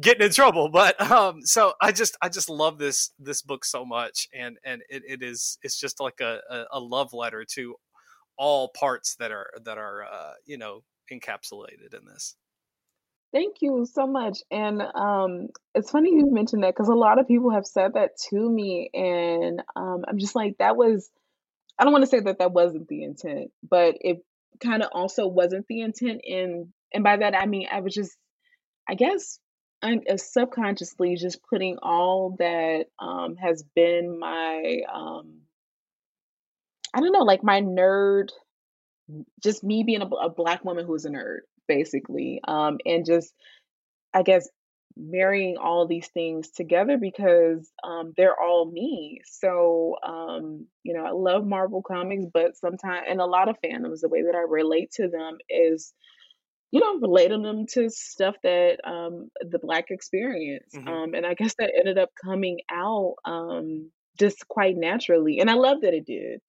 getting 0.01 0.27
in 0.27 0.33
trouble. 0.33 0.71
But 0.71 1.01
um 1.11 1.43
so 1.43 1.75
i 1.81 1.93
just 1.93 2.17
i 2.23 2.29
just 2.29 2.49
love 2.49 2.79
this 2.79 3.11
this 3.19 3.43
book 3.43 3.65
so 3.65 3.85
much. 3.85 4.29
And 4.35 4.59
and 4.65 4.83
it, 4.89 5.03
it 5.07 5.23
is 5.23 5.59
it's 5.63 5.79
just 5.79 6.01
like 6.01 6.21
a, 6.21 6.41
a 6.49 6.65
a 6.73 6.81
love 6.81 7.13
letter 7.13 7.45
to 7.55 7.75
all 8.39 8.71
parts 8.79 9.17
that 9.19 9.31
are 9.31 9.51
that 9.65 9.79
are 9.79 10.05
uh 10.05 10.33
you 10.47 10.57
know 10.57 10.83
encapsulated 11.13 11.93
in 11.93 12.07
this 12.07 12.35
Thank 13.33 13.57
you 13.63 13.87
so 13.91 14.07
much. 14.07 14.41
And 14.51 14.83
um, 14.83 15.49
it's 15.75 15.91
funny 15.91 16.11
you 16.11 16.31
mentioned 16.31 16.65
that 16.65 16.75
because 16.75 16.89
a 16.89 16.95
lot 16.95 17.19
of 17.19 17.29
people 17.29 17.51
have 17.51 17.67
said 17.67 17.95
that 17.95 18.11
to 18.31 18.51
me, 18.51 18.91
and 18.93 19.63
um, 19.75 20.05
I'm 20.07 20.19
just 20.19 20.37
like, 20.37 20.59
that 20.59 20.77
was, 20.77 21.11
I 21.79 21.85
don't 21.85 21.93
want 21.93 22.05
to 22.05 22.11
say 22.11 22.21
that 22.21 22.39
that 22.41 22.53
wasn't 22.53 22.89
the 22.89 23.05
intent, 23.05 23.51
but 23.69 23.97
it 24.01 24.19
kind 24.63 24.83
of 24.83 24.91
also 24.93 25.27
wasn't 25.27 25.67
the 25.69 25.81
intent. 25.81 26.23
And 26.27 26.69
and 26.93 27.05
by 27.05 27.17
that 27.19 27.35
I 27.35 27.47
mean 27.47 27.69
I 27.73 27.81
was 27.81 27.95
just, 27.95 28.17
I 28.89 28.95
guess, 28.95 29.39
I'm 29.83 30.01
uh, 30.11 30.19
subconsciously 30.19 31.17
just 31.17 31.41
putting 31.49 31.79
all 31.83 32.37
that 32.39 32.87
um, 32.99 33.37
has 33.37 33.65
been 33.75 34.19
my, 34.19 34.81
um, 34.93 35.41
I 36.95 37.01
don't 37.01 37.13
know, 37.13 37.25
like 37.25 37.43
my 37.43 37.61
nerd 37.63 38.29
just 39.43 39.65
me 39.65 39.83
being 39.85 40.03
a, 40.03 40.07
a 40.07 40.31
black 40.31 40.65
woman 40.65 40.87
who's 40.87 41.05
a 41.05 41.11
nerd 41.11 41.41
basically 41.77 42.41
um 42.47 42.79
and 42.85 43.07
just 43.07 43.33
i 44.13 44.23
guess 44.23 44.49
marrying 44.97 45.57
all 45.57 45.87
these 45.87 46.09
things 46.09 46.51
together 46.51 46.99
because 46.99 47.71
um 47.83 48.13
they're 48.17 48.39
all 48.39 48.71
me. 48.71 49.21
So 49.25 49.97
um 50.03 50.67
you 50.83 50.93
know 50.95 51.05
i 51.05 51.11
love 51.11 51.47
marvel 51.47 51.83
comics 51.83 52.27
but 52.33 52.57
sometimes 52.57 53.07
and 53.09 53.21
a 53.21 53.25
lot 53.25 53.49
of 53.49 53.57
fandoms 53.65 54.01
the 54.01 54.09
way 54.09 54.23
that 54.23 54.35
i 54.35 54.45
relate 54.47 54.91
to 54.93 55.09
them 55.09 55.39
is 55.49 55.95
you 56.73 56.81
know 56.81 56.99
relating 57.01 57.43
them 57.43 57.67
to 57.67 57.89
stuff 57.89 58.35
that 58.43 58.81
um 58.85 59.31
the 59.41 59.59
black 59.59 59.87
experience 59.91 60.73
hmm 60.75 60.89
um 60.89 61.15
and 61.15 61.25
i 61.25 61.35
guess 61.35 61.55
that 61.59 61.73
ended 61.77 61.99
up 61.99 62.11
coming 62.23 62.59
out 62.71 63.15
um 63.25 63.91
just 64.19 64.47
quite 64.49 64.77
naturally 64.77 65.39
and 65.41 65.51
i 65.51 65.55
love 65.55 65.81
that 65.83 65.95
it 65.95 66.05
did 66.05 66.41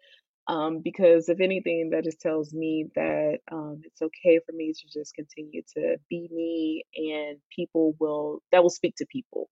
um, 0.48 0.80
because 0.84 1.30
if 1.30 1.40
anything, 1.40 1.92
that 1.92 2.04
just 2.04 2.20
tells 2.20 2.54
me 2.54 2.88
that 2.96 3.40
um, 3.52 3.82
it's 3.84 4.02
okay 4.02 4.40
for 4.46 4.52
me 4.52 4.74
to 4.74 5.00
just 5.00 5.16
continue 5.16 5.62
to 5.76 5.98
be 6.10 6.30
me, 6.32 6.84
and 6.96 7.38
people 7.56 7.96
will 8.00 8.42
that 8.52 8.62
will 8.62 8.70
speak 8.70 8.96
to 8.98 9.06
people. 9.06 9.50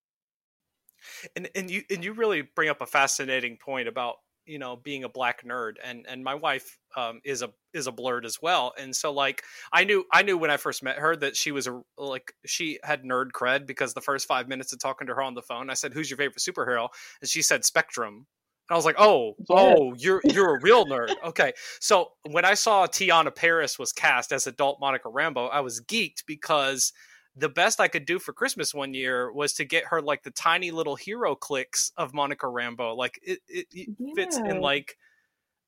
and 1.35 1.49
and 1.55 1.69
you 1.69 1.83
and 1.89 2.03
you 2.03 2.13
really 2.13 2.41
bring 2.41 2.69
up 2.69 2.81
a 2.81 2.85
fascinating 2.85 3.57
point 3.57 3.87
about 3.87 4.15
you 4.45 4.57
know 4.59 4.75
being 4.75 5.03
a 5.03 5.09
black 5.09 5.43
nerd 5.43 5.73
and 5.83 6.05
and 6.07 6.23
my 6.23 6.33
wife 6.33 6.77
um 6.95 7.21
is 7.23 7.41
a 7.41 7.49
is 7.73 7.87
a 7.87 7.91
blurred 7.91 8.25
as 8.25 8.41
well 8.41 8.73
and 8.77 8.95
so 8.95 9.11
like 9.13 9.43
i 9.71 9.83
knew 9.83 10.03
i 10.11 10.23
knew 10.23 10.37
when 10.37 10.49
i 10.49 10.57
first 10.57 10.81
met 10.81 10.97
her 10.97 11.15
that 11.15 11.35
she 11.35 11.51
was 11.51 11.67
a 11.67 11.81
like 11.97 12.33
she 12.45 12.79
had 12.83 13.03
nerd 13.03 13.31
cred 13.31 13.65
because 13.67 13.93
the 13.93 14.01
first 14.01 14.27
five 14.27 14.47
minutes 14.47 14.73
of 14.73 14.79
talking 14.79 15.07
to 15.07 15.13
her 15.13 15.21
on 15.21 15.35
the 15.35 15.41
phone 15.41 15.69
i 15.69 15.73
said 15.73 15.93
who's 15.93 16.09
your 16.09 16.17
favorite 16.17 16.39
superhero 16.39 16.89
and 17.21 17.29
she 17.29 17.41
said 17.41 17.63
spectrum 17.63 18.25
I 18.73 18.75
was 18.75 18.85
like, 18.85 18.95
"Oh, 18.97 19.35
Yeah, 19.49 19.75
oh, 19.77 19.93
you're 19.97 20.21
you're 20.31 20.55
a 20.55 20.61
real 20.61 20.85
nerd." 20.85 21.13
Okay, 21.25 21.53
so 21.79 22.11
when 22.29 22.45
I 22.45 22.53
saw 22.53 22.87
Teyonah 22.87 23.35
Parris 23.35 23.77
was 23.77 23.91
cast 23.91 24.31
as 24.31 24.47
adult 24.47 24.79
Monica 24.79 25.09
Rambeau, 25.09 25.49
I 25.51 25.61
was 25.61 25.81
geeked 25.81 26.25
because 26.25 26.93
the 27.35 27.49
best 27.49 27.79
I 27.79 27.87
could 27.87 28.05
do 28.05 28.19
for 28.19 28.33
Christmas 28.33 28.73
one 28.73 28.93
year 28.93 29.31
was 29.31 29.53
to 29.53 29.65
get 29.65 29.85
her 29.85 30.01
like 30.01 30.23
the 30.23 30.31
tiny 30.31 30.71
little 30.71 30.97
HeroClix 30.97 31.91
of 31.97 32.13
Monica 32.13 32.45
Rambeau. 32.45 32.95
Like 32.95 33.19
it, 33.23 33.39
it, 33.47 33.67
it 33.71 33.89
fits 34.15 34.37
in 34.37 34.59
like 34.59 34.97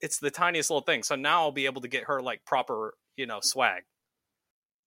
it's 0.02 0.20
the 0.20 0.32
tiniest 0.32 0.70
little 0.70 0.82
thing. 0.82 1.04
So 1.04 1.16
now 1.16 1.42
I'll 1.42 1.52
be 1.52 1.66
able 1.66 1.82
to 1.82 1.88
get 1.88 2.06
her 2.06 2.22
like 2.22 2.44
proper, 2.46 2.96
you 3.16 3.26
know, 3.26 3.40
swag. 3.42 3.84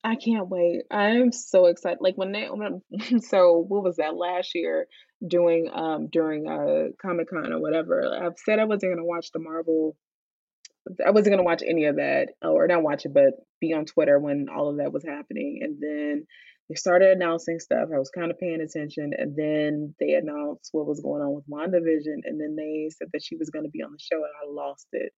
I 0.07 0.15
can't 0.15 0.49
wait. 0.49 0.83
I'm 0.91 1.33
so 1.33 1.67
excited. 1.67 1.99
Like 2.01 2.17
when 2.17 2.31
they 2.31 2.47
when, 2.47 2.81
so 3.23 3.65
what 3.67 3.83
was 3.83 3.97
that 3.97 4.17
last 4.17 4.55
year 4.55 4.87
doing 5.27 5.69
um 5.75 6.09
during 6.13 6.47
uh 6.47 6.93
Comic 7.03 7.29
Con 7.31 7.53
or 7.53 7.61
whatever. 7.61 8.03
I've 8.15 8.39
said 8.45 8.61
I 8.61 8.65
wasn't 8.65 8.93
gonna 8.93 9.05
watch 9.05 9.33
the 9.33 9.41
Marvel 9.41 9.97
I 11.05 11.11
wasn't 11.11 11.33
gonna 11.33 11.43
watch 11.43 11.63
any 11.67 11.87
of 11.87 11.97
that, 11.97 12.29
or 12.43 12.67
not 12.69 12.83
watch 12.83 13.05
it, 13.05 13.13
but 13.13 13.35
be 13.61 13.73
on 13.73 13.85
Twitter 13.87 14.19
when 14.19 14.47
all 14.55 14.71
of 14.71 14.77
that 14.79 14.93
was 14.93 15.05
happening. 15.05 15.59
And 15.63 15.79
then 15.81 16.27
they 16.69 16.77
started 16.77 17.11
announcing 17.11 17.59
stuff. 17.59 17.89
I 17.93 17.99
was 17.99 18.11
kind 18.11 18.31
of 18.31 18.39
paying 18.39 18.61
attention, 18.61 19.11
and 19.17 19.35
then 19.37 19.95
they 19.99 20.15
announced 20.15 20.69
what 20.73 20.87
was 20.87 21.01
going 21.01 21.23
on 21.23 21.35
with 21.35 21.49
WandaVision, 21.51 22.23
and 22.25 22.41
then 22.41 22.55
they 22.57 22.89
said 22.91 23.09
that 23.13 23.23
she 23.23 23.37
was 23.37 23.51
gonna 23.51 23.69
be 23.69 23.83
on 23.83 23.93
the 23.93 23.99
show, 23.99 24.17
and 24.17 24.33
I 24.43 24.47
lost 24.49 24.87
it. 24.93 25.13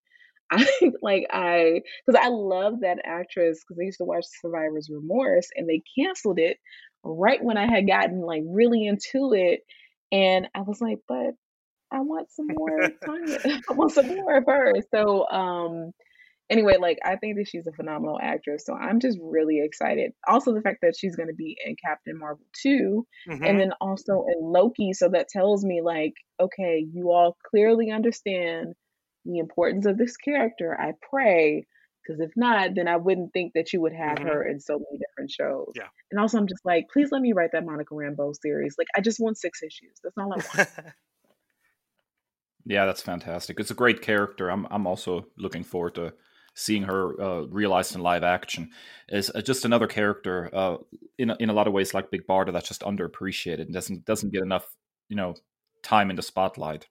I 0.51 0.66
like 1.03 1.26
I 1.30 1.82
because 2.07 2.20
I 2.22 2.28
love 2.28 2.80
that 2.80 3.01
actress 3.05 3.61
because 3.64 3.78
I 3.80 3.84
used 3.84 3.99
to 3.99 4.05
watch 4.05 4.24
Survivor's 4.40 4.90
Remorse, 4.92 5.49
and 5.57 5.68
they 5.68 5.82
canceled 5.99 6.38
it 6.38 6.59
right 7.05 7.42
when 7.42 7.57
I 7.59 7.66
had 7.66 7.86
gotten 7.86 8.20
like 8.20 8.42
really 8.46 8.86
into 8.86 9.32
it, 9.34 9.61
and 10.12 10.49
I 10.55 10.62
was 10.62 10.80
like, 10.80 10.99
but 11.09 11.34
I 11.92 12.01
want 12.01 12.30
some 12.30 12.49
more 12.55 12.90
Teyonah. 13.07 13.38
I 13.46 13.72
want 13.74 13.92
some 13.92 14.07
more 14.09 14.38
of 14.38 14.44
her. 14.46 14.74
So, 14.94 15.28
um, 15.28 15.92
anyway, 16.51 16.76
like 16.78 16.99
I 17.05 17.16
think 17.16 17.36
that 17.36 17.49
she's 17.49 17.66
a 17.66 17.72
phenomenal 17.72 18.18
actress. 18.20 18.64
So 18.66 18.74
I'm 18.74 19.01
just 19.01 19.18
really 19.22 19.61
excited. 19.62 20.12
Also, 20.28 20.55
the 20.55 20.62
fact 20.62 20.78
that 20.82 20.96
she's 20.99 21.16
going 21.16 21.28
to 21.28 21.34
be 21.34 21.57
in 21.64 21.76
Captain 21.84 22.18
Marvel 22.18 22.46
2 22.62 23.07
and 23.44 23.59
hmm 23.59 23.61
then 23.61 23.72
also 23.80 24.24
in 24.28 24.40
Loki. 24.42 24.92
So 24.92 25.09
that 25.11 25.28
tells 25.28 25.64
me, 25.64 25.80
like, 25.82 26.14
okay, 26.40 26.84
you 26.92 27.11
all 27.11 27.36
clearly 27.51 27.90
understand 27.90 28.74
the 29.33 29.39
importance 29.39 29.87
of 29.87 29.99
this 29.99 30.16
character. 30.16 30.79
I 30.79 30.93
pray. 31.09 31.66
Because 32.03 32.20
if 32.20 32.31
not, 32.37 32.74
then 32.74 32.89
I 32.89 32.97
wouldn't 32.97 33.35
think 33.35 33.53
that 33.55 33.72
you 33.74 33.83
would 33.83 33.93
have 33.93 34.18
hmm 34.18 34.29
her 34.29 34.43
in 34.43 34.61
so 34.61 34.79
many 34.79 34.99
different 34.99 35.31
shows. 35.31 35.72
Yeah. 35.74 35.89
And 36.11 36.18
also, 36.18 36.39
I'm 36.39 36.47
just 36.47 36.64
like, 36.64 36.87
please 36.91 37.12
let 37.12 37.20
me 37.20 37.35
write 37.35 37.53
that 37.53 37.66
Monica 37.66 37.93
Rambeau 37.93 38.35
series. 38.41 38.76
Like, 38.79 38.87
I 38.97 39.03
just 39.03 39.20
want 39.20 39.37
six 39.37 39.62
issues. 39.62 39.99
That's 40.03 40.16
all 40.16 40.33
I 40.33 40.37
want. 40.37 40.68
Yeah, 42.68 42.85
that's 42.85 43.01
fantastic. 43.01 43.59
It's 43.59 43.70
a 43.70 43.74
great 43.74 44.03
character. 44.03 44.51
I'm 44.51 44.66
I'm 44.70 44.87
also 44.87 45.26
looking 45.39 45.64
forward 45.64 45.95
to 45.95 46.12
seeing 46.55 46.83
her 46.83 47.20
uh, 47.20 47.41
realized 47.47 47.95
in 47.95 48.03
live 48.03 48.22
action. 48.22 48.70
Is 49.09 49.31
uh, 49.35 49.41
just 49.41 49.64
another 49.64 49.87
character 49.87 50.51
uh, 50.53 50.76
in 51.16 51.31
a, 51.31 51.37
in 51.41 51.49
a 51.49 51.55
lot 51.55 51.66
of 51.66 51.72
ways 51.72 51.95
like 51.95 52.11
Big 52.11 52.26
Barda 52.26 52.53
that's 52.53 52.68
just 52.68 52.83
underappreciated 52.83 53.62
and 53.62 53.72
doesn't 53.72 54.05
doesn't 54.05 54.35
get 54.35 54.43
enough 54.43 54.66
you 55.09 55.16
know 55.16 55.35
time 55.83 56.11
in 56.11 56.16
the 56.16 56.22
spotlight. 56.22 56.89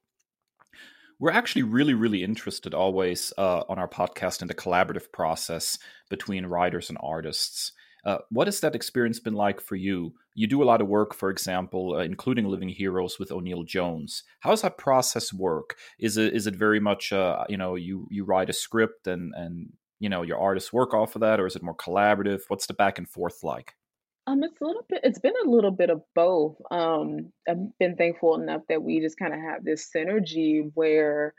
We're 1.20 1.32
actually 1.32 1.64
really 1.64 1.94
really 1.94 2.22
interested 2.22 2.74
always 2.74 3.32
uh, 3.36 3.62
on 3.68 3.78
our 3.78 3.88
podcast 3.88 4.42
in 4.42 4.48
the 4.48 4.54
collaborative 4.54 5.10
process 5.12 5.78
between 6.08 6.46
writers 6.46 6.88
and 6.88 6.98
artists. 7.02 7.72
Uh, 8.04 8.18
what 8.30 8.46
has 8.46 8.60
that 8.60 8.76
experience 8.76 9.18
been 9.18 9.34
like 9.34 9.60
for 9.60 9.74
you? 9.74 10.14
You 10.34 10.46
do 10.46 10.62
a 10.62 10.64
lot 10.64 10.80
of 10.80 10.86
work, 10.86 11.14
for 11.14 11.30
example, 11.30 11.96
uh, 11.96 12.04
including 12.04 12.46
Living 12.46 12.68
Heroes 12.68 13.18
with 13.18 13.32
O'Neill 13.32 13.64
Jones. 13.64 14.22
How 14.40 14.50
does 14.50 14.62
that 14.62 14.78
process 14.78 15.32
work? 15.32 15.76
Is 15.98 16.16
it 16.16 16.32
is 16.34 16.46
it 16.46 16.54
very 16.54 16.80
much 16.80 17.12
uh, 17.12 17.44
you 17.48 17.56
know 17.56 17.74
you 17.74 18.06
you 18.10 18.24
write 18.24 18.50
a 18.50 18.52
script 18.52 19.06
and 19.08 19.34
and 19.34 19.72
you 19.98 20.08
know 20.08 20.22
your 20.22 20.38
artists 20.38 20.72
work 20.72 20.94
off 20.94 21.16
of 21.16 21.20
that, 21.22 21.40
or 21.40 21.46
is 21.46 21.56
it 21.56 21.62
more 21.62 21.76
collaborative? 21.76 22.42
What's 22.48 22.66
the 22.66 22.74
back 22.74 22.98
and 22.98 23.08
forth 23.08 23.42
like? 23.42 23.74
Um, 24.28 24.42
it's 24.42 24.60
a 24.60 24.64
little 24.64 24.84
bit, 24.86 25.00
it's 25.04 25.20
been 25.20 25.32
a 25.42 25.48
little 25.48 25.70
bit 25.70 25.88
of 25.88 26.02
both. 26.14 26.56
Um, 26.70 27.32
I've 27.48 27.78
been 27.78 27.96
thankful 27.96 28.38
enough 28.38 28.60
that 28.68 28.82
we 28.82 29.00
just 29.00 29.18
kind 29.18 29.32
of 29.32 29.40
have 29.40 29.64
this 29.64 29.88
synergy 29.94 30.70
where, 30.74 31.32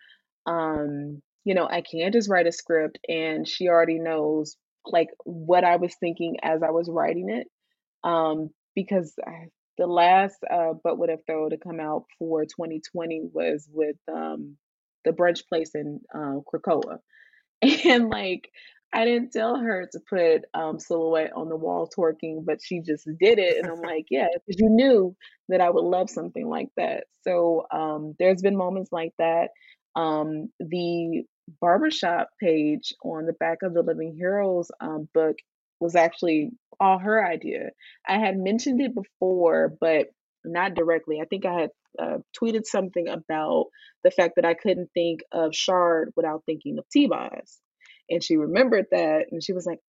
um, 0.47 1.21
you 1.45 1.53
know, 1.53 1.67
I 1.69 1.81
can 1.81 2.11
just 2.11 2.29
write 2.29 2.47
a 2.47 2.51
script 2.51 2.97
and 3.07 3.47
she 3.47 3.67
already 3.67 3.99
knows 3.99 4.57
like 4.85 5.09
what 5.23 5.63
I 5.63 5.75
was 5.75 5.93
thinking 5.99 6.37
as 6.41 6.63
I 6.63 6.71
was 6.71 6.89
writing 6.89 7.29
it. 7.29 7.47
Um, 8.03 8.49
because 8.75 9.13
I, 9.23 9.49
the 9.77 9.85
last 9.85 10.37
uh, 10.49 10.73
But 10.83 10.97
What 10.97 11.11
If 11.11 11.19
Though 11.27 11.47
to 11.47 11.57
come 11.57 11.79
out 11.79 12.05
for 12.17 12.41
2020 12.43 13.29
was 13.31 13.69
with 13.71 13.97
um, 14.11 14.57
the 15.05 15.11
brunch 15.11 15.47
place 15.47 15.75
in 15.75 16.01
uh, 16.13 16.39
Krakoa. 16.51 16.97
And 17.85 18.09
like, 18.09 18.49
I 18.91 19.05
didn't 19.05 19.31
tell 19.31 19.55
her 19.57 19.87
to 19.91 19.99
put 20.09 20.45
um, 20.53 20.79
silhouette 20.79 21.33
on 21.35 21.49
the 21.49 21.55
wall 21.55 21.87
twerking, 21.95 22.43
but 22.43 22.59
she 22.61 22.81
just 22.81 23.05
did 23.19 23.37
it. 23.37 23.57
And 23.57 23.67
I'm 23.67 23.81
like, 23.81 24.05
yeah, 24.09 24.27
because 24.33 24.59
you 24.59 24.69
knew 24.69 25.15
that 25.49 25.61
I 25.61 25.69
would 25.69 25.83
love 25.83 26.09
something 26.09 26.47
like 26.47 26.69
that. 26.75 27.05
So 27.21 27.65
um, 27.71 28.15
there's 28.17 28.41
been 28.41 28.57
moments 28.57 28.91
like 28.91 29.13
that. 29.19 29.49
Um, 29.95 30.49
the 30.59 31.23
barbershop 31.61 32.29
page 32.41 32.93
on 33.03 33.25
the 33.25 33.33
back 33.33 33.59
of 33.63 33.73
the 33.73 33.83
Living 33.83 34.15
Heroes 34.17 34.71
um, 34.79 35.07
book 35.13 35.35
was 35.79 35.95
actually 35.95 36.51
all 36.79 36.97
her 36.97 37.25
idea. 37.25 37.69
I 38.07 38.17
had 38.19 38.37
mentioned 38.37 38.81
it 38.81 38.95
before, 38.95 39.75
but 39.79 40.07
not 40.43 40.73
directly. 40.73 41.19
I 41.21 41.25
think 41.25 41.45
I 41.45 41.53
had 41.61 41.69
uh, 41.97 42.17
tweeted 42.41 42.65
something 42.65 43.07
about 43.07 43.65
the 44.03 44.11
fact 44.11 44.33
that 44.37 44.45
I 44.45 44.53
couldn't 44.53 44.89
think 44.93 45.21
of 45.31 45.55
Shard 45.55 46.11
without 46.15 46.43
thinking 46.45 46.77
of 46.77 46.85
T-Boz. 46.91 47.59
And 48.09 48.23
she 48.23 48.37
remembered 48.37 48.87
that 48.91 49.27
and 49.31 49.43
she 49.43 49.53
was 49.53 49.65
like, 49.65 49.79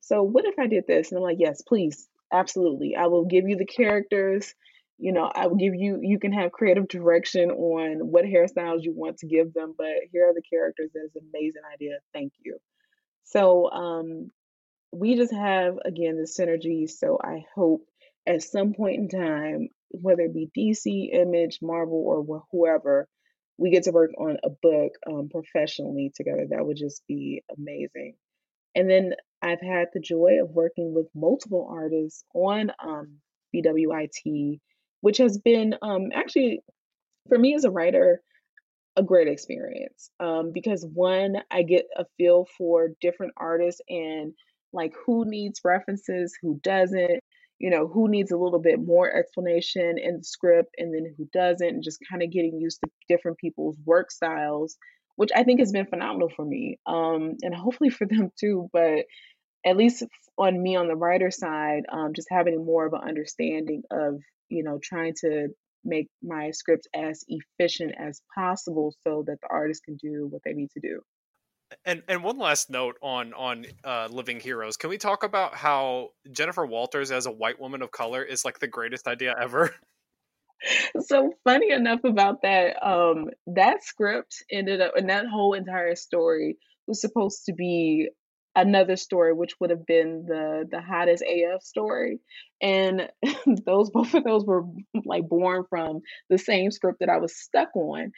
So 0.00 0.22
what 0.22 0.44
if 0.44 0.54
I 0.58 0.66
did 0.66 0.84
this? 0.86 1.10
And 1.10 1.18
I'm 1.18 1.24
like, 1.24 1.38
Yes, 1.40 1.62
please, 1.62 2.08
absolutely. 2.32 2.96
I 2.96 3.06
will 3.06 3.24
give 3.26 3.48
you 3.48 3.56
the 3.56 3.66
characters. 3.66 4.54
You 4.98 5.12
know, 5.12 5.30
I 5.32 5.46
will 5.46 5.56
give 5.56 5.74
you, 5.76 6.00
you 6.02 6.18
can 6.18 6.32
have 6.32 6.50
creative 6.50 6.88
direction 6.88 7.50
on 7.52 8.00
what 8.10 8.24
hairstyles 8.24 8.82
you 8.82 8.92
want 8.94 9.18
to 9.18 9.28
give 9.28 9.54
them, 9.54 9.74
but 9.78 9.86
here 10.12 10.28
are 10.28 10.34
the 10.34 10.42
characters. 10.50 10.90
That 10.92 11.04
is 11.04 11.14
an 11.14 11.30
amazing 11.32 11.62
idea. 11.72 11.98
Thank 12.12 12.32
you. 12.44 12.58
So, 13.24 13.70
um, 13.70 14.30
we 14.92 15.16
just 15.16 15.32
have 15.32 15.76
again 15.84 16.16
the 16.16 16.24
synergy. 16.28 16.88
So 16.88 17.18
I 17.22 17.44
hope 17.54 17.82
at 18.26 18.42
some 18.42 18.74
point 18.74 18.96
in 18.96 19.08
time, 19.08 19.68
whether 19.90 20.22
it 20.22 20.34
be 20.34 20.50
DC, 20.56 21.14
Image, 21.14 21.58
Marvel, 21.62 22.04
or 22.06 22.22
wh- 22.24 22.46
whoever, 22.52 23.08
we 23.58 23.70
get 23.70 23.82
to 23.82 23.90
work 23.90 24.10
on 24.18 24.38
a 24.44 24.50
book 24.50 24.92
um, 25.06 25.28
professionally 25.30 26.12
together. 26.14 26.46
That 26.48 26.64
would 26.64 26.76
just 26.76 27.02
be 27.06 27.42
amazing. 27.56 28.14
And 28.74 28.88
then 28.88 29.14
I've 29.42 29.60
had 29.60 29.88
the 29.92 30.00
joy 30.00 30.38
of 30.42 30.50
working 30.50 30.94
with 30.94 31.08
multiple 31.14 31.68
artists 31.70 32.24
on 32.34 32.72
um, 32.82 33.16
BWIT, 33.54 34.60
which 35.00 35.18
has 35.18 35.38
been 35.38 35.74
um, 35.82 36.10
actually 36.14 36.60
for 37.28 37.38
me 37.38 37.54
as 37.54 37.64
a 37.64 37.70
writer 37.70 38.22
a 38.96 39.02
great 39.02 39.28
experience 39.28 40.10
um, 40.18 40.50
because 40.52 40.84
one, 40.92 41.36
I 41.50 41.62
get 41.62 41.86
a 41.96 42.04
feel 42.16 42.46
for 42.56 42.90
different 43.00 43.32
artists 43.36 43.80
and 43.88 44.32
like 44.72 44.92
who 45.06 45.24
needs 45.24 45.60
references, 45.64 46.36
who 46.42 46.60
doesn't, 46.62 47.20
you 47.58 47.70
know, 47.70 47.88
who 47.88 48.08
needs 48.08 48.30
a 48.30 48.36
little 48.36 48.60
bit 48.60 48.78
more 48.78 49.12
explanation 49.12 49.96
in 49.98 50.18
the 50.18 50.24
script 50.24 50.74
and 50.78 50.94
then 50.94 51.14
who 51.16 51.28
doesn't, 51.32 51.66
and 51.66 51.82
just 51.82 51.98
kind 52.10 52.22
of 52.22 52.30
getting 52.30 52.58
used 52.60 52.80
to 52.84 52.90
different 53.08 53.38
people's 53.38 53.76
work 53.84 54.10
styles, 54.10 54.76
which 55.16 55.30
I 55.34 55.42
think 55.42 55.60
has 55.60 55.72
been 55.72 55.86
phenomenal 55.86 56.30
for 56.34 56.44
me. 56.44 56.78
Um, 56.86 57.36
and 57.42 57.54
hopefully 57.54 57.90
for 57.90 58.06
them 58.06 58.30
too, 58.38 58.68
but 58.72 59.06
at 59.66 59.76
least 59.76 60.04
on 60.38 60.60
me 60.62 60.76
on 60.76 60.86
the 60.86 60.96
writer 60.96 61.30
side, 61.30 61.82
um, 61.90 62.12
just 62.14 62.28
having 62.30 62.64
more 62.64 62.86
of 62.86 62.92
an 62.92 63.00
understanding 63.06 63.82
of, 63.90 64.20
you 64.48 64.62
know, 64.62 64.78
trying 64.82 65.14
to 65.22 65.48
make 65.84 66.08
my 66.22 66.50
script 66.52 66.86
as 66.94 67.24
efficient 67.28 67.92
as 67.98 68.20
possible 68.34 68.94
so 69.06 69.24
that 69.26 69.40
the 69.40 69.48
artist 69.50 69.82
can 69.84 69.96
do 69.96 70.28
what 70.30 70.42
they 70.44 70.52
need 70.52 70.70
to 70.70 70.80
do. 70.80 71.00
And 71.84 72.02
and 72.08 72.22
one 72.22 72.38
last 72.38 72.70
note 72.70 72.96
on 73.02 73.34
on 73.34 73.66
uh, 73.84 74.08
Living 74.10 74.40
Heroes. 74.40 74.76
Can 74.76 74.90
we 74.90 74.98
talk 74.98 75.22
about 75.22 75.54
how 75.54 76.10
Jennifer 76.30 76.64
Walters 76.64 77.10
as 77.10 77.26
a 77.26 77.30
white 77.30 77.60
woman 77.60 77.82
of 77.82 77.90
color 77.90 78.22
is 78.22 78.44
like 78.44 78.58
the 78.58 78.68
greatest 78.68 79.06
idea 79.06 79.34
ever? 79.40 79.74
so 81.00 81.32
funny 81.44 81.70
enough 81.70 82.00
about 82.04 82.42
that, 82.42 82.76
um, 82.84 83.26
that 83.46 83.84
script 83.84 84.42
ended 84.50 84.80
up, 84.80 84.92
and 84.96 85.10
that 85.10 85.26
whole 85.26 85.54
entire 85.54 85.94
story 85.94 86.56
was 86.86 87.00
supposed 87.00 87.44
to 87.46 87.52
be 87.52 88.08
another 88.56 88.96
story, 88.96 89.32
which 89.32 89.54
would 89.60 89.70
have 89.70 89.86
been 89.86 90.24
the 90.26 90.64
the 90.70 90.80
hottest 90.80 91.22
AF 91.22 91.62
story, 91.62 92.20
and 92.60 93.08
those 93.66 93.90
both 93.90 94.14
of 94.14 94.24
those 94.24 94.44
were 94.44 94.64
like 95.04 95.28
born 95.28 95.64
from 95.68 96.00
the 96.28 96.38
same 96.38 96.70
script 96.70 97.00
that 97.00 97.08
I 97.08 97.18
was 97.18 97.36
stuck 97.36 97.74
on. 97.76 98.12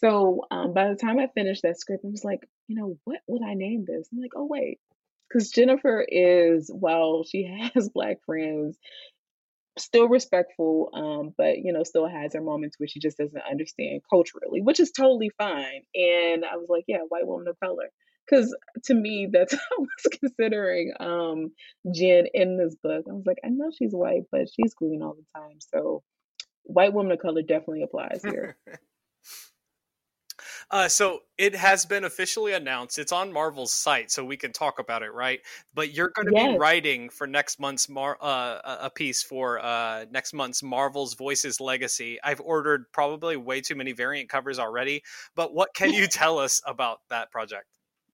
So 0.00 0.42
um, 0.50 0.74
by 0.74 0.88
the 0.88 0.96
time 0.96 1.18
I 1.18 1.28
finished 1.34 1.62
that 1.62 1.80
script, 1.80 2.04
I 2.04 2.08
was 2.08 2.24
like, 2.24 2.46
you 2.68 2.76
know, 2.76 2.98
what 3.04 3.20
would 3.26 3.42
I 3.42 3.54
name 3.54 3.84
this? 3.86 4.08
I'm 4.12 4.20
like, 4.20 4.32
oh 4.36 4.46
wait, 4.46 4.78
because 5.28 5.50
Jennifer 5.50 6.04
is, 6.06 6.70
while 6.72 7.24
she 7.24 7.44
has 7.74 7.88
black 7.88 8.18
friends, 8.26 8.78
still 9.78 10.08
respectful, 10.08 10.90
um, 10.92 11.34
but 11.36 11.58
you 11.58 11.72
know, 11.72 11.82
still 11.82 12.06
has 12.06 12.34
her 12.34 12.40
moments 12.40 12.78
where 12.78 12.88
she 12.88 13.00
just 13.00 13.18
doesn't 13.18 13.42
understand 13.50 14.02
culturally, 14.08 14.60
which 14.60 14.80
is 14.80 14.90
totally 14.90 15.30
fine. 15.38 15.82
And 15.94 16.44
I 16.44 16.56
was 16.56 16.66
like, 16.68 16.84
yeah, 16.88 17.00
white 17.08 17.26
woman 17.26 17.48
of 17.48 17.58
color. 17.60 17.90
Because 18.28 18.56
to 18.86 18.94
me, 18.94 19.28
that's 19.32 19.54
I 19.54 19.58
was 19.78 20.18
considering 20.20 20.92
um, 20.98 21.52
Jen 21.94 22.26
in 22.34 22.58
this 22.58 22.74
book. 22.82 23.04
I 23.08 23.12
was 23.12 23.24
like, 23.24 23.38
I 23.44 23.48
know 23.48 23.70
she's 23.76 23.92
white, 23.92 24.22
but 24.32 24.48
she's 24.52 24.74
green 24.74 25.02
all 25.02 25.14
the 25.14 25.40
time. 25.40 25.58
So, 25.72 26.02
white 26.64 26.92
woman 26.92 27.12
of 27.12 27.20
color 27.20 27.42
definitely 27.42 27.82
applies 27.82 28.22
here. 28.24 28.56
Uh, 30.70 30.88
so 30.88 31.20
it 31.38 31.54
has 31.54 31.86
been 31.86 32.04
officially 32.04 32.52
announced. 32.52 32.98
It's 32.98 33.12
on 33.12 33.32
Marvel's 33.32 33.72
site, 33.72 34.10
so 34.10 34.24
we 34.24 34.36
can 34.36 34.52
talk 34.52 34.80
about 34.80 35.02
it, 35.02 35.12
right? 35.12 35.40
But 35.74 35.94
you're 35.94 36.10
going 36.10 36.26
to 36.26 36.32
yes. 36.34 36.52
be 36.52 36.58
writing 36.58 37.08
for 37.08 37.26
next 37.26 37.60
month's 37.60 37.88
Mar- 37.88 38.18
uh, 38.20 38.78
a 38.80 38.90
piece 38.90 39.22
for 39.22 39.64
uh, 39.64 40.06
next 40.10 40.32
month's 40.32 40.64
Marvel's 40.64 41.14
Voices 41.14 41.60
Legacy. 41.60 42.18
I've 42.22 42.40
ordered 42.40 42.86
probably 42.92 43.36
way 43.36 43.60
too 43.60 43.76
many 43.76 43.92
variant 43.92 44.28
covers 44.28 44.58
already, 44.58 45.02
but 45.36 45.54
what 45.54 45.72
can 45.72 45.92
you 45.92 46.06
tell 46.08 46.38
us 46.38 46.60
about 46.66 46.98
that 47.10 47.30
project? 47.30 47.66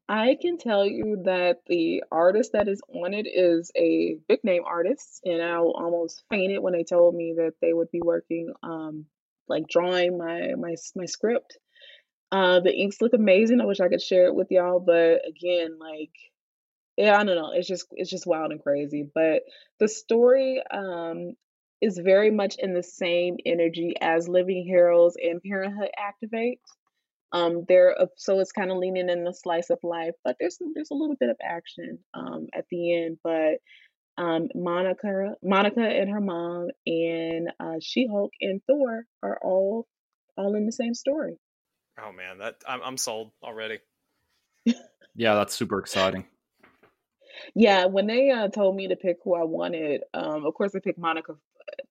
I 0.08 0.36
can 0.38 0.58
tell 0.58 0.84
you 0.84 1.22
that 1.24 1.60
the 1.68 2.02
artist 2.12 2.52
that 2.52 2.68
is 2.68 2.82
on 2.92 3.14
it 3.14 3.26
is 3.26 3.70
a 3.74 4.18
big 4.28 4.40
name 4.44 4.62
artist, 4.66 5.22
and 5.24 5.40
I 5.40 5.56
almost 5.56 6.24
fainted 6.28 6.58
when 6.58 6.74
they 6.74 6.84
told 6.84 7.14
me 7.14 7.34
that 7.38 7.54
they 7.62 7.72
would 7.72 7.90
be 7.90 8.02
working, 8.02 8.52
um, 8.62 9.06
like 9.48 9.66
drawing 9.68 10.18
my 10.18 10.52
my 10.58 10.74
my 10.96 11.06
script. 11.06 11.56
Uh, 12.32 12.60
the 12.60 12.74
inks 12.74 13.02
look 13.02 13.14
amazing. 13.14 13.60
I 13.60 13.66
wish 13.66 13.80
I 13.80 13.90
could 13.90 14.02
share 14.02 14.26
it 14.26 14.36
with 14.36 14.48
y'all, 14.50 14.80
but 14.80 15.22
again, 15.28 15.78
like, 15.80 16.12
yeah, 16.96 17.18
I 17.18 17.24
don't 17.24 17.36
know. 17.36 17.52
It's 17.54 17.68
just 17.68 17.86
it's 17.92 18.10
just 18.10 18.26
wild 18.26 18.52
and 18.52 18.62
crazy. 18.62 19.08
But 19.14 19.42
the 19.80 19.88
story 19.88 20.62
um 20.70 21.34
is 21.82 21.98
very 21.98 22.30
much 22.30 22.56
in 22.58 22.74
the 22.74 22.82
same 22.82 23.36
energy 23.46 23.94
as 24.00 24.28
Living 24.28 24.64
Heroes 24.66 25.14
and 25.22 25.42
Parenthood 25.42 25.90
Activate. 25.98 26.60
Um, 27.32 27.64
there, 27.68 27.96
so 28.16 28.40
it's 28.40 28.52
kind 28.52 28.70
of 28.70 28.78
leaning 28.78 29.10
in 29.10 29.24
the 29.24 29.34
slice 29.34 29.70
of 29.70 29.78
life, 29.84 30.14
but 30.24 30.36
there's 30.40 30.58
there's 30.74 30.90
a 30.92 30.94
little 30.94 31.16
bit 31.20 31.30
of 31.30 31.36
action 31.42 31.98
um 32.14 32.48
at 32.54 32.66
the 32.70 32.94
end. 33.04 33.18
But 33.24 33.58
um, 34.18 34.48
Monica, 34.54 35.34
Monica 35.42 35.82
and 35.82 36.10
her 36.10 36.20
mom, 36.20 36.68
and 36.86 37.50
uh, 37.60 37.76
She 37.80 38.06
Hulk 38.06 38.32
and 38.40 38.62
Thor 38.66 39.06
are 39.22 39.38
all 39.42 39.86
all 40.36 40.54
in 40.56 40.66
the 40.66 40.72
same 40.72 40.94
story. 40.94 41.38
Oh 42.00 42.12
man, 42.12 42.38
that 42.38 42.56
I'm 42.66 42.80
I'm 42.82 42.96
sold 42.96 43.32
already. 43.42 43.78
yeah, 45.14 45.34
that's 45.34 45.54
super 45.54 45.78
exciting. 45.78 46.26
Yeah, 47.54 47.86
when 47.86 48.06
they 48.06 48.30
uh, 48.30 48.48
told 48.48 48.76
me 48.76 48.88
to 48.88 48.96
pick 48.96 49.18
who 49.24 49.34
I 49.34 49.44
wanted, 49.44 50.02
um, 50.14 50.44
of 50.46 50.54
course 50.54 50.74
I 50.74 50.78
picked 50.78 50.98
Monica. 50.98 51.34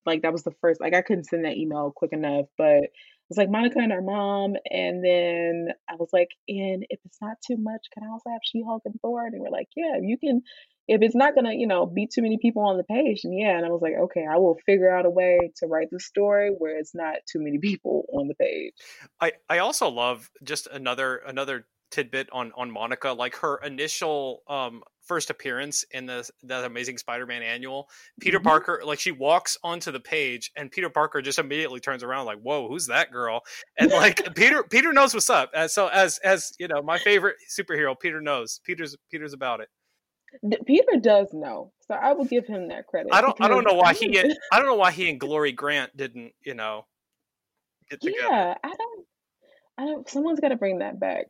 Like 0.06 0.24
that 0.24 0.32
was 0.32 0.44
the 0.44 0.54
first. 0.62 0.82
Like 0.82 0.94
I 0.94 1.02
couldn't 1.02 1.26
send 1.26 1.46
that 1.46 1.58
email 1.58 1.92
quick 1.96 2.14
enough, 2.14 2.46
but 2.58 2.84
it 2.84 2.92
was 3.32 3.38
like 3.38 3.50
Monica 3.50 3.80
and 3.80 3.94
her 3.94 4.02
mom, 4.02 4.56
and 4.70 5.04
then 5.04 5.70
I 5.90 5.96
was 5.96 6.10
like, 6.12 6.28
and 6.50 6.86
if 6.90 7.00
it's 7.06 7.18
not 7.22 7.38
too 7.48 7.56
much, 7.58 7.88
can 7.94 8.04
I 8.04 8.12
also 8.12 8.30
have 8.30 8.42
She-Hulk 8.44 8.82
and 8.84 8.96
Thor? 9.02 9.26
And 9.26 9.40
were 9.40 9.50
like, 9.50 9.70
yeah, 9.76 9.96
you 10.02 10.18
can 10.18 10.42
if 10.88 11.02
it's 11.02 11.16
not 11.16 11.36
gonna, 11.36 11.54
you 11.54 11.68
know, 11.68 11.86
be 11.86 12.08
too 12.14 12.22
many 12.22 12.38
people 12.42 12.64
on 12.64 12.76
the 12.76 12.84
page, 12.84 13.22
and 13.24 13.38
yeah, 13.38 13.56
and 13.56 13.66
I 13.66 13.70
was 13.70 13.82
like, 13.82 13.94
okay, 13.94 14.26
I 14.30 14.36
will 14.36 14.60
figure 14.66 14.94
out 14.94 15.06
a 15.06 15.10
way 15.10 15.40
to 15.58 15.68
write 15.68 15.88
the 15.92 16.00
story 16.00 16.50
where 16.58 16.78
it's 16.78 16.94
not 16.94 17.18
too 17.32 17.40
many 17.40 17.58
people 17.58 18.06
on 18.12 18.28
the 18.28 18.36
page. 18.36 18.74
I 19.22 19.32
I 19.50 19.60
also 19.60 19.88
love 19.88 20.30
just 20.44 20.68
another 20.68 21.22
another 21.26 21.68
tidbit 21.92 22.30
on 22.32 22.52
on 22.56 22.72
Monica, 22.72 23.12
like 23.12 23.36
her 23.38 23.58
initial 23.58 24.44
um 24.48 24.82
first 25.04 25.30
appearance 25.30 25.84
in 25.92 26.06
the 26.06 26.30
that 26.44 26.64
Amazing 26.64 26.98
Spider-Man 26.98 27.44
annual. 27.44 27.90
Peter 28.20 28.40
mm-hmm. 28.40 28.48
Parker, 28.48 28.82
like 28.86 29.00
she 29.00 29.12
walks 29.12 29.58
onto 29.64 29.92
the 29.92 30.00
page, 30.00 30.52
and 30.56 30.72
Peter 30.72 30.90
Parker 30.90 31.22
just 31.22 31.40
immediately 31.40 31.80
turns 31.80 32.04
around, 32.04 32.26
like, 32.26 32.40
"Whoa, 32.40 32.68
who's 32.68 32.88
that 32.88 33.12
girl?" 33.12 33.42
And 33.78 33.92
like 33.92 34.36
Peter 34.36 34.64
Peter 34.64 34.94
knows 34.94 35.14
what's 35.14 35.30
up. 35.30 35.52
And 35.54 35.70
so 35.70 35.88
as 35.88 36.18
as 36.20 36.54
you 36.60 36.68
know, 36.68 36.82
my 36.82 36.98
favorite 36.98 37.36
superhero, 37.50 38.00
Peter 38.00 38.22
knows. 38.22 38.62
Peter's 38.64 38.96
Peter's 39.10 39.34
about 39.34 39.60
it. 39.60 39.70
Peter 40.66 40.98
does 41.02 41.28
know, 41.34 41.74
so 41.88 41.94
I 41.94 42.14
will 42.14 42.24
give 42.24 42.48
him 42.48 42.70
that 42.70 42.88
credit. 42.88 43.14
I 43.14 43.22
don't. 43.22 43.36
I 43.42 43.50
don't 43.50 43.66
know 43.66 43.74
why 43.74 43.94
he. 43.94 44.18
I 44.52 44.58
don't 44.58 44.66
know 44.66 44.76
why 44.76 44.92
he 44.92 45.10
and 45.10 45.20
Glory 45.20 45.52
Grant 45.52 45.96
didn't. 45.98 46.32
You 46.46 46.54
know, 46.54 46.86
get 47.90 48.02
together. 48.02 48.28
Yeah, 48.30 48.56
I 48.64 48.70
don't. 48.70 49.06
I 49.78 49.86
don't. 49.86 50.10
Someone's 50.10 50.40
got 50.40 50.50
to 50.50 50.56
bring 50.56 50.80
that 50.80 51.00
back 51.00 51.26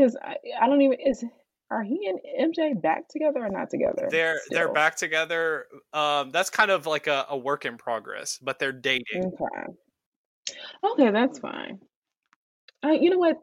because 0.00 0.16
I. 0.22 0.36
I 0.60 0.66
don't 0.66 0.82
even. 0.82 0.98
Is 1.04 1.24
are 1.70 1.82
he 1.82 2.08
and 2.08 2.54
MJ 2.56 2.80
back 2.80 3.08
together 3.08 3.40
or 3.44 3.48
not 3.48 3.70
together? 3.70 4.08
They're 4.10 4.40
still? 4.44 4.58
they're 4.58 4.72
back 4.72 4.96
together. 4.96 5.66
Um, 5.92 6.30
that's 6.30 6.50
kind 6.50 6.70
of 6.70 6.86
like 6.86 7.06
a, 7.06 7.26
a 7.28 7.36
work 7.36 7.64
in 7.64 7.76
progress, 7.76 8.38
but 8.42 8.58
they're 8.58 8.72
dating. 8.72 9.32
Okay. 9.34 9.72
Okay, 10.92 11.10
that's 11.10 11.38
fine. 11.38 11.78
Uh, 12.84 12.92
you 12.92 13.10
know 13.10 13.18
what? 13.18 13.36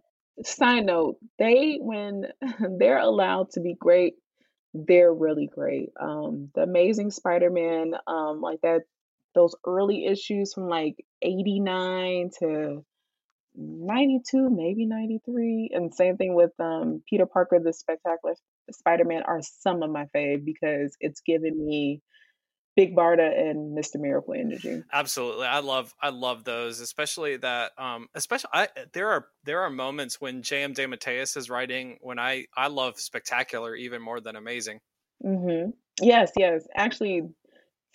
Side 0.44 0.86
note: 0.86 1.18
They 1.40 1.78
when 1.80 2.26
they're 2.80 3.00
allowed 3.00 3.52
to 3.52 3.62
be 3.62 3.76
great 3.80 4.16
they're 4.86 5.14
really 5.14 5.48
great. 5.48 5.90
Um, 6.00 6.50
the 6.54 6.62
Amazing 6.62 7.12
Spider-Man, 7.12 7.94
um, 8.06 8.42
like 8.42 8.62
that, 8.62 8.82
those 9.34 9.56
early 9.66 10.06
issues 10.06 10.54
from 10.54 10.68
like 10.68 11.04
89 11.22 12.32
to 12.40 12.86
92, 13.58 14.50
maybe 14.50 14.86
93, 14.86 15.72
and 15.74 15.94
same 15.94 16.16
thing 16.18 16.36
with 16.36 16.52
um, 16.60 17.02
Peter 17.10 17.26
Parker, 17.26 17.60
the 17.60 17.74
Spectacular 17.74 18.36
Spider 18.72 19.04
Man 19.04 19.24
are 19.24 19.42
some 19.42 19.82
of 19.82 19.90
my 19.90 20.06
fave 20.16 20.46
because 20.46 20.96
it's 21.00 21.22
given 21.22 21.66
me 21.66 22.02
Big 22.78 22.96
Barda 22.96 23.28
and 23.28 23.76
Mr. 23.76 24.00
Miracle 24.00 24.36
energy. 24.36 24.84
Absolutely. 24.94 25.48
I 25.48 25.60
love 25.60 25.94
I 26.00 26.10
love 26.10 26.44
those, 26.44 26.80
especially 26.80 27.38
that 27.38 27.72
um 27.80 28.08
especially 28.14 28.52
I 28.54 28.68
there 28.94 29.10
are 29.10 29.26
there 29.44 29.62
are 29.62 29.72
moments 29.72 30.22
when 30.22 30.44
J.M. 30.44 30.74
De 30.74 30.86
DeMatteis 30.86 31.36
is 31.36 31.50
writing 31.50 31.98
when 32.02 32.20
I 32.20 32.46
I 32.56 32.68
love 32.68 33.00
spectacular 33.00 33.76
even 33.76 34.02
more 34.02 34.22
than 34.22 34.36
amazing. 34.36 34.80
Mhm. 35.26 35.74
Yes, 36.00 36.32
yes. 36.38 36.68
Actually, 36.76 37.24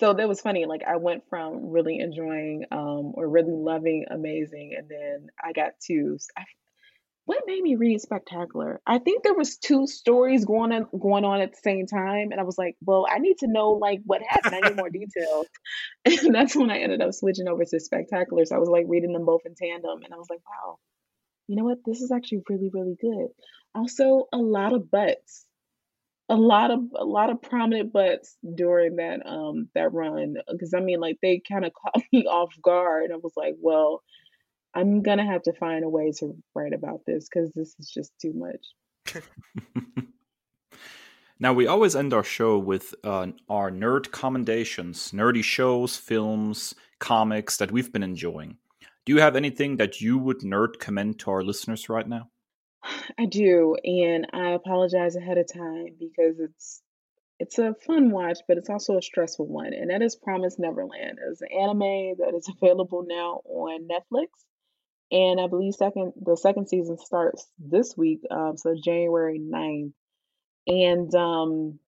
so 0.03 0.13
that 0.13 0.29
was 0.29 0.41
funny. 0.41 0.67
Like 0.67 0.83
I 0.85 0.97
went 0.97 1.23
from 1.29 1.71
really 1.71 1.99
enjoying 1.99 2.65
um 2.73 3.13
or 3.15 3.29
really 3.29 3.53
loving 3.53 4.07
amazing 4.11 4.75
and 4.77 4.89
then 4.89 5.29
I 5.43 5.53
got 5.53 5.79
to 5.87 6.19
I 6.37 6.45
what 7.25 7.45
made 7.47 7.63
me 7.63 7.77
read 7.77 8.01
Spectacular? 8.01 8.81
I 8.85 8.99
think 8.99 9.23
there 9.23 9.35
was 9.35 9.57
two 9.57 9.87
stories 9.87 10.45
going 10.45 10.73
on 10.73 10.89
going 10.99 11.25
on 11.25 11.41
at 11.41 11.53
the 11.53 11.61
same 11.63 11.87
time, 11.87 12.33
and 12.33 12.41
I 12.41 12.43
was 12.43 12.59
like, 12.59 12.77
"Well, 12.85 13.07
I 13.09 13.19
need 13.19 13.39
to 13.39 13.47
know 13.47 13.71
like 13.71 14.01
what 14.05 14.23
happened. 14.29 14.57
I 14.57 14.69
need 14.69 14.77
more 14.77 14.91
details." 15.01 15.47
And 16.25 16.35
that's 16.35 16.57
when 16.57 16.73
I 16.73 16.79
ended 16.79 17.01
up 17.01 17.15
switching 17.15 17.47
over 17.47 17.65
to 17.65 17.79
Spectacular. 17.79 18.45
So 18.45 18.57
I 18.57 18.59
was 18.59 18.69
like 18.69 18.87
reading 18.89 19.13
them 19.13 19.25
both 19.25 19.43
in 19.47 19.55
tandem, 19.55 20.03
and 20.03 20.13
I 20.13 20.17
was 20.17 20.27
like, 20.29 20.41
"Wow, 20.49 20.79
you 21.47 21.55
know 21.55 21.65
what? 21.65 21.79
This 21.87 22.01
is 22.03 22.11
actually 22.11 22.43
really, 22.49 22.71
really 22.73 22.97
good." 23.01 23.29
Also, 23.73 24.27
a 24.33 24.39
lot 24.39 24.73
of 24.73 24.91
butts, 24.91 25.47
a 26.33 26.37
lot 26.37 26.71
of 26.71 26.81
a 26.97 27.05
lot 27.05 27.31
of 27.31 27.43
prominent 27.43 27.93
butts 27.93 28.37
during 28.55 28.97
that 28.97 29.21
um 29.27 29.69
that 29.75 29.93
run. 29.93 30.37
Because 30.51 30.75
I 30.75 30.81
mean, 30.81 31.01
like 31.01 31.19
they 31.23 31.41
kind 31.47 31.65
of 31.65 31.73
caught 31.83 32.03
me 32.13 32.27
off 32.27 32.55
guard. 32.63 33.05
And 33.05 33.13
I 33.13 33.17
was 33.17 33.35
like, 33.37 33.55
"Well." 33.61 34.03
I'm 34.75 35.03
gonna 35.03 35.27
have 35.27 35.43
to 35.43 35.53
find 35.53 35.85
a 35.85 35.89
way 35.89 36.13
to 36.19 36.35
write 36.55 36.73
about 36.73 37.01
this 37.07 37.29
because 37.29 37.53
this 37.53 37.75
is 37.79 37.91
just 37.91 38.13
too 38.19 38.33
much. 38.33 39.23
now 41.39 41.53
we 41.53 41.67
always 41.67 41.95
end 41.95 42.15
our 42.15 42.25
show 42.25 42.59
with 42.59 42.95
uh, 43.05 43.29
our 43.49 43.71
nerd 43.71 44.11
commendations, 44.13 45.11
nerdy 45.13 45.45
shows, 45.45 45.97
films, 45.97 46.75
comics 47.01 47.59
that 47.59 47.71
we've 47.71 47.93
been 47.93 48.03
enjoying. 48.03 48.57
Do 49.05 49.13
you 49.13 49.21
have 49.21 49.37
anything 49.37 49.77
that 49.77 50.01
you 50.01 50.17
would 50.17 50.41
nerd 50.41 50.79
commend 50.79 51.19
to 51.21 51.31
our 51.33 51.43
listeners 51.43 51.89
right 51.89 52.09
now? 52.09 52.31
I 53.19 53.27
do, 53.27 53.77
and 53.85 54.27
I 54.33 54.51
apologize 54.51 55.17
ahead 55.17 55.39
of 55.39 55.53
time 55.53 55.97
because 55.99 56.41
it's 56.41 56.83
it's 57.39 57.59
a 57.59 57.75
fun 57.87 58.11
watch, 58.11 58.39
but 58.49 58.59
it's 58.59 58.71
also 58.71 58.99
a 58.99 59.03
stressful 59.03 59.47
one, 59.47 59.73
and 59.75 59.91
that 59.91 60.03
is 60.03 60.17
Promise 60.17 60.59
Neverland. 60.59 61.19
It's 61.31 61.43
an 61.43 61.49
anime 61.53 62.17
that 62.19 62.35
is 62.37 62.49
available 62.63 63.05
now 63.09 63.43
on 63.45 63.89
Netflix 63.89 64.29
and 65.13 65.39
I 65.39 65.47
believe 65.47 65.75
second 65.75 66.15
the 66.21 66.37
second 66.37 66.69
season 66.69 66.97
starts 66.99 67.47
this 67.59 67.95
week, 67.97 68.23
um, 68.31 68.57
so 68.57 68.75
January 68.83 69.39
9th. 69.39 69.93
And 70.67 71.15
um, 71.15 71.79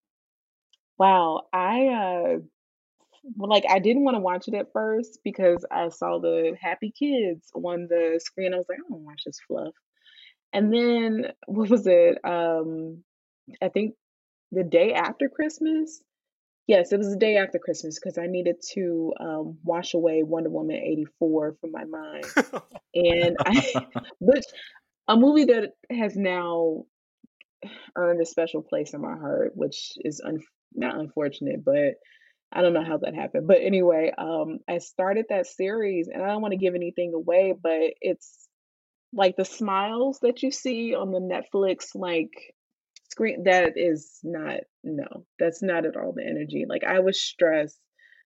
wow, 0.99 1.43
I 1.53 1.87
uh, 1.89 2.39
like 3.39 3.65
I 3.69 3.79
didn't 3.79 4.05
want 4.05 4.17
to 4.17 4.21
watch 4.21 4.49
it 4.49 4.55
at 4.55 4.73
first 4.75 5.21
because 5.25 5.65
I 5.71 5.89
saw 5.89 6.19
the 6.19 6.55
happy 6.61 6.93
kids 6.97 7.51
on 7.55 7.87
the 7.89 8.21
screen. 8.23 8.53
I 8.53 8.59
was 8.59 8.67
like, 8.69 8.79
I 8.79 8.91
don't 8.91 9.05
watch 9.05 9.23
this 9.25 9.41
fluff. 9.49 9.75
And 10.55 10.73
then 10.73 11.33
what 11.47 11.69
was 11.69 11.87
it? 11.87 12.19
Um, 12.25 13.03
I 13.61 13.69
think 13.69 13.95
the 14.53 14.65
day 14.65 14.95
after 14.95 15.29
Christmas, 15.29 16.03
Yes, 16.67 16.93
it 16.93 16.97
was 16.99 17.11
the 17.11 17.19
day 17.19 17.37
after 17.37 17.59
Christmas 17.59 17.99
because 17.99 18.17
I 18.17 18.27
needed 18.27 18.57
to 18.73 19.13
um, 19.21 19.59
wash 19.63 19.93
away 19.93 20.23
Wonder 20.23 20.49
Woman 20.49 20.77
84 20.77 21.57
from 21.61 21.73
my 21.73 21.85
mind. 21.85 22.25
And 22.95 23.37
I, 23.45 23.87
which 24.19 24.45
a 25.07 25.17
movie 25.17 25.45
that 25.47 25.73
has 25.91 26.17
now 26.17 26.85
earned 27.97 28.21
a 28.23 28.27
special 28.27 28.63
place 28.63 28.95
in 28.95 29.03
my 29.03 29.15
heart, 29.15 29.53
which 29.55 29.93
is 29.97 30.23
un- 30.25 30.41
not 30.75 30.99
unfortunate, 30.99 31.63
but 31.63 31.95
I 32.51 32.63
don't 32.63 32.73
know 32.73 32.85
how 32.85 32.97
that 32.99 33.15
happened. 33.15 33.47
But 33.47 33.61
anyway, 33.61 34.13
um, 34.17 34.61
I 34.69 34.79
started 34.79 35.27
that 35.29 35.47
series 35.47 36.09
and 36.09 36.23
I 36.23 36.29
don't 36.29 36.41
want 36.41 36.53
to 36.53 36.59
give 36.59 36.75
anything 36.75 37.13
away, 37.15 37.53
but 37.61 37.93
it's 38.01 38.49
like 39.15 39.37
the 39.37 39.45
smiles 39.45 40.19
that 40.23 40.43
you 40.43 40.51
see 40.51 40.95
on 40.95 41.11
the 41.11 41.21
Netflix 41.21 41.95
like 41.95 42.33
screen 43.11 43.45
that 43.45 43.75
is 43.77 44.19
not 44.25 44.61
no 44.83 45.25
that's 45.39 45.63
not 45.63 45.87
at 45.87 45.97
all 45.97 46.13
the 46.13 46.27
energy 46.27 46.65
like 46.69 46.83
i 46.83 46.99
was 46.99 47.21
stressed 47.21 47.79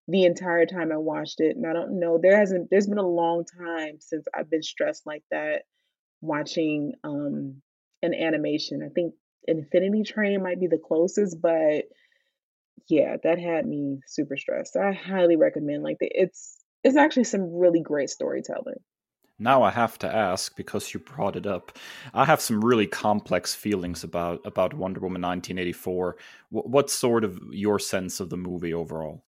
the 0.07 0.25
entire 0.25 0.65
time 0.65 0.91
i 0.91 0.97
watched 0.97 1.41
it 1.41 1.57
and 1.57 1.67
i 1.67 1.75
don't 1.75 1.99
know 1.99 2.19
there 2.23 2.39
hasn't 2.39 2.69
there's 2.71 2.87
been 2.87 2.97
a 2.97 3.07
long 3.07 3.45
time 3.61 3.97
since 4.01 4.25
i've 4.35 4.49
been 4.49 4.63
stressed 4.63 5.05
like 5.05 5.23
that 5.31 5.65
watching 6.23 6.95
um 7.05 7.61
an 8.03 8.15
animation. 8.15 8.83
I 8.85 8.89
think 8.91 9.15
infinity 9.47 10.03
train 10.05 10.43
might 10.43 10.61
be 10.61 10.67
the 10.67 10.79
closest 10.79 11.41
but 11.41 11.85
yeah 12.89 13.17
that 13.23 13.39
had 13.39 13.67
me 13.67 14.01
super 14.07 14.37
stressed. 14.37 14.77
I 14.77 14.93
highly 14.93 15.37
recommend 15.37 15.83
like 15.83 15.99
the, 16.01 16.09
it's 16.11 16.59
it's 16.85 16.97
actually 16.97 17.25
some 17.25 17.55
really 17.55 17.81
great 17.81 18.11
storytelling 18.11 18.77
now 19.39 19.63
I 19.63 19.71
have 19.71 19.99
to 20.01 20.13
ask 20.13 20.57
because 20.57 20.93
you 20.93 21.01
brought 21.01 21.37
it 21.37 21.47
up. 21.47 21.79
I 22.13 22.25
have 22.25 22.41
some 22.41 22.65
really 22.65 22.87
complex 22.87 23.55
feelings 23.55 24.03
about 24.03 24.41
about 24.45 24.75
Wonder 24.75 25.01
Woman 25.01 25.23
1984. 25.23 26.17
what's 26.51 26.93
sort 26.93 27.25
of 27.25 27.39
your 27.51 27.79
sense 27.79 28.21
of 28.21 28.31
the 28.31 28.37
movie 28.37 28.75
overall? 28.75 29.25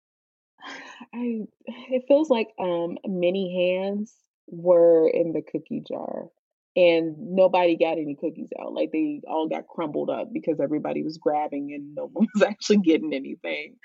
I 1.13 1.41
it 1.67 2.05
feels 2.07 2.29
like 2.29 2.49
um 2.59 2.97
many 3.05 3.77
hands 3.77 4.13
were 4.47 5.09
in 5.09 5.33
the 5.33 5.41
cookie 5.41 5.83
jar 5.87 6.29
and 6.75 7.15
nobody 7.35 7.75
got 7.75 7.97
any 7.97 8.15
cookies 8.15 8.49
out. 8.61 8.73
Like 8.73 8.91
they 8.91 9.21
all 9.27 9.49
got 9.49 9.67
crumbled 9.67 10.09
up 10.09 10.31
because 10.31 10.59
everybody 10.59 11.03
was 11.03 11.17
grabbing 11.17 11.73
and 11.73 11.95
no 11.95 12.05
one 12.13 12.27
was 12.33 12.43
actually 12.43 12.77
getting 12.77 13.13
anything. 13.13 13.75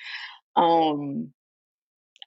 Um 0.54 1.32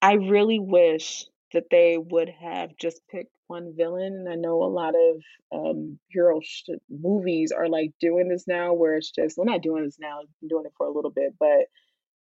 I 0.02 0.14
really 0.14 0.60
wish 0.60 1.26
that 1.56 1.70
they 1.72 1.98
would 1.98 2.30
have 2.30 2.76
just 2.80 3.02
picked 3.10 3.32
one 3.48 3.74
villain. 3.76 4.14
And 4.14 4.30
I 4.30 4.36
know 4.36 4.64
a 4.64 4.66
lot 4.66 4.94
of 4.96 5.22
um, 5.52 6.00
hero 6.10 6.40
sh- 6.44 6.70
movies 6.90 7.52
are 7.52 7.68
like 7.68 7.92
doing 8.00 8.30
this 8.30 8.46
now, 8.48 8.74
where 8.74 8.96
it's 8.96 9.12
just 9.12 9.38
we're 9.38 9.46
not 9.46 9.62
doing 9.62 9.84
this 9.84 9.98
now, 10.00 10.20
been 10.42 10.50
doing 10.50 10.66
it 10.66 10.74
for 10.78 10.88
a 10.88 10.94
little 10.94 11.12
bit, 11.12 11.34
but 11.40 11.68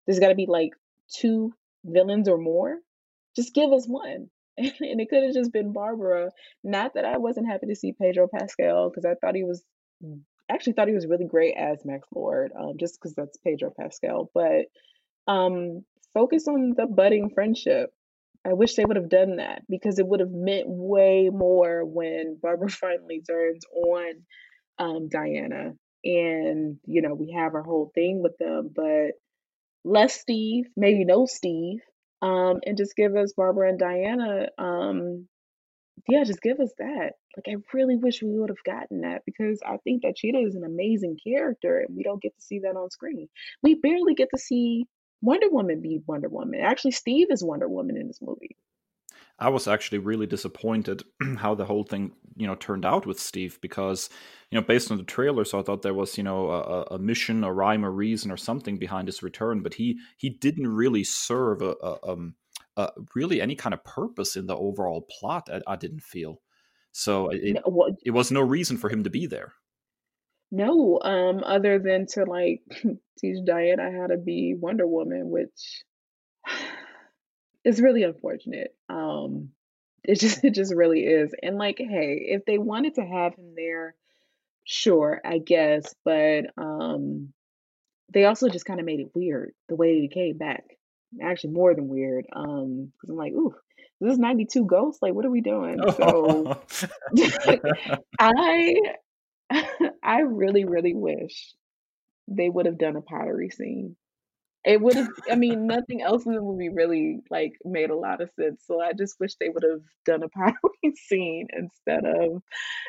there's 0.05 0.19
got 0.19 0.29
to 0.29 0.36
be 0.36 0.47
like 0.47 0.71
two 1.13 1.53
villains 1.83 2.27
or 2.27 2.38
more. 2.38 2.77
Just 3.36 3.53
give 3.53 3.71
us 3.71 3.86
one. 3.86 4.29
and 4.57 5.01
it 5.01 5.09
could 5.09 5.23
have 5.23 5.33
just 5.33 5.51
been 5.51 5.73
Barbara. 5.73 6.31
Not 6.63 6.93
that 6.93 7.05
I 7.05 7.17
wasn't 7.17 7.47
happy 7.47 7.67
to 7.67 7.75
see 7.75 7.91
Pedro 7.91 8.27
Pascal 8.27 8.89
because 8.89 9.05
I 9.05 9.15
thought 9.15 9.36
he 9.36 9.43
was 9.43 9.63
actually 10.49 10.73
thought 10.73 10.88
he 10.88 10.93
was 10.93 11.07
really 11.07 11.25
great 11.25 11.55
as 11.57 11.83
Max 11.83 12.07
Lord, 12.13 12.51
um, 12.57 12.73
just 12.79 12.99
because 12.99 13.15
that's 13.15 13.38
Pedro 13.38 13.71
Pascal. 13.77 14.29
But 14.33 14.65
um, 15.27 15.83
focus 16.13 16.47
on 16.47 16.73
the 16.77 16.86
budding 16.86 17.31
friendship 17.31 17.91
I 18.45 18.53
wish 18.53 18.75
they 18.75 18.85
would 18.85 18.97
have 18.97 19.09
done 19.09 19.37
that 19.37 19.63
because 19.67 19.97
it 19.97 20.07
would 20.07 20.19
have 20.19 20.31
meant 20.31 20.67
way 20.67 21.29
more 21.33 21.83
when 21.83 22.37
Barbara 22.41 22.69
finally 22.69 23.21
turns 23.27 23.65
on 23.73 24.13
um, 24.77 25.09
Diana. 25.09 25.73
And, 26.03 26.77
you 26.85 27.01
know, 27.01 27.15
we 27.15 27.31
have 27.31 27.55
our 27.55 27.63
whole 27.63 27.91
thing 27.95 28.21
with 28.21 28.37
them, 28.37 28.69
but 28.75 29.13
less 29.83 30.19
Steve, 30.19 30.65
maybe 30.77 31.03
no 31.03 31.25
Steve, 31.25 31.79
um, 32.21 32.59
and 32.65 32.77
just 32.77 32.95
give 32.95 33.15
us 33.15 33.33
Barbara 33.35 33.69
and 33.69 33.79
Diana. 33.79 34.49
Um, 34.59 35.27
yeah, 36.07 36.23
just 36.23 36.41
give 36.41 36.59
us 36.59 36.71
that. 36.77 37.13
Like, 37.35 37.47
I 37.49 37.55
really 37.73 37.95
wish 37.97 38.21
we 38.21 38.37
would 38.37 38.49
have 38.49 38.63
gotten 38.63 39.01
that 39.01 39.23
because 39.25 39.59
I 39.65 39.77
think 39.83 40.03
that 40.03 40.15
Cheetah 40.15 40.45
is 40.45 40.55
an 40.55 40.63
amazing 40.63 41.17
character 41.25 41.79
and 41.79 41.95
we 41.97 42.03
don't 42.03 42.21
get 42.21 42.35
to 42.35 42.41
see 42.41 42.59
that 42.59 42.75
on 42.77 42.91
screen. 42.91 43.27
We 43.63 43.75
barely 43.75 44.13
get 44.13 44.29
to 44.33 44.39
see 44.39 44.85
Wonder 45.26 45.49
Woman 45.49 45.82
be 45.82 46.01
Wonder 46.05 46.30
Woman. 46.30 46.59
Actually, 46.61 46.91
Steve 46.91 47.28
is 47.32 47.43
Wonder 47.43 47.67
Woman 47.67 47.97
in 47.97 48.07
this 48.07 48.21
movie. 48.21 48.55
I 49.39 49.49
was 49.49 49.67
actually 49.67 49.97
really 49.97 50.28
disappointed 50.28 51.03
how 51.38 51.55
the 51.55 51.65
whole 51.65 51.84
thing, 51.84 52.13
you 52.38 52.47
know, 52.47 52.55
turned 52.55 52.86
out 52.86 53.05
with 53.05 53.19
Steve 53.19 53.59
because, 53.61 54.09
you 54.49 54.59
know, 54.59 54.65
based 54.65 54.91
on 54.91 54.97
the 54.97 55.03
trailers, 55.03 55.53
I 55.53 55.61
thought 55.61 55.82
there 55.82 55.93
was, 55.93 56.17
you 56.17 56.23
know, 56.23 56.51
a, 56.51 56.84
a 56.95 56.99
mission, 56.99 57.43
a 57.43 57.51
rhyme, 57.51 57.84
a 57.84 57.89
reason, 57.89 58.32
or 58.32 58.38
something 58.38 58.78
behind 58.78 59.07
his 59.07 59.23
return. 59.23 59.61
But 59.61 59.73
he 59.73 59.99
he 60.15 60.30
didn't 60.30 60.67
really 60.67 61.03
serve 61.03 61.61
a, 61.61 61.76
a 61.84 61.97
um 62.07 62.36
really 63.15 63.41
any 63.41 63.55
kind 63.55 63.73
of 63.73 63.84
purpose 63.84 64.36
in 64.36 64.45
the 64.45 64.55
overall 64.55 65.07
plot. 65.19 65.49
I, 65.51 65.73
I 65.73 65.76
didn't 65.76 66.03
feel 66.03 66.41
so. 66.91 67.30
It, 67.30 67.57
no, 67.65 67.89
it 68.05 68.11
was 68.11 68.32
no 68.32 68.41
reason 68.41 68.78
for 68.78 68.89
him 68.89 69.03
to 69.03 69.09
be 69.09 69.26
there. 69.26 69.53
No, 70.51 70.99
um, 71.01 71.43
other 71.43 71.79
than 71.79 72.05
to 72.07 72.23
like 72.25 72.61
teach 73.19 73.37
Diana 73.45 73.91
how 73.91 74.07
to 74.07 74.17
be 74.17 74.55
Wonder 74.57 74.87
Woman, 74.87 75.29
which 75.29 75.83
is 77.65 77.81
really 77.81 78.03
unfortunate. 78.03 78.75
Um, 78.89 79.49
it 80.03 80.19
just 80.19 80.43
it 80.43 80.53
just 80.53 80.73
really 80.73 81.01
is. 81.01 81.33
And 81.41 81.57
like, 81.57 81.77
hey, 81.79 82.27
if 82.29 82.45
they 82.45 82.57
wanted 82.57 82.95
to 82.95 83.05
have 83.05 83.35
him 83.35 83.53
there, 83.55 83.95
sure, 84.63 85.21
I 85.25 85.39
guess, 85.39 85.93
but 86.03 86.45
um 86.57 87.33
they 88.13 88.25
also 88.25 88.49
just 88.49 88.65
kind 88.65 88.79
of 88.79 88.85
made 88.85 88.99
it 88.99 89.15
weird 89.15 89.53
the 89.67 89.75
way 89.75 89.99
he 89.99 90.07
came 90.07 90.37
back. 90.37 90.63
Actually, 91.21 91.53
more 91.53 91.73
than 91.73 91.87
weird. 91.87 92.25
Um, 92.33 92.91
because 92.93 93.09
I'm 93.09 93.15
like, 93.15 93.33
ooh, 93.33 93.55
this 94.01 94.13
is 94.13 94.19
92 94.19 94.65
ghosts. 94.65 95.01
Like, 95.01 95.13
what 95.13 95.25
are 95.25 95.31
we 95.31 95.41
doing? 95.41 95.79
So 95.97 96.59
I 98.19 98.75
I 100.03 100.19
really, 100.21 100.65
really 100.65 100.93
wish 100.93 101.53
they 102.27 102.49
would 102.49 102.65
have 102.65 102.77
done 102.77 102.95
a 102.95 103.01
pottery 103.01 103.49
scene. 103.49 103.95
It 104.63 104.81
would 104.81 104.95
have, 104.95 105.09
I 105.29 105.35
mean, 105.35 105.67
nothing 105.67 106.01
else 106.01 106.25
in 106.25 106.33
the 106.33 106.41
movie 106.41 106.69
really 106.69 107.19
like 107.29 107.53
made 107.63 107.91
a 107.91 107.95
lot 107.95 108.21
of 108.21 108.31
sense. 108.39 108.63
So 108.65 108.81
I 108.81 108.93
just 108.93 109.19
wish 109.19 109.35
they 109.35 109.49
would 109.49 109.63
have 109.63 109.81
done 110.05 110.23
a 110.23 110.29
pottery 110.29 110.95
scene 110.95 111.47
instead 111.55 112.03
of 112.05 112.41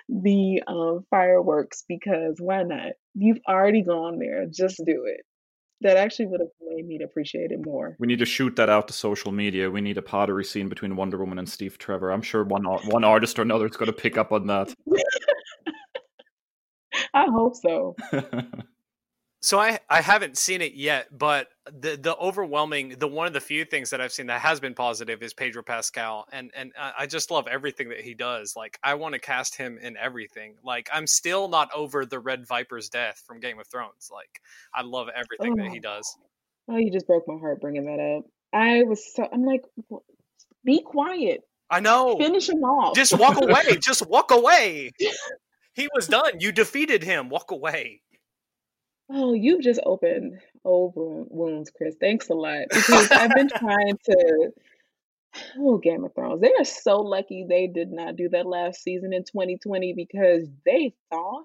the 0.08 0.62
um, 0.66 1.04
fireworks 1.10 1.84
because 1.86 2.36
why 2.38 2.62
not? 2.62 2.92
You've 3.14 3.40
already 3.48 3.82
gone 3.82 4.18
there, 4.18 4.46
just 4.46 4.78
do 4.84 5.04
it. 5.06 5.20
That 5.82 5.98
actually 5.98 6.28
would 6.28 6.40
have 6.40 6.48
made 6.62 6.86
me 6.86 6.98
appreciate 7.04 7.52
it 7.52 7.60
more. 7.62 7.96
We 7.98 8.06
need 8.06 8.18
to 8.20 8.24
shoot 8.24 8.56
that 8.56 8.70
out 8.70 8.88
to 8.88 8.94
social 8.94 9.30
media. 9.30 9.70
We 9.70 9.82
need 9.82 9.98
a 9.98 10.02
pottery 10.02 10.42
scene 10.42 10.70
between 10.70 10.96
Wonder 10.96 11.18
Woman 11.18 11.38
and 11.38 11.46
Steve 11.46 11.76
Trevor. 11.76 12.10
I'm 12.10 12.22
sure 12.22 12.44
one 12.44 12.64
one 12.64 13.04
artist 13.04 13.38
or 13.38 13.42
another 13.42 13.66
is 13.66 13.76
going 13.76 13.88
to 13.88 13.92
pick 13.92 14.16
up 14.16 14.32
on 14.32 14.46
that. 14.46 14.72
I 17.16 17.26
hope 17.30 17.56
so. 17.56 17.96
So 19.46 19.60
I 19.60 19.78
I 19.88 20.00
haven't 20.00 20.36
seen 20.36 20.60
it 20.60 20.74
yet, 20.74 21.06
but 21.16 21.46
the 21.66 21.96
the 21.96 22.16
overwhelming 22.16 22.96
the 22.98 23.06
one 23.06 23.28
of 23.28 23.32
the 23.32 23.40
few 23.40 23.64
things 23.64 23.90
that 23.90 24.00
I've 24.00 24.10
seen 24.10 24.26
that 24.26 24.40
has 24.40 24.58
been 24.58 24.74
positive 24.74 25.22
is 25.22 25.34
Pedro 25.34 25.62
Pascal, 25.62 26.26
and 26.32 26.50
and 26.56 26.72
I 26.76 27.06
just 27.06 27.30
love 27.30 27.46
everything 27.46 27.90
that 27.90 28.00
he 28.00 28.14
does. 28.14 28.56
Like 28.56 28.76
I 28.82 28.94
want 28.94 29.12
to 29.12 29.20
cast 29.20 29.54
him 29.54 29.78
in 29.80 29.96
everything. 29.98 30.56
Like 30.64 30.88
I'm 30.92 31.06
still 31.06 31.46
not 31.46 31.68
over 31.72 32.04
the 32.04 32.18
Red 32.18 32.44
Viper's 32.44 32.88
death 32.88 33.22
from 33.24 33.38
Game 33.38 33.60
of 33.60 33.68
Thrones. 33.68 34.10
Like 34.12 34.40
I 34.74 34.82
love 34.82 35.06
everything 35.14 35.60
oh. 35.60 35.62
that 35.62 35.70
he 35.70 35.78
oh. 35.78 35.94
does. 35.94 36.16
Oh, 36.68 36.76
you 36.76 36.90
just 36.90 37.06
broke 37.06 37.28
my 37.28 37.38
heart 37.38 37.60
bringing 37.60 37.84
that 37.84 38.00
up. 38.00 38.24
I 38.52 38.82
was 38.82 39.14
so 39.14 39.28
I'm 39.32 39.44
like, 39.44 39.62
be 40.64 40.82
quiet. 40.82 41.42
I 41.70 41.78
know. 41.78 42.16
Finish 42.18 42.48
him 42.48 42.64
off. 42.64 42.96
Just 42.96 43.16
walk 43.16 43.40
away. 43.40 43.76
just 43.80 44.08
walk 44.08 44.32
away. 44.32 44.90
He 45.76 45.88
was 45.94 46.08
done. 46.08 46.40
You 46.40 46.52
defeated 46.52 47.02
him. 47.04 47.28
Walk 47.28 47.50
away. 47.50 48.00
Oh, 49.10 49.34
you've 49.34 49.62
just 49.62 49.78
opened 49.84 50.40
old 50.64 50.94
wounds, 50.96 51.70
Kris. 51.70 51.94
Thanks 52.00 52.28
a 52.30 52.34
lot. 52.34 52.62
Because 52.70 53.10
I've 53.12 53.34
been 53.34 53.48
trying 53.56 53.98
to 54.06 54.50
oh 55.58 55.76
Game 55.78 56.04
of 56.04 56.14
Thrones. 56.14 56.40
They 56.40 56.52
are 56.58 56.64
so 56.64 57.00
lucky 57.00 57.44
they 57.48 57.66
did 57.66 57.92
not 57.92 58.16
do 58.16 58.30
that 58.30 58.46
last 58.46 58.82
season 58.82 59.12
in 59.12 59.22
2020 59.24 59.92
because 59.94 60.48
they 60.64 60.94
thought 61.10 61.44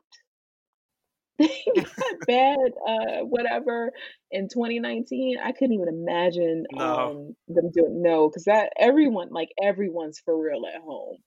they 1.38 1.64
got 1.76 1.86
bad 2.28 2.58
uh 2.88 3.26
whatever 3.26 3.92
in 4.32 4.48
2019. 4.48 5.38
I 5.44 5.52
couldn't 5.52 5.74
even 5.74 5.90
imagine 5.90 6.66
No. 6.72 6.86
um 6.86 7.36
them 7.50 7.70
doing 7.72 8.02
no, 8.02 8.30
because 8.30 8.46
that 8.46 8.72
everyone 8.80 9.30
like 9.30 9.50
everyone's 9.62 10.20
for 10.24 10.42
real 10.42 10.64
at 10.74 10.82
home. 10.82 11.18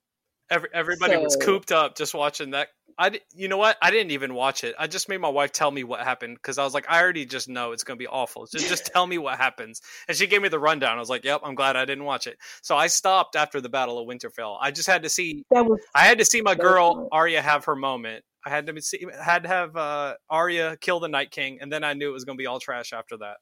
Every, 0.50 0.68
everybody 0.72 1.16
was 1.16 1.36
cooped 1.36 1.70
up 1.70 1.96
just 1.96 2.14
watching 2.14 2.50
that. 2.50 2.68
I, 2.98 3.20
you 3.34 3.48
know 3.48 3.56
what? 3.56 3.76
I 3.82 3.90
didn't 3.90 4.12
even 4.12 4.34
watch 4.34 4.64
it. 4.64 4.74
I 4.78 4.86
just 4.86 5.08
made 5.08 5.20
my 5.20 5.28
wife 5.28 5.52
tell 5.52 5.70
me 5.70 5.84
what 5.84 6.00
happened 6.00 6.36
because 6.36 6.58
I 6.58 6.64
was 6.64 6.74
like, 6.74 6.86
I 6.88 7.00
already 7.00 7.26
just 7.26 7.48
know 7.48 7.72
it's 7.72 7.84
gonna 7.84 7.96
be 7.96 8.06
awful. 8.06 8.46
Just, 8.46 8.68
just 8.68 8.86
tell 8.92 9.06
me 9.06 9.18
what 9.18 9.38
happens. 9.38 9.80
And 10.08 10.16
she 10.16 10.26
gave 10.26 10.42
me 10.42 10.48
the 10.48 10.58
rundown. 10.58 10.96
I 10.96 11.00
was 11.00 11.10
like, 11.10 11.24
Yep, 11.24 11.42
I'm 11.44 11.54
glad 11.54 11.76
I 11.76 11.84
didn't 11.84 12.04
watch 12.04 12.26
it. 12.26 12.38
So 12.62 12.76
I 12.76 12.86
stopped 12.86 13.36
after 13.36 13.60
the 13.60 13.68
Battle 13.68 13.98
of 13.98 14.06
Winterfell. 14.06 14.58
I 14.60 14.70
just 14.70 14.88
had 14.88 15.02
to 15.02 15.08
see. 15.08 15.44
that 15.50 15.64
was 15.64 15.80
I 15.94 16.04
had 16.04 16.18
to 16.18 16.24
see 16.24 16.42
my 16.42 16.54
girl. 16.54 17.08
Arya 17.12 17.42
have 17.42 17.64
her 17.66 17.76
moment. 17.76 18.24
I 18.46 18.50
had 18.50 18.66
to 18.66 18.82
see, 18.82 19.06
had 19.22 19.44
to 19.44 19.48
have 19.48 19.76
uh, 19.76 20.14
Arya 20.28 20.76
kill 20.80 21.00
the 21.00 21.08
Night 21.08 21.30
King, 21.30 21.58
and 21.60 21.72
then 21.72 21.82
I 21.82 21.94
knew 21.94 22.10
it 22.10 22.12
was 22.12 22.24
gonna 22.24 22.36
be 22.36 22.46
all 22.46 22.60
trash 22.60 22.92
after 22.92 23.16
that. 23.18 23.36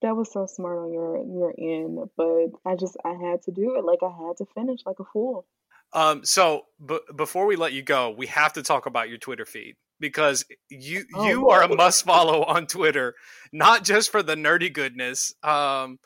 That 0.00 0.14
was 0.14 0.30
so 0.32 0.46
smart 0.46 0.78
on 0.78 0.92
your 0.92 1.16
your 1.18 1.54
end, 1.58 1.98
but 2.16 2.50
I 2.64 2.76
just 2.76 2.96
I 3.04 3.14
had 3.14 3.42
to 3.42 3.50
do 3.50 3.76
it. 3.76 3.84
Like 3.84 3.98
I 4.02 4.26
had 4.26 4.36
to 4.38 4.46
finish 4.54 4.80
like 4.86 5.00
a 5.00 5.04
fool. 5.12 5.44
Um, 5.92 6.24
so 6.24 6.62
b- 6.84 7.00
before 7.16 7.46
we 7.46 7.56
let 7.56 7.72
you 7.72 7.82
go, 7.82 8.10
we 8.10 8.26
have 8.26 8.52
to 8.54 8.62
talk 8.62 8.86
about 8.86 9.08
your 9.08 9.18
Twitter 9.18 9.44
feed 9.44 9.76
because 10.00 10.44
you 10.68 11.04
Oh 11.14 11.28
you 11.28 11.48
are 11.48 11.62
a 11.62 11.74
must 11.74 12.04
follow 12.04 12.44
on 12.44 12.66
Twitter, 12.66 13.14
not 13.52 13.84
just 13.84 14.10
for 14.10 14.22
the 14.22 14.34
nerdy 14.34 14.72
goodness, 14.72 15.34
um, 15.42 15.98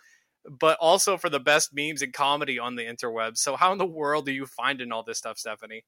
but 0.49 0.79
also 0.81 1.17
for 1.17 1.29
the 1.29 1.41
best 1.41 1.71
memes 1.73 2.03
and 2.03 2.13
comedy 2.13 2.59
on 2.59 2.77
the 2.77 2.85
interwebs. 2.85 3.39
So 3.39 3.57
how 3.57 3.73
in 3.73 3.79
the 3.79 3.87
world 3.87 4.29
are 4.29 4.33
you 4.33 4.47
finding 4.47 4.93
all 4.93 5.03
this 5.03 5.19
stuff, 5.19 5.39
Stephanie? 5.39 5.85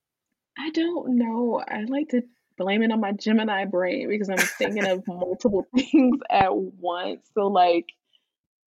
I 0.59 0.71
don't 0.71 1.19
know. 1.19 1.63
I 1.67 1.85
like 1.85 2.11
to 2.11 2.23
blame 2.57 2.83
it 2.83 2.93
on 2.93 3.01
my 3.01 3.13
Gemini 3.13 3.65
brain 3.65 4.09
because 4.09 4.29
I'm 4.29 4.39
thinking 4.39 4.87
of 4.87 5.03
multiple 5.07 5.67
things 5.75 6.21
at 6.31 6.55
once. 6.55 7.29
So 7.35 7.49
like 7.49 7.87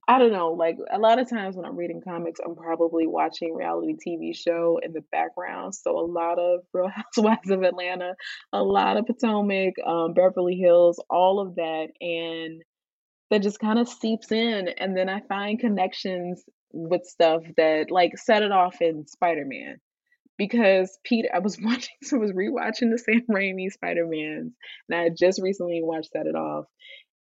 I 0.10 0.20
don't 0.20 0.32
know, 0.32 0.53
like 0.53 0.78
a 0.89 0.97
lot 0.97 1.20
of 1.20 1.30
times 1.30 1.58
when 1.58 1.66
I'm 1.66 1.76
reading 1.76 2.01
comics, 2.01 2.39
I'm 2.43 2.55
probably 2.55 3.08
watching 3.08 3.53
reality 3.53 3.95
TV 3.95 4.34
show 4.34 4.80
in 4.82 4.93
the 4.93 5.03
background. 5.12 5.76
So 5.76 5.99
a 5.99 6.08
lot 6.08 6.39
of 6.39 6.62
Real 6.74 6.89
Housewives 6.89 7.49
of 7.49 7.64
Atlanta, 7.64 8.14
a 8.53 8.64
lot 8.64 8.95
of 8.95 9.05
Potomac, 9.05 9.74
um, 9.86 10.14
Beverly 10.14 10.55
Hills, 10.55 11.03
all 11.10 11.41
of 11.41 11.55
that, 11.55 11.88
and 11.99 12.62
that 13.32 13.43
just 13.43 13.60
kind 13.60 13.80
of 13.80 13.89
seeps 13.89 14.32
in. 14.32 14.70
And 14.70 14.95
then 14.95 15.10
I 15.10 15.20
find 15.28 15.60
connections 15.60 16.41
with 16.72 17.03
stuff 17.03 17.43
that 17.58 17.91
like 17.91 18.18
set 18.18 18.43
it 18.43 18.51
off 18.53 18.82
in 18.82 19.08
Spider-Man 19.08 19.76
because 20.38 20.97
Peter, 21.03 21.28
I 21.34 21.39
was 21.39 21.58
watching, 21.62 21.95
so 22.03 22.16
I 22.16 22.20
was 22.20 22.32
rewatching 22.32 22.91
the 22.91 22.97
Sam 22.97 23.24
Raimi 23.30 23.70
Spider-Mans, 23.72 24.53
and 24.89 24.99
I 24.99 25.10
just 25.10 25.41
recently 25.41 25.82
watched 25.84 26.12
Set 26.12 26.28
It 26.28 26.36
Off, 26.36 26.66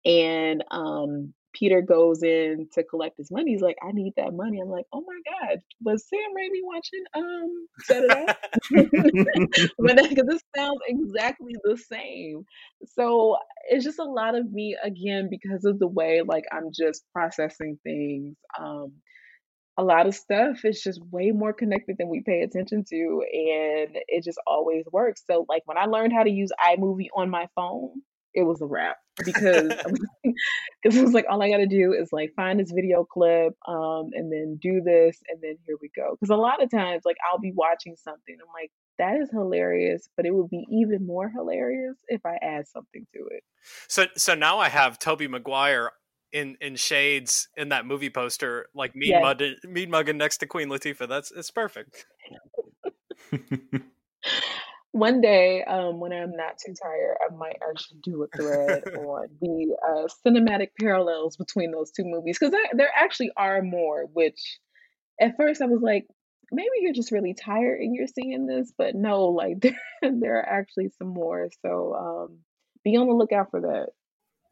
and 0.05 0.63
um, 0.71 1.33
Peter 1.57 1.81
goes 1.81 2.23
in 2.23 2.67
to 2.73 2.83
collect 2.83 3.17
his 3.17 3.31
money. 3.31 3.51
He's 3.51 3.61
like, 3.61 3.77
"I 3.81 3.91
need 3.91 4.13
that 4.17 4.33
money." 4.33 4.59
I'm 4.59 4.69
like, 4.69 4.85
"Oh 4.93 5.03
my 5.05 5.47
God, 5.47 5.59
was 5.83 6.07
Sam 6.07 6.19
Raimi 6.35 6.61
watching 6.63 7.03
um 7.15 7.67
It 7.89 8.11
Off?" 8.11 8.37
but 9.79 10.09
because 10.09 10.27
this 10.27 10.41
sounds 10.55 10.79
exactly 10.87 11.55
the 11.63 11.77
same, 11.77 12.45
so 12.85 13.37
it's 13.69 13.83
just 13.83 13.99
a 13.99 14.03
lot 14.03 14.35
of 14.35 14.51
me 14.51 14.77
again 14.83 15.29
because 15.29 15.65
of 15.65 15.79
the 15.79 15.87
way 15.87 16.21
like 16.21 16.45
I'm 16.51 16.71
just 16.73 17.03
processing 17.13 17.79
things. 17.83 18.35
Um, 18.59 18.93
a 19.79 19.83
lot 19.83 20.07
of 20.07 20.15
stuff 20.15 20.65
is 20.65 20.81
just 20.81 20.99
way 21.11 21.31
more 21.31 21.53
connected 21.53 21.97
than 21.97 22.09
we 22.09 22.21
pay 22.21 22.41
attention 22.41 22.83
to 22.89 23.23
and 23.31 23.95
it 24.07 24.23
just 24.23 24.39
always 24.47 24.83
works 24.91 25.21
so 25.27 25.45
like 25.47 25.61
when 25.65 25.77
i 25.77 25.85
learned 25.85 26.11
how 26.11 26.23
to 26.23 26.31
use 26.31 26.49
imovie 26.65 27.09
on 27.15 27.29
my 27.29 27.47
phone 27.55 27.91
it 28.37 28.43
was 28.43 28.61
a 28.61 28.65
wrap 28.65 28.97
because 29.25 29.73
because 30.23 30.97
it 30.97 31.03
was 31.03 31.13
like 31.13 31.25
all 31.29 31.41
i 31.41 31.49
got 31.49 31.57
to 31.57 31.67
do 31.67 31.93
is 31.93 32.09
like 32.13 32.31
find 32.35 32.59
this 32.59 32.71
video 32.71 33.03
clip 33.03 33.53
um 33.67 34.11
and 34.13 34.31
then 34.31 34.57
do 34.61 34.81
this 34.81 35.19
and 35.27 35.41
then 35.41 35.57
here 35.65 35.75
we 35.81 35.89
go 35.95 36.15
because 36.19 36.29
a 36.29 36.35
lot 36.35 36.61
of 36.63 36.69
times 36.69 37.01
like 37.03 37.17
i'll 37.29 37.39
be 37.39 37.51
watching 37.55 37.95
something 37.95 38.37
i'm 38.39 38.53
like 38.53 38.71
that 38.99 39.17
is 39.17 39.29
hilarious 39.31 40.07
but 40.15 40.25
it 40.25 40.33
would 40.33 40.49
be 40.49 40.65
even 40.69 41.05
more 41.05 41.29
hilarious 41.29 41.97
if 42.07 42.25
i 42.25 42.37
add 42.43 42.67
something 42.67 43.05
to 43.13 43.19
it 43.31 43.43
So 43.87 44.05
so 44.15 44.35
now 44.35 44.59
I 44.59 44.69
have 44.69 44.99
Tobey 44.99 45.27
Maguire 45.27 45.91
in 46.31 46.57
in 46.61 46.75
shades 46.75 47.49
in 47.57 47.69
that 47.69 47.85
movie 47.85 48.09
poster, 48.09 48.67
like 48.73 48.95
mead 48.95 49.09
yes 49.09 49.55
mead 49.63 49.89
mugging 49.89 50.17
next 50.17 50.37
to 50.37 50.47
Queen 50.47 50.69
Latifah. 50.69 51.07
That's 51.07 51.31
it's 51.31 51.51
perfect. 51.51 52.05
One 54.97 55.21
day, 55.21 55.63
um, 55.63 55.99
when 55.99 56.11
I'm 56.11 56.35
not 56.35 56.57
too 56.57 56.73
tired, 56.73 57.17
I 57.29 57.35
might 57.35 57.57
actually 57.69 57.99
do 58.01 58.23
a 58.23 58.27
thread 58.35 58.83
on 58.97 59.27
the 59.39 59.75
uh, 59.87 60.07
cinematic 60.25 60.69
parallels 60.79 61.37
between 61.37 61.69
those 61.71 61.91
two 61.91 62.03
movies 62.03 62.37
because 62.39 62.55
there, 62.73 62.89
actually 62.95 63.29
are 63.37 63.61
more. 63.61 64.05
Which 64.11 64.59
at 65.21 65.37
first 65.37 65.61
I 65.61 65.65
was 65.67 65.83
like, 65.83 66.07
maybe 66.51 66.69
you're 66.81 66.93
just 66.93 67.11
really 67.11 67.35
tired 67.35 67.79
and 67.79 67.93
you're 67.93 68.07
seeing 68.07 68.47
this, 68.47 68.73
but 68.75 68.95
no, 68.95 69.25
like 69.25 69.59
there, 69.61 69.79
there 70.01 70.37
are 70.37 70.59
actually 70.59 70.89
some 70.97 71.09
more. 71.09 71.49
So 71.61 71.93
um, 71.93 72.39
be 72.83 72.97
on 72.97 73.05
the 73.05 73.13
lookout 73.13 73.51
for 73.51 73.61
that. 73.61 73.89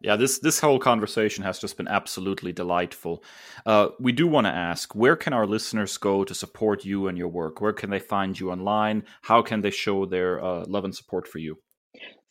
Yeah, 0.05 0.17
this 0.17 0.37
this 0.37 0.59
whole 0.59 0.77
conversation 0.77 1.43
has 1.45 1.57
just 1.57 1.77
been 1.77 1.87
absolutely 1.87 2.53
delightful. 2.53 3.23
Uh, 3.65 3.87
we 3.99 4.11
do 4.11 4.27
want 4.27 4.45
to 4.45 4.51
ask, 4.51 4.93
where 4.93 5.15
can 5.15 5.33
our 5.33 5.47
listeners 5.47 5.97
go 5.97 6.23
to 6.23 6.35
support 6.35 6.85
you 6.85 7.07
and 7.07 7.17
your 7.17 7.27
work? 7.27 7.59
Where 7.59 7.73
can 7.73 7.89
they 7.89 7.97
find 7.97 8.39
you 8.39 8.51
online? 8.51 9.05
How 9.23 9.41
can 9.41 9.61
they 9.61 9.71
show 9.71 10.05
their 10.05 10.45
uh, 10.45 10.63
love 10.67 10.83
and 10.85 10.95
support 10.95 11.27
for 11.27 11.39
you? 11.39 11.57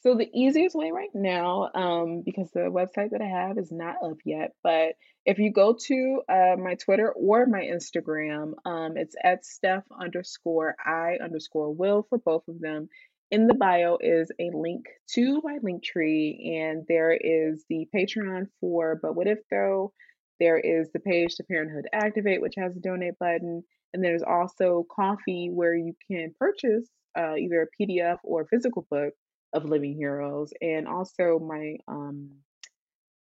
So 0.02 0.14
the 0.14 0.30
easiest 0.32 0.76
way 0.76 0.92
right 0.92 1.10
now, 1.14 1.70
um, 1.74 2.22
because 2.24 2.48
the 2.52 2.70
website 2.70 3.10
that 3.10 3.20
I 3.20 3.26
have 3.26 3.58
is 3.58 3.72
not 3.72 3.96
up 4.04 4.18
yet, 4.24 4.52
but 4.62 4.94
if 5.26 5.40
you 5.40 5.50
go 5.50 5.76
to 5.88 6.22
uh, 6.28 6.56
my 6.56 6.76
Twitter 6.76 7.10
or 7.10 7.44
my 7.46 7.62
Instagram, 7.62 8.52
um, 8.64 8.96
it's 8.96 9.16
at 9.24 9.44
Steph 9.44 9.84
underscore 9.98 10.76
I 10.78 11.16
underscore 11.20 11.74
Will 11.74 12.06
for 12.08 12.18
both 12.18 12.46
of 12.46 12.60
them. 12.60 12.88
In 13.34 13.48
the 13.48 13.54
bio 13.54 13.98
is 14.00 14.30
a 14.38 14.50
link 14.54 14.86
to 15.14 15.40
my 15.42 15.58
Linktree, 15.58 16.56
and 16.56 16.84
there 16.86 17.10
is 17.10 17.64
the 17.68 17.84
Patreon 17.92 18.46
for 18.60 19.00
But 19.02 19.16
What 19.16 19.26
If 19.26 19.40
Though. 19.50 19.92
There 20.38 20.56
is 20.56 20.92
the 20.92 21.00
page 21.00 21.34
to 21.34 21.42
Parenthood 21.42 21.88
Activate, 21.92 22.40
which 22.40 22.54
has 22.56 22.76
a 22.76 22.80
donate 22.80 23.18
button, 23.18 23.64
and 23.92 24.04
there's 24.04 24.22
also 24.22 24.86
Ko-fi, 24.88 25.48
where 25.48 25.74
you 25.74 25.96
can 26.08 26.32
purchase 26.38 26.88
uh, 27.18 27.34
either 27.34 27.62
a 27.62 27.82
PDF 27.82 28.18
or 28.22 28.46
physical 28.46 28.86
book 28.88 29.14
of 29.52 29.64
Living 29.64 29.96
Heroes, 29.96 30.52
and 30.60 30.86
also 30.86 31.40
my 31.40 31.78
um, 31.88 32.30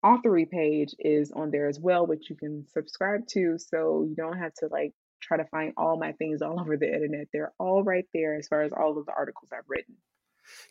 authory 0.05 0.49
page 0.49 0.95
is 1.01 1.33
on 1.33 1.51
there 1.51 1.67
as 1.67 1.81
well, 1.81 2.07
which 2.07 2.31
you 2.31 2.37
can 2.37 2.65
subscribe 2.69 3.27
to, 3.31 3.59
so 3.59 4.07
you 4.09 4.15
don't 4.15 4.39
have 4.39 4.55
to 4.61 4.69
like 4.71 4.95
try 5.21 5.37
to 5.37 5.45
find 5.47 5.73
all 5.77 5.99
my 5.99 6.13
things 6.13 6.43
all 6.43 6.61
over 6.61 6.77
the 6.77 6.93
internet. 6.93 7.29
They're 7.33 7.53
all 7.59 7.83
right 7.83 8.07
there 8.13 8.37
as 8.37 8.49
far 8.49 8.63
as 8.63 8.73
all 8.73 8.99
of 8.99 9.07
the 9.07 9.13
articles 9.13 9.51
I've 9.53 9.69
written. 9.69 9.95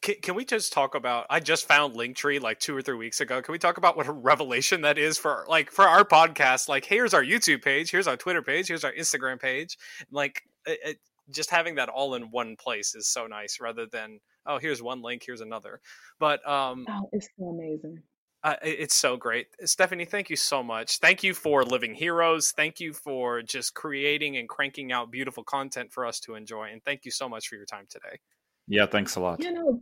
Can, 0.01 0.15
can, 0.21 0.35
we 0.35 0.45
just 0.45 0.71
talk 0.71 0.95
about? 0.95 1.25
I 1.29 1.41
just 1.41 1.67
found 1.67 1.95
Linktree 1.95 2.39
like 2.39 2.59
two 2.59 2.75
or 2.75 2.81
three 2.81 2.95
weeks 2.95 3.19
ago. 3.19 3.41
Can 3.41 3.51
we 3.51 3.59
talk 3.59 3.77
about 3.77 3.97
what 3.97 4.07
a 4.07 4.11
revelation 4.13 4.81
that 4.81 4.97
is 4.97 5.17
for 5.17 5.45
like 5.49 5.69
for 5.69 5.85
our 5.85 6.05
podcast? 6.05 6.69
Like, 6.69 6.85
here's 6.85 7.13
our 7.13 7.23
YouTube 7.23 7.61
page, 7.61 7.91
here's 7.91 8.07
our 8.07 8.15
Twitter 8.15 8.41
page, 8.41 8.67
here's 8.67 8.85
our 8.85 8.93
Instagram 8.93 9.39
page. 9.39 9.77
Like, 10.11 10.41
it, 10.65 10.79
it, 10.85 10.97
just 11.29 11.49
having 11.49 11.75
that 11.75 11.89
all 11.89 12.15
in 12.15 12.31
one 12.31 12.55
place 12.55 12.95
is 12.95 13.07
so 13.07 13.27
nice, 13.27 13.59
rather 13.59 13.85
than 13.85 14.19
oh, 14.45 14.59
here's 14.59 14.81
one 14.81 15.01
link, 15.01 15.23
here's 15.25 15.41
another. 15.41 15.81
But 16.19 16.47
um, 16.47 16.85
oh, 16.89 17.09
it's 17.11 17.27
so 17.37 17.45
amazing. 17.47 18.01
Uh, 18.45 18.55
it's 18.61 18.93
so 18.93 19.17
great. 19.17 19.47
Stephanie, 19.63 20.05
thank 20.05 20.29
you 20.29 20.35
so 20.35 20.61
much. 20.61 20.99
Thank 20.99 21.23
you 21.23 21.33
for 21.33 21.63
Living 21.63 21.95
Heroes. 21.95 22.51
Thank 22.51 22.79
you 22.79 22.93
for 22.93 23.41
just 23.41 23.73
creating 23.73 24.37
and 24.37 24.47
cranking 24.47 24.91
out 24.91 25.09
beautiful 25.09 25.43
content 25.43 25.91
for 25.91 26.05
us 26.05 26.19
to 26.19 26.35
enjoy. 26.35 26.69
And 26.71 26.79
thank 26.83 27.05
you 27.05 27.11
so 27.11 27.27
much 27.27 27.47
for 27.47 27.55
your 27.55 27.65
time 27.65 27.87
today. 27.89 28.19
Yeah, 28.67 28.85
thanks 28.85 29.15
a 29.15 29.19
lot. 29.19 29.41
You 29.41 29.51
know, 29.51 29.81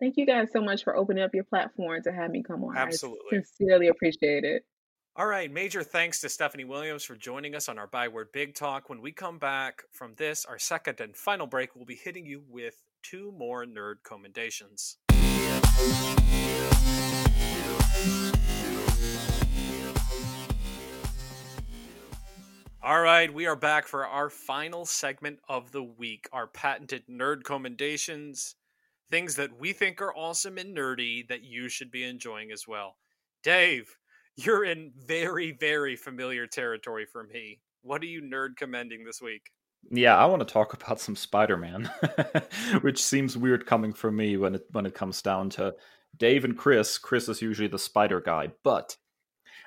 thank 0.00 0.16
you 0.16 0.26
guys 0.26 0.48
so 0.52 0.60
much 0.60 0.82
for 0.82 0.96
opening 0.96 1.22
up 1.22 1.30
your 1.34 1.44
platform 1.44 2.02
to 2.02 2.10
have 2.10 2.32
me 2.32 2.42
come 2.42 2.64
on. 2.64 2.76
Absolutely. 2.76 3.38
I 3.38 3.42
sincerely 3.42 3.86
appreciate 3.86 4.42
it. 4.42 4.64
All 5.14 5.28
right, 5.28 5.48
major 5.48 5.84
thanks 5.84 6.20
to 6.22 6.28
Stephanie 6.28 6.64
Williams 6.64 7.04
for 7.04 7.14
joining 7.14 7.54
us 7.54 7.68
on 7.68 7.78
our 7.78 7.86
Byword 7.86 8.32
Big 8.32 8.56
Talk. 8.56 8.88
When 8.88 9.02
we 9.02 9.12
come 9.12 9.38
back 9.38 9.84
from 9.92 10.14
this, 10.16 10.44
our 10.44 10.58
second 10.58 10.98
and 10.98 11.16
final 11.16 11.46
break, 11.46 11.76
we'll 11.76 11.84
be 11.84 11.94
hitting 11.94 12.26
you 12.26 12.42
with 12.48 12.82
two 13.04 13.30
more 13.38 13.64
nerd 13.64 14.02
commendations. 14.02 14.96
All 22.82 23.00
right, 23.00 23.32
we 23.32 23.46
are 23.46 23.56
back 23.56 23.86
for 23.86 24.06
our 24.06 24.28
final 24.28 24.84
segment 24.84 25.38
of 25.48 25.72
the 25.72 25.82
week, 25.82 26.28
our 26.32 26.46
patented 26.46 27.04
nerd 27.08 27.42
commendations, 27.42 28.56
things 29.10 29.36
that 29.36 29.58
we 29.58 29.72
think 29.72 30.02
are 30.02 30.14
awesome 30.14 30.58
and 30.58 30.76
nerdy 30.76 31.26
that 31.28 31.42
you 31.42 31.70
should 31.70 31.90
be 31.90 32.04
enjoying 32.04 32.52
as 32.52 32.68
well. 32.68 32.96
Dave, 33.42 33.96
you're 34.36 34.64
in 34.64 34.92
very, 35.06 35.52
very 35.52 35.96
familiar 35.96 36.46
territory 36.46 37.06
for 37.06 37.22
me. 37.24 37.60
What 37.80 38.02
are 38.02 38.06
you 38.06 38.20
nerd 38.20 38.56
commending 38.56 39.04
this 39.04 39.22
week? 39.22 39.50
Yeah, 39.90 40.16
I 40.16 40.26
want 40.26 40.46
to 40.46 40.52
talk 40.52 40.74
about 40.74 41.00
some 41.00 41.16
Spider-Man, 41.16 41.90
which 42.82 43.02
seems 43.02 43.36
weird 43.36 43.64
coming 43.66 43.92
from 43.92 44.16
me 44.16 44.36
when 44.36 44.56
it 44.56 44.66
when 44.72 44.86
it 44.86 44.94
comes 44.94 45.22
down 45.22 45.50
to 45.50 45.74
Dave 46.16 46.44
and 46.44 46.56
Kris. 46.56 46.98
Kris 46.98 47.28
is 47.28 47.42
usually 47.42 47.68
the 47.68 47.78
Spider 47.78 48.20
guy, 48.20 48.52
but 48.62 48.96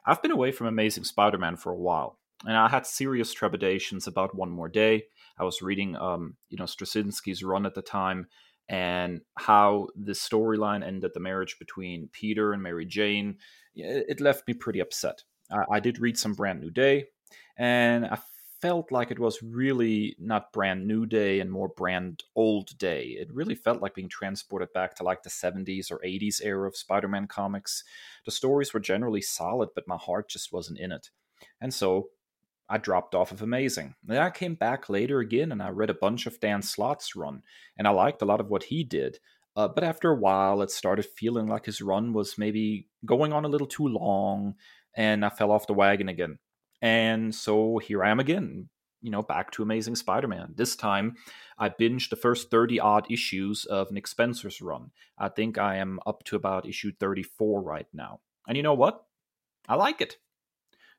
I've 0.05 0.21
been 0.21 0.31
away 0.31 0.51
from 0.51 0.67
Amazing 0.67 1.03
Spider-Man 1.03 1.57
for 1.57 1.71
a 1.71 1.77
while 1.77 2.19
and 2.45 2.55
I 2.55 2.67
had 2.67 2.85
serious 2.85 3.33
trepidations 3.33 4.07
about 4.07 4.35
One 4.35 4.49
More 4.49 4.69
Day. 4.69 5.05
I 5.39 5.43
was 5.43 5.61
reading, 5.61 5.95
um, 5.95 6.35
you 6.49 6.57
know, 6.57 6.65
Straczynski's 6.65 7.43
run 7.43 7.65
at 7.65 7.73
the 7.73 7.81
time, 7.81 8.27
and 8.69 9.21
how 9.37 9.87
the 9.95 10.11
storyline 10.11 10.85
ended, 10.85 11.11
the 11.13 11.19
marriage 11.19 11.57
between 11.57 12.09
Peter 12.11 12.53
and 12.53 12.61
Mary 12.61 12.85
Jane. 12.85 13.37
It 13.75 14.19
left 14.19 14.47
me 14.47 14.53
pretty 14.53 14.79
upset. 14.79 15.23
I, 15.51 15.77
I 15.77 15.79
did 15.79 15.99
read 15.99 16.17
some 16.17 16.33
Brand 16.33 16.61
New 16.61 16.71
Day, 16.71 17.05
and 17.57 18.05
I 18.05 18.19
felt 18.61 18.91
like 18.91 19.11
it 19.11 19.19
was 19.19 19.41
really 19.41 20.15
not 20.19 20.51
brand 20.51 20.87
new 20.87 21.05
day 21.05 21.39
and 21.39 21.51
more 21.51 21.69
brand 21.69 22.23
old 22.35 22.77
day. 22.77 23.15
It 23.19 23.33
really 23.33 23.55
felt 23.55 23.81
like 23.81 23.95
being 23.95 24.09
transported 24.09 24.73
back 24.73 24.95
to 24.95 25.03
like 25.03 25.23
the 25.23 25.29
70s 25.29 25.91
or 25.91 25.99
80s 25.99 26.41
era 26.43 26.67
of 26.67 26.77
Spider 26.77 27.07
Man 27.07 27.27
comics. 27.27 27.83
The 28.25 28.31
stories 28.31 28.73
were 28.73 28.79
generally 28.79 29.21
solid, 29.21 29.69
but 29.75 29.87
my 29.87 29.97
heart 29.97 30.29
just 30.29 30.51
wasn't 30.51 30.79
in 30.79 30.91
it. 30.91 31.09
And 31.61 31.73
so 31.73 32.09
I 32.69 32.77
dropped 32.77 33.15
off 33.15 33.31
of 33.31 33.41
Amazing. 33.41 33.95
Then 34.03 34.21
I 34.21 34.29
came 34.29 34.55
back 34.55 34.89
later 34.89 35.19
again 35.19 35.51
and 35.51 35.61
I 35.61 35.69
read 35.69 35.89
a 35.89 35.95
bunch 35.95 36.25
of 36.25 36.39
Dan 36.39 36.61
Slott's 36.61 37.15
run, 37.15 37.43
and 37.77 37.87
I 37.87 37.91
liked 37.91 38.21
a 38.21 38.25
lot 38.25 38.41
of 38.41 38.49
what 38.49 38.63
he 38.63 38.83
did. 38.83 39.19
Uh, 39.55 39.67
but 39.67 39.83
after 39.83 40.11
a 40.11 40.15
while, 40.15 40.61
it 40.61 40.69
started 40.69 41.05
feeling 41.05 41.47
like 41.47 41.65
his 41.65 41.81
run 41.81 42.13
was 42.13 42.37
maybe 42.37 42.87
going 43.05 43.33
on 43.33 43.45
a 43.45 43.47
little 43.47 43.67
too 43.67 43.87
long, 43.87 44.55
and 44.93 45.25
I 45.25 45.29
fell 45.29 45.51
off 45.51 45.67
the 45.67 45.73
wagon 45.73 46.09
again. 46.09 46.37
And 46.81 47.33
so 47.33 47.77
here 47.77 48.03
I 48.03 48.09
am 48.09 48.19
again, 48.19 48.69
you 49.01 49.11
know, 49.11 49.21
back 49.21 49.51
to 49.51 49.63
Amazing 49.63 49.95
Spider 49.95 50.27
Man. 50.27 50.53
This 50.55 50.75
time, 50.75 51.15
I 51.57 51.69
binged 51.69 52.09
the 52.09 52.15
first 52.15 52.51
30 52.51 52.79
odd 52.79 53.11
issues 53.11 53.65
of 53.65 53.91
Nick 53.91 54.07
Spencer's 54.07 54.61
run. 54.61 54.91
I 55.17 55.29
think 55.29 55.57
I 55.57 55.77
am 55.77 55.99
up 56.05 56.23
to 56.25 56.35
about 56.35 56.67
issue 56.67 56.91
34 56.99 57.61
right 57.61 57.87
now. 57.93 58.19
And 58.47 58.55
you 58.55 58.63
know 58.63 58.75
what? 58.75 59.03
I 59.67 59.75
like 59.75 60.01
it 60.01 60.17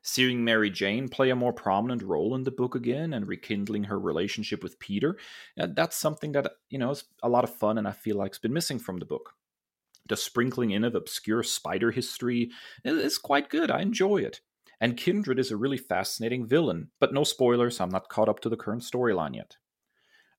seeing 0.01 0.43
Mary 0.43 0.69
Jane 0.69 1.09
play 1.09 1.29
a 1.29 1.35
more 1.35 1.53
prominent 1.53 2.01
role 2.01 2.35
in 2.35 2.43
the 2.43 2.51
book 2.51 2.75
again 2.75 3.13
and 3.13 3.27
rekindling 3.27 3.85
her 3.85 3.99
relationship 3.99 4.63
with 4.63 4.79
Peter, 4.79 5.17
uh, 5.59 5.67
that's 5.73 5.97
something 5.97 6.31
that, 6.33 6.51
you 6.69 6.77
know, 6.77 6.91
is 6.91 7.03
a 7.23 7.29
lot 7.29 7.43
of 7.43 7.55
fun 7.55 7.77
and 7.77 7.87
I 7.87 7.91
feel 7.91 8.15
like 8.15 8.31
has 8.31 8.39
been 8.39 8.53
missing 8.53 8.79
from 8.79 8.99
the 8.99 9.05
book. 9.05 9.33
The 10.07 10.17
sprinkling 10.17 10.71
in 10.71 10.83
of 10.83 10.95
obscure 10.95 11.43
spider 11.43 11.91
history 11.91 12.51
is 12.83 13.17
quite 13.17 13.49
good. 13.49 13.69
I 13.69 13.81
enjoy 13.81 14.17
it. 14.17 14.41
And 14.81 14.97
Kindred 14.97 15.39
is 15.39 15.51
a 15.51 15.57
really 15.57 15.77
fascinating 15.77 16.45
villain, 16.45 16.91
but 16.99 17.13
no 17.13 17.23
spoilers, 17.23 17.79
I'm 17.81 17.89
not 17.89 18.09
caught 18.09 18.29
up 18.29 18.39
to 18.41 18.49
the 18.49 18.57
current 18.57 18.83
storyline 18.83 19.35
yet. 19.35 19.57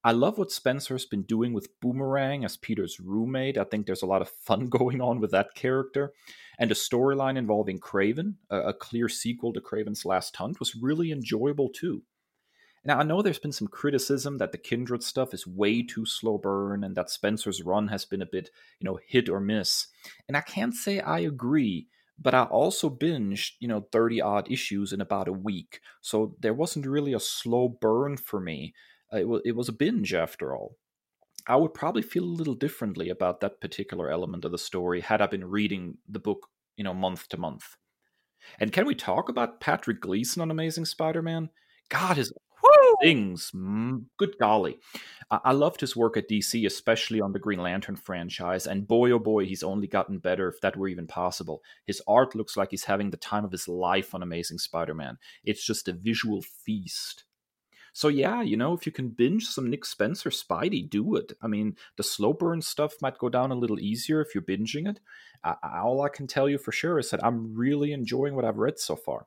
I 0.02 0.12
love 0.12 0.38
what 0.38 0.50
Spencer's 0.50 1.04
been 1.04 1.24
doing 1.24 1.52
with 1.52 1.78
Boomerang 1.80 2.42
as 2.42 2.56
Peter's 2.56 2.98
roommate. 2.98 3.58
I 3.58 3.64
think 3.64 3.84
there's 3.84 4.02
a 4.02 4.06
lot 4.06 4.22
of 4.22 4.30
fun 4.30 4.66
going 4.70 5.02
on 5.02 5.20
with 5.20 5.30
that 5.32 5.54
character. 5.54 6.12
And 6.58 6.70
a 6.70 6.74
storyline 6.74 7.36
involving 7.36 7.80
Kraven, 7.80 8.34
a, 8.50 8.72
clear 8.72 9.08
sequel 9.08 9.52
to 9.52 9.60
Kraven's 9.60 10.04
Last 10.04 10.36
Hunt, 10.36 10.58
was 10.58 10.74
really 10.74 11.12
enjoyable 11.12 11.68
too. 11.68 12.02
Now, 12.82 12.98
I 12.98 13.02
know 13.02 13.20
there's 13.20 13.38
been 13.38 13.52
some 13.52 13.68
criticism 13.68 14.38
that 14.38 14.52
the 14.52 14.58
Kindred 14.58 15.02
stuff 15.02 15.34
is 15.34 15.46
way 15.46 15.82
too 15.82 16.06
slow 16.06 16.38
burn 16.38 16.82
and 16.82 16.96
that 16.96 17.10
Spencer's 17.10 17.62
run 17.62 17.88
has 17.88 18.06
been 18.06 18.22
a 18.22 18.26
bit, 18.26 18.48
you 18.78 18.86
know, 18.86 18.98
hit 19.06 19.28
or 19.28 19.38
miss. 19.38 19.86
And 20.28 20.36
I 20.36 20.40
can't 20.40 20.74
say 20.74 21.00
I 21.00 21.20
agree, 21.20 21.88
but 22.20 22.34
I 22.34 22.42
also 22.42 22.90
binged, 22.90 23.52
you 23.60 23.68
know, 23.68 23.86
30 23.92 24.20
odd 24.20 24.50
issues 24.50 24.92
in 24.92 25.00
about 25.00 25.28
a 25.28 25.32
week. 25.32 25.80
So 26.02 26.36
there 26.40 26.52
wasn't 26.52 26.86
really 26.86 27.14
a 27.14 27.20
slow 27.20 27.68
burn 27.68 28.18
for 28.18 28.40
me. 28.40 28.74
Uh, 29.12 29.18
it, 29.18 29.28
was, 29.28 29.42
it 29.44 29.56
was 29.56 29.68
a 29.68 29.72
binge 29.72 30.12
after 30.12 30.54
all. 30.54 30.76
I 31.46 31.56
would 31.56 31.72
probably 31.72 32.02
feel 32.02 32.24
a 32.24 32.26
little 32.26 32.54
differently 32.54 33.08
about 33.08 33.40
that 33.40 33.60
particular 33.60 34.10
element 34.10 34.44
of 34.44 34.52
the 34.52 34.58
story 34.58 35.00
had 35.00 35.22
I 35.22 35.26
been 35.26 35.44
reading 35.44 35.96
the 36.06 36.20
book, 36.20 36.48
you 36.76 36.84
know, 36.84 36.92
month 36.92 37.28
to 37.30 37.38
month. 37.38 37.76
And 38.58 38.72
can 38.72 38.86
we 38.86 38.94
talk 38.94 39.28
about 39.28 39.60
Patrick 39.60 40.00
Gleason 40.00 40.42
on 40.42 40.50
Amazing 40.50 40.84
Spider-Man? 40.84 41.48
God, 41.88 42.18
his! 42.18 42.32
Things, 43.00 43.50
mm, 43.54 44.04
good 44.16 44.36
golly, 44.38 44.78
I-, 45.30 45.52
loved 45.52 45.80
his 45.80 45.96
work 45.96 46.16
at 46.16 46.28
DC, 46.28 46.66
especially 46.66 47.20
on 47.20 47.32
the 47.32 47.38
Green 47.38 47.60
Lantern 47.60 47.96
franchise. 47.96 48.66
And 48.66 48.86
boy, 48.86 49.10
oh 49.12 49.18
boy, 49.18 49.46
he's 49.46 49.62
only 49.62 49.86
gotten 49.86 50.18
better 50.18 50.48
if 50.48 50.60
that 50.60 50.76
were 50.76 50.88
even 50.88 51.06
possible. 51.06 51.62
His 51.86 52.02
art 52.06 52.34
looks 52.34 52.56
like 52.56 52.70
he's 52.70 52.84
having 52.84 53.10
the 53.10 53.16
time 53.16 53.44
of 53.44 53.52
his 53.52 53.68
life 53.68 54.14
on 54.14 54.22
Amazing 54.22 54.58
Spider-Man. 54.58 55.18
It's 55.44 55.64
just 55.64 55.88
a 55.88 55.92
visual 55.92 56.42
feast. 56.42 57.24
So 57.92 58.08
yeah, 58.08 58.42
you 58.42 58.56
know, 58.56 58.72
if 58.72 58.86
you 58.86 58.92
can 58.92 59.08
binge 59.08 59.46
some 59.46 59.68
Nick 59.68 59.84
Spencer 59.84 60.30
Spidey, 60.30 60.88
do 60.88 61.16
it. 61.16 61.32
I 61.42 61.48
mean, 61.48 61.76
the 61.96 62.02
slow 62.02 62.32
burn 62.32 62.62
stuff 62.62 62.94
might 63.02 63.18
go 63.18 63.28
down 63.28 63.50
a 63.50 63.56
little 63.56 63.80
easier 63.80 64.20
if 64.20 64.34
you're 64.34 64.44
binging 64.44 64.88
it. 64.88 65.00
All 65.62 66.02
I 66.02 66.08
can 66.08 66.26
tell 66.26 66.48
you 66.48 66.58
for 66.58 66.72
sure 66.72 66.98
is 66.98 67.10
that 67.10 67.24
I'm 67.24 67.54
really 67.54 67.92
enjoying 67.92 68.34
what 68.34 68.44
I've 68.44 68.58
read 68.58 68.78
so 68.78 68.96
far. 68.96 69.26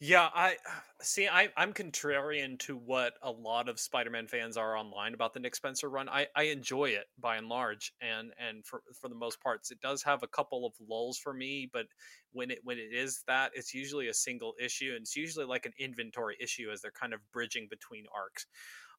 Yeah, 0.00 0.28
I 0.34 0.56
see. 1.02 1.28
I, 1.28 1.48
I'm 1.56 1.72
contrarian 1.72 2.58
to 2.60 2.76
what 2.76 3.14
a 3.22 3.30
lot 3.30 3.68
of 3.68 3.80
Spider-Man 3.80 4.26
fans 4.28 4.56
are 4.56 4.76
online 4.76 5.14
about 5.14 5.34
the 5.34 5.40
Nick 5.40 5.56
Spencer 5.56 5.88
run. 5.88 6.08
I, 6.08 6.26
I 6.36 6.44
enjoy 6.44 6.86
it 6.90 7.06
by 7.18 7.36
and 7.36 7.48
large, 7.48 7.92
and 8.00 8.32
and 8.38 8.64
for 8.66 8.82
for 9.00 9.08
the 9.08 9.14
most 9.14 9.40
parts, 9.40 9.70
it 9.70 9.80
does 9.80 10.02
have 10.04 10.22
a 10.22 10.28
couple 10.28 10.66
of 10.66 10.72
lulls 10.88 11.18
for 11.18 11.32
me. 11.34 11.68
But 11.72 11.86
when 12.32 12.50
it 12.50 12.60
when 12.62 12.78
it 12.78 12.92
is 12.92 13.22
that, 13.26 13.52
it's 13.54 13.74
usually 13.74 14.08
a 14.08 14.14
single 14.14 14.54
issue, 14.60 14.92
and 14.94 15.02
it's 15.02 15.16
usually 15.16 15.46
like 15.46 15.66
an 15.66 15.72
inventory 15.78 16.36
issue 16.40 16.70
as 16.72 16.80
they're 16.80 16.92
kind 16.92 17.12
of 17.14 17.20
bridging 17.32 17.66
between 17.68 18.04
arcs. 18.14 18.46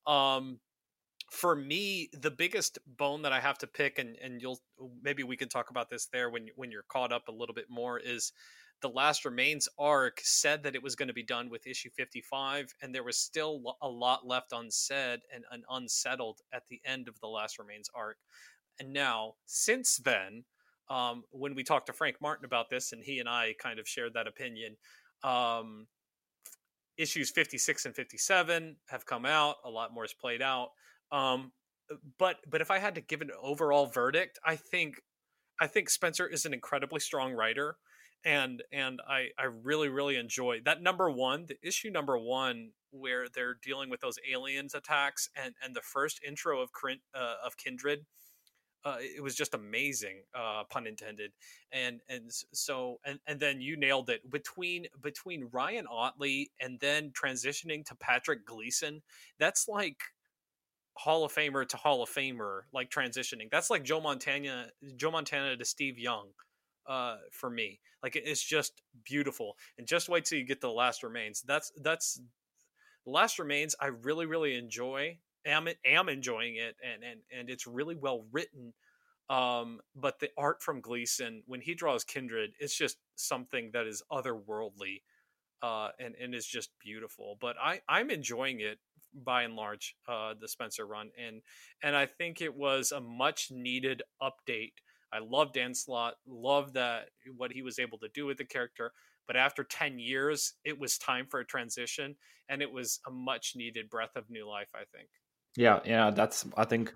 Um, 0.08 0.60
for 1.32 1.56
me, 1.56 2.10
the 2.14 2.32
biggest 2.32 2.80
bone 2.88 3.22
that 3.22 3.32
I 3.32 3.40
have 3.40 3.58
to 3.60 3.68
pick, 3.68 4.00
and 4.00 4.16
and 4.22 4.42
you'll 4.42 4.60
maybe 5.02 5.24
we 5.24 5.38
can 5.38 5.50
talk 5.50 5.70
about 5.70 5.90
this 5.90 6.08
there 6.08 6.30
when 6.30 6.48
when 6.56 6.72
you're 6.72 6.86
caught 6.90 7.14
up 7.14 7.28
a 7.28 7.32
little 7.32 7.54
bit 7.54 7.68
more 7.70 8.00
is 8.00 8.32
the 8.82 8.90
Last 8.90 9.26
Remains 9.26 9.68
arc 9.78 10.22
said 10.24 10.64
that 10.64 10.76
it 10.76 10.84
was 10.84 10.96
going 10.96 11.08
to 11.08 11.14
be 11.14 11.24
done 11.24 11.50
with 11.50 11.68
issue 11.68 11.90
55, 11.90 12.74
and 12.82 12.94
there 12.94 13.04
was 13.04 13.18
still 13.18 13.78
a 13.82 13.90
lot 13.90 14.26
left 14.26 14.52
unsaid 14.54 15.22
and, 15.34 15.44
and 15.52 15.64
unsettled 15.70 16.40
at 16.54 16.68
the 16.70 16.82
end 16.86 17.08
of 17.08 17.20
the 17.20 17.28
Last 17.28 17.60
Remains 17.60 17.90
arc. 17.94 18.18
And 18.80 18.94
now, 18.94 19.34
since 19.46 19.98
then, 19.98 20.46
um, 20.90 21.24
when 21.32 21.56
we 21.56 21.64
talked 21.64 21.88
to 21.88 21.94
Frank 21.94 22.18
Martin 22.22 22.46
about 22.46 22.70
this, 22.70 22.94
and 22.94 23.04
he 23.04 23.20
and 23.20 23.28
I 23.28 23.54
kind 23.60 23.80
of 23.80 23.88
shared 23.88 24.14
that 24.14 24.28
opinion, 24.28 24.78
um, 25.24 25.88
issues 26.98 27.30
56 27.32 27.86
and 27.86 27.96
57 27.96 28.78
have 28.88 29.06
come 29.06 29.26
out. 29.26 29.56
A 29.66 29.70
lot 29.70 29.94
more 29.94 30.06
is 30.06 30.14
played 30.14 30.42
out. 30.42 30.70
Um, 31.12 31.52
but 32.18 32.38
but 32.48 32.62
if 32.62 32.72
I 32.72 32.78
had 32.80 32.96
to 32.96 33.02
give 33.02 33.22
an 33.22 33.32
overall 33.42 33.88
verdict, 33.88 34.40
I 34.46 34.56
think 34.56 35.02
I 35.60 35.68
think 35.68 35.90
Spencer 35.90 36.28
is 36.28 36.46
an 36.46 36.54
incredibly 36.54 37.00
strong 37.00 37.34
writer 37.34 37.78
and 38.24 38.64
and 38.72 39.00
I 39.08 39.30
I 39.38 39.46
really 39.46 39.90
really 39.90 40.18
enjoy 40.18 40.62
that 40.66 40.82
number 40.82 41.10
one 41.10 41.46
the 41.48 41.58
issue 41.62 41.90
number 41.90 42.18
one 42.18 42.72
where 42.92 43.28
they're 43.34 43.58
dealing 43.62 43.90
with 43.90 44.02
those 44.02 44.18
aliens 44.32 44.74
attacks 44.74 45.30
and 45.36 45.54
and 45.64 45.76
the 45.76 45.82
first 45.82 46.20
intro 46.26 46.62
of 46.62 46.70
uh, 47.14 47.36
of 47.46 47.58
Kindred 47.58 48.06
uh, 48.86 48.96
it 49.00 49.22
was 49.22 49.36
just 49.36 49.54
amazing, 49.54 50.22
uh, 50.34 50.64
pun 50.70 50.88
intended. 50.88 51.32
And 51.72 52.00
and 52.08 52.32
so 52.54 53.00
and 53.06 53.20
and 53.28 53.40
then 53.40 53.62
you 53.62 53.78
nailed 53.78 54.10
it 54.10 54.30
between 54.30 54.88
between 55.02 55.50
Ryan 55.52 55.86
Ottley 55.88 56.52
and 56.60 56.80
then 56.80 57.12
transitioning 57.12 57.86
to 57.86 57.96
Patrick 57.96 58.46
Gleason. 58.46 59.02
That's 59.38 59.68
like 59.68 59.98
Hall 60.94 61.26
of 61.26 61.34
Famer 61.34 61.68
to 61.68 61.78
Hall 61.78 62.04
of 62.04 62.10
Famer, 62.10 62.62
like 62.74 62.90
transitioning. 62.90 63.50
That's 63.52 63.70
like 63.70 63.84
Joe 63.84 64.02
Montana, 64.02 64.68
Joe 64.96 65.12
Montana 65.12 65.58
to 65.58 65.66
Steve 65.66 66.00
Young, 66.00 66.30
uh, 66.90 67.18
for 67.32 67.50
me. 67.50 67.80
Like 68.04 68.16
it's 68.18 68.44
just 68.44 68.82
beautiful. 69.06 69.56
And 69.78 69.88
just 69.88 70.10
wait 70.10 70.26
till 70.26 70.40
you 70.40 70.46
get 70.46 70.60
the 70.60 70.72
Last 70.72 71.04
Remains. 71.04 71.42
That's 71.42 71.72
that's 71.82 72.20
the 73.06 73.12
Last 73.12 73.40
Remains. 73.40 73.76
I 73.80 73.88
really 73.88 74.26
really 74.26 74.56
enjoy 74.58 75.20
am 75.46 75.68
am 75.86 76.10
enjoying 76.10 76.56
it, 76.56 76.76
and 76.84 77.04
and 77.04 77.20
and 77.38 77.50
it's 77.50 77.68
really 77.68 77.96
well 77.96 78.26
written. 78.32 78.74
Um, 79.30 79.80
but 79.96 80.20
the 80.20 80.30
art 80.38 80.64
from 80.64 80.82
Gleason 80.82 81.44
when 81.46 81.62
he 81.62 81.76
draws 81.76 82.04
Kindred, 82.04 82.52
it's 82.60 82.76
just 82.76 82.98
something 83.16 83.70
that 83.74 83.86
is 83.86 84.02
otherworldly, 84.12 85.04
uh, 85.62 85.90
and 86.00 86.16
and 86.16 86.34
is 86.34 86.48
just 86.48 86.72
beautiful. 86.80 87.38
But 87.40 87.56
I 87.62 87.82
I'm 87.88 88.10
enjoying 88.10 88.60
it 88.60 88.80
by 89.14 89.44
and 89.44 89.56
large, 89.56 89.96
uh, 90.08 90.34
the 90.40 90.48
Spencer 90.48 90.86
run, 90.86 91.12
and 91.18 91.42
and 91.84 91.96
I 91.96 92.06
think 92.08 92.42
it 92.42 92.56
was 92.56 92.92
a 92.92 93.02
much 93.02 93.50
needed 93.52 94.02
update. 94.22 94.74
I 95.12 95.20
love 95.20 95.54
Dan 95.54 95.74
Slott, 95.74 96.16
love 96.28 96.74
that 96.74 97.10
what 97.38 97.52
he 97.52 97.62
was 97.62 97.80
able 97.80 97.98
to 98.00 98.10
do 98.14 98.26
with 98.26 98.38
the 98.38 98.46
character. 98.46 98.92
But 99.28 99.36
after 99.36 99.64
10 99.64 100.00
years, 100.00 100.54
it 100.64 100.80
was 100.80 100.98
time 100.98 101.28
for 101.30 101.40
a 101.40 101.46
transition, 101.46 102.16
and 102.48 102.62
it 102.62 102.72
was 102.72 103.00
a 103.08 103.12
much 103.12 103.54
needed 103.56 103.90
breath 103.90 104.16
of 104.16 104.30
new 104.30 104.48
life, 104.48 104.70
I 104.74 104.86
think. 104.96 105.10
Yeah, 105.56 105.80
yeah, 105.86 106.12
that's 106.12 106.46
I 106.58 106.66
think 106.66 106.94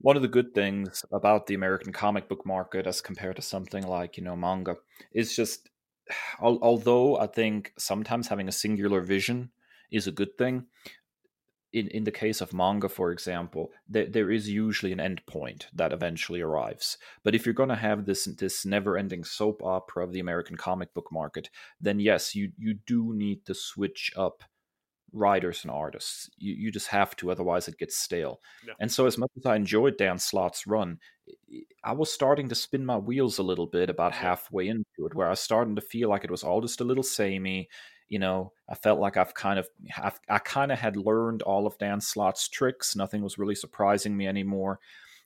one 0.00 0.16
of 0.16 0.22
the 0.22 0.28
good 0.28 0.52
things 0.54 1.04
about 1.12 1.46
the 1.46 1.54
American 1.54 1.92
comic 1.92 2.28
book 2.28 2.44
market 2.44 2.86
as 2.86 3.00
compared 3.00 3.36
to 3.36 3.42
something 3.42 3.86
like, 3.86 4.16
you 4.16 4.24
know, 4.24 4.36
manga 4.36 4.76
is 5.12 5.34
just 5.34 5.68
although 6.40 7.16
I 7.18 7.28
think 7.28 7.72
sometimes 7.78 8.28
having 8.28 8.48
a 8.48 8.52
singular 8.52 9.00
vision 9.00 9.50
is 9.92 10.08
a 10.08 10.12
good 10.12 10.36
thing, 10.36 10.66
in, 11.72 11.88
in 11.88 12.04
the 12.04 12.10
case 12.10 12.40
of 12.40 12.52
manga, 12.52 12.88
for 12.88 13.12
example, 13.12 13.70
there, 13.88 14.06
there 14.06 14.30
is 14.30 14.48
usually 14.48 14.92
an 14.92 15.00
end 15.00 15.24
point 15.26 15.68
that 15.74 15.92
eventually 15.92 16.40
arrives. 16.40 16.98
But 17.24 17.34
if 17.34 17.46
you're 17.46 17.54
going 17.54 17.68
to 17.70 17.76
have 17.76 18.04
this 18.04 18.24
this 18.24 18.64
never 18.66 18.96
ending 18.96 19.24
soap 19.24 19.62
opera 19.62 20.04
of 20.04 20.12
the 20.12 20.20
American 20.20 20.56
comic 20.56 20.92
book 20.94 21.08
market, 21.10 21.48
then 21.80 21.98
yes, 21.98 22.34
you 22.34 22.52
you 22.58 22.74
do 22.86 23.14
need 23.14 23.46
to 23.46 23.54
switch 23.54 24.12
up 24.16 24.44
writers 25.12 25.62
and 25.62 25.70
artists. 25.70 26.30
You, 26.38 26.54
you 26.54 26.72
just 26.72 26.88
have 26.88 27.14
to, 27.16 27.30
otherwise 27.30 27.68
it 27.68 27.78
gets 27.78 27.96
stale. 27.96 28.40
Yeah. 28.66 28.74
And 28.80 28.90
so, 28.90 29.06
as 29.06 29.18
much 29.18 29.30
as 29.36 29.46
I 29.46 29.56
enjoyed 29.56 29.96
Dan 29.96 30.18
Slott's 30.18 30.66
run, 30.66 30.98
I 31.84 31.92
was 31.92 32.12
starting 32.12 32.48
to 32.48 32.54
spin 32.54 32.84
my 32.84 32.96
wheels 32.96 33.38
a 33.38 33.42
little 33.42 33.66
bit 33.66 33.90
about 33.90 34.12
halfway 34.12 34.68
into 34.68 35.06
it, 35.06 35.14
where 35.14 35.26
I 35.26 35.30
was 35.30 35.40
starting 35.40 35.76
to 35.76 35.82
feel 35.82 36.08
like 36.08 36.24
it 36.24 36.30
was 36.30 36.42
all 36.42 36.60
just 36.60 36.80
a 36.80 36.84
little 36.84 37.02
samey. 37.02 37.68
You 38.12 38.18
know, 38.18 38.52
I 38.68 38.74
felt 38.74 39.00
like 39.00 39.16
I've 39.16 39.34
kind 39.34 39.58
of, 39.58 39.66
I've, 39.96 40.20
I 40.28 40.38
kind 40.38 40.70
of 40.70 40.78
had 40.78 40.96
learned 40.96 41.42
all 41.42 41.66
of 41.66 41.78
Dan 41.78 42.00
Slott's 42.00 42.48
tricks. 42.48 42.94
Nothing 42.94 43.22
was 43.22 43.38
really 43.38 43.54
surprising 43.54 44.16
me 44.16 44.26
anymore. 44.28 44.80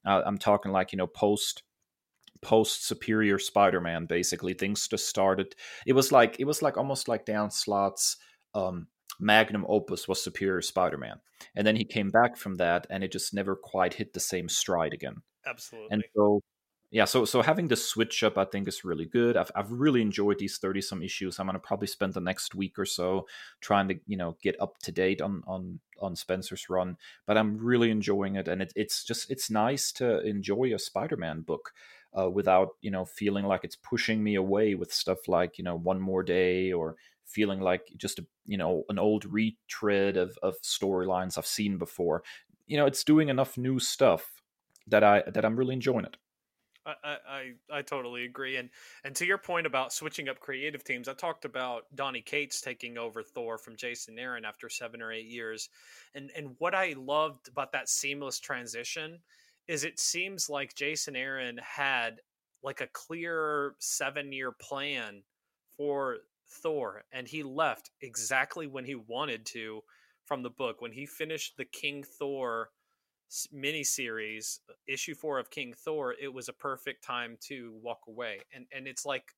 Uh, 0.05 0.23
I'm 0.25 0.39
talking 0.39 0.71
like 0.73 0.93
you 0.93 0.97
know 0.99 1.09
post 1.09 1.65
post 2.43 2.87
superior 2.87 3.39
spider-man 3.39 4.05
basically 4.05 4.53
things 4.53 4.87
just 4.87 5.09
started 5.09 5.55
it 5.87 5.95
was 5.95 6.13
like 6.13 6.37
it 6.39 6.45
was 6.45 6.61
like 6.61 6.77
almost 6.77 7.09
like 7.09 7.25
dan 7.25 7.51
slott's 7.51 8.19
um 8.55 8.87
magnum 9.19 9.65
opus 9.69 10.09
was 10.09 10.23
Superior 10.23 10.63
Spider-Man, 10.63 11.21
and 11.55 11.67
then 11.67 11.77
he 11.77 11.85
came 11.85 12.11
back 12.11 12.37
from 12.37 12.57
that, 12.57 12.87
and 12.91 13.03
it 13.05 13.13
just 13.13 13.35
never 13.35 13.57
quite 13.57 13.95
hit 13.95 14.13
the 14.13 14.21
same 14.21 14.49
stride 14.49 14.93
again. 14.93 15.23
Absolutely. 15.47 15.89
And 15.91 16.05
so, 16.15 16.43
yeah, 16.91 17.05
so 17.05 17.25
so 17.25 17.43
having 17.43 17.67
the 17.69 17.77
switch 17.77 18.23
up, 18.23 18.39
I 18.39 18.45
think, 18.45 18.69
is 18.69 18.85
really 18.85 19.07
good. 19.07 19.37
I've 19.37 19.51
I've 19.57 19.73
really 19.73 20.01
enjoyed 20.01 20.39
these 20.39 20.59
thirty 20.59 20.81
some 20.81 21.03
issues. 21.03 21.39
I'm 21.39 21.47
gonna 21.47 21.59
probably 21.59 21.89
spend 21.89 22.15
the 22.15 22.21
next 22.21 22.55
week 22.55 22.79
or 22.79 22.85
so 22.85 23.27
trying 23.61 23.89
to 23.89 23.99
you 24.07 24.17
know 24.17 24.37
get 24.43 24.61
up 24.61 24.79
to 24.85 24.93
date 24.93 25.21
on 25.21 25.43
on 25.47 25.81
on 26.01 26.15
Spencer's 26.15 26.71
run, 26.71 26.97
but 27.27 27.37
I'm 27.37 27.59
really 27.59 27.91
enjoying 27.91 28.37
it, 28.37 28.47
and 28.47 28.63
it, 28.63 28.73
it's 28.77 29.05
just 29.05 29.31
it's 29.31 29.51
nice 29.51 29.91
to 29.93 30.21
enjoy 30.21 30.75
a 30.75 30.79
Spider-Man 30.79 31.43
book. 31.43 31.73
Uh, 32.17 32.31
without 32.31 32.71
you 32.81 32.91
know 32.91 33.05
feeling 33.05 33.45
like 33.45 33.63
it's 33.63 33.77
pushing 33.77 34.23
me 34.23 34.37
away 34.37 34.75
with 34.75 34.91
stuff 34.93 35.29
like 35.29 35.59
you 35.59 35.65
know 35.65 35.77
one 35.77 36.01
more 36.01 36.23
day 36.23 36.73
or 36.73 36.97
feeling 37.27 37.61
like 37.61 37.93
just 37.99 38.19
a, 38.21 38.27
you 38.47 38.57
know 38.57 38.85
an 38.89 38.99
old 38.99 39.25
retread 39.27 40.17
of 40.17 40.39
of 40.43 40.55
storylines 40.63 41.37
I've 41.37 41.47
seen 41.47 41.79
before. 41.79 42.23
You 42.67 42.77
know, 42.79 42.87
it's 42.87 43.05
doing 43.05 43.29
enough 43.29 43.59
new 43.59 43.79
stuff 43.81 44.43
that 44.87 45.05
I 45.05 45.25
that 45.27 45.45
I'm 45.45 45.57
really 45.57 45.75
enjoying 45.75 46.05
it. 46.07 46.17
I, 46.87 47.17
I 47.29 47.53
I 47.79 47.83
totally 47.83 48.25
agree, 48.25 48.57
and 48.57 48.71
and 49.05 49.15
to 49.17 49.27
your 49.27 49.39
point 49.39 49.67
about 49.67 49.93
switching 49.93 50.29
up 50.29 50.39
creative 50.39 50.85
teams, 50.85 51.09
I 51.09 51.15
talked 51.15 51.45
about 51.45 51.85
Donny 51.95 52.23
Cates 52.23 52.61
taking 52.61 52.97
over 52.97 53.23
Thor 53.23 53.59
from 53.59 53.77
Jason 53.77 54.19
Aaron 54.19 54.45
after 54.45 54.69
seven 54.69 55.03
or 55.03 55.13
eight 55.13 55.27
years, 55.27 55.69
and 56.15 56.31
and 56.37 56.55
what 56.59 56.75
I 56.75 56.95
loved 56.97 57.49
about 57.49 57.73
that 57.73 57.89
seamless 57.89 58.39
transition 58.39 59.19
is 59.67 59.85
it 59.85 59.99
seems 59.99 60.49
like 60.49 60.75
Jason 60.75 61.17
Aaron 61.17 61.59
had 61.59 62.21
like 62.63 62.81
a 62.81 62.89
clear 62.93 63.75
seven 63.81 64.33
year 64.33 64.53
plan 64.53 65.23
for 65.77 66.19
Thor, 66.49 67.03
and 67.13 67.27
he 67.27 67.43
left 67.43 67.91
exactly 68.01 68.67
when 68.67 68.85
he 68.85 68.95
wanted 68.95 69.45
to 69.47 69.83
from 70.25 70.43
the 70.43 70.51
book. 70.51 70.81
When 70.81 70.93
he 70.93 71.07
finished 71.07 71.57
the 71.57 71.65
King 71.65 72.05
Thor 72.05 72.71
miniseries, 73.55 74.61
uh, 74.71 74.75
issue 74.87 75.15
four 75.15 75.39
of 75.39 75.51
King 75.51 75.75
Thor, 75.77 76.15
it 76.21 76.33
was 76.33 76.49
a 76.49 76.53
perfect 76.53 77.05
time 77.05 77.37
to 77.49 77.75
walk 77.83 78.01
away. 78.09 78.39
And 78.55 78.67
and 78.73 78.87
it's 78.87 79.07
like 79.07 79.35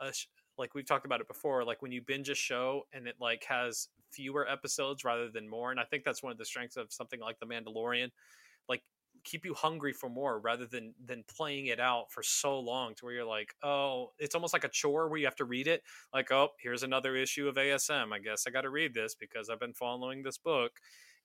a 0.00 0.12
like 0.58 0.74
we've 0.74 0.86
talked 0.86 1.06
about 1.06 1.20
it 1.20 1.28
before 1.28 1.64
like 1.64 1.80
when 1.80 1.92
you 1.92 2.02
binge 2.02 2.28
a 2.28 2.34
show 2.34 2.82
and 2.92 3.06
it 3.06 3.14
like 3.20 3.44
has 3.44 3.88
fewer 4.10 4.46
episodes 4.48 5.04
rather 5.04 5.30
than 5.30 5.48
more 5.48 5.70
and 5.70 5.80
i 5.80 5.84
think 5.84 6.04
that's 6.04 6.22
one 6.22 6.32
of 6.32 6.38
the 6.38 6.44
strengths 6.44 6.76
of 6.76 6.92
something 6.92 7.20
like 7.20 7.38
the 7.38 7.46
mandalorian 7.46 8.08
like 8.68 8.82
keep 9.24 9.44
you 9.44 9.54
hungry 9.54 9.92
for 9.92 10.08
more 10.08 10.38
rather 10.38 10.66
than 10.66 10.94
than 11.04 11.24
playing 11.34 11.66
it 11.66 11.80
out 11.80 12.10
for 12.10 12.22
so 12.22 12.58
long 12.58 12.94
to 12.94 13.04
where 13.04 13.14
you're 13.14 13.24
like 13.24 13.54
oh 13.62 14.12
it's 14.18 14.34
almost 14.34 14.52
like 14.52 14.64
a 14.64 14.68
chore 14.68 15.08
where 15.08 15.18
you 15.18 15.26
have 15.26 15.36
to 15.36 15.44
read 15.44 15.66
it 15.66 15.82
like 16.12 16.30
oh 16.32 16.48
here's 16.60 16.82
another 16.82 17.16
issue 17.16 17.48
of 17.48 17.56
asm 17.56 18.12
i 18.12 18.18
guess 18.18 18.44
i 18.46 18.50
got 18.50 18.62
to 18.62 18.70
read 18.70 18.94
this 18.94 19.14
because 19.14 19.50
i've 19.50 19.60
been 19.60 19.74
following 19.74 20.22
this 20.22 20.38
book 20.38 20.72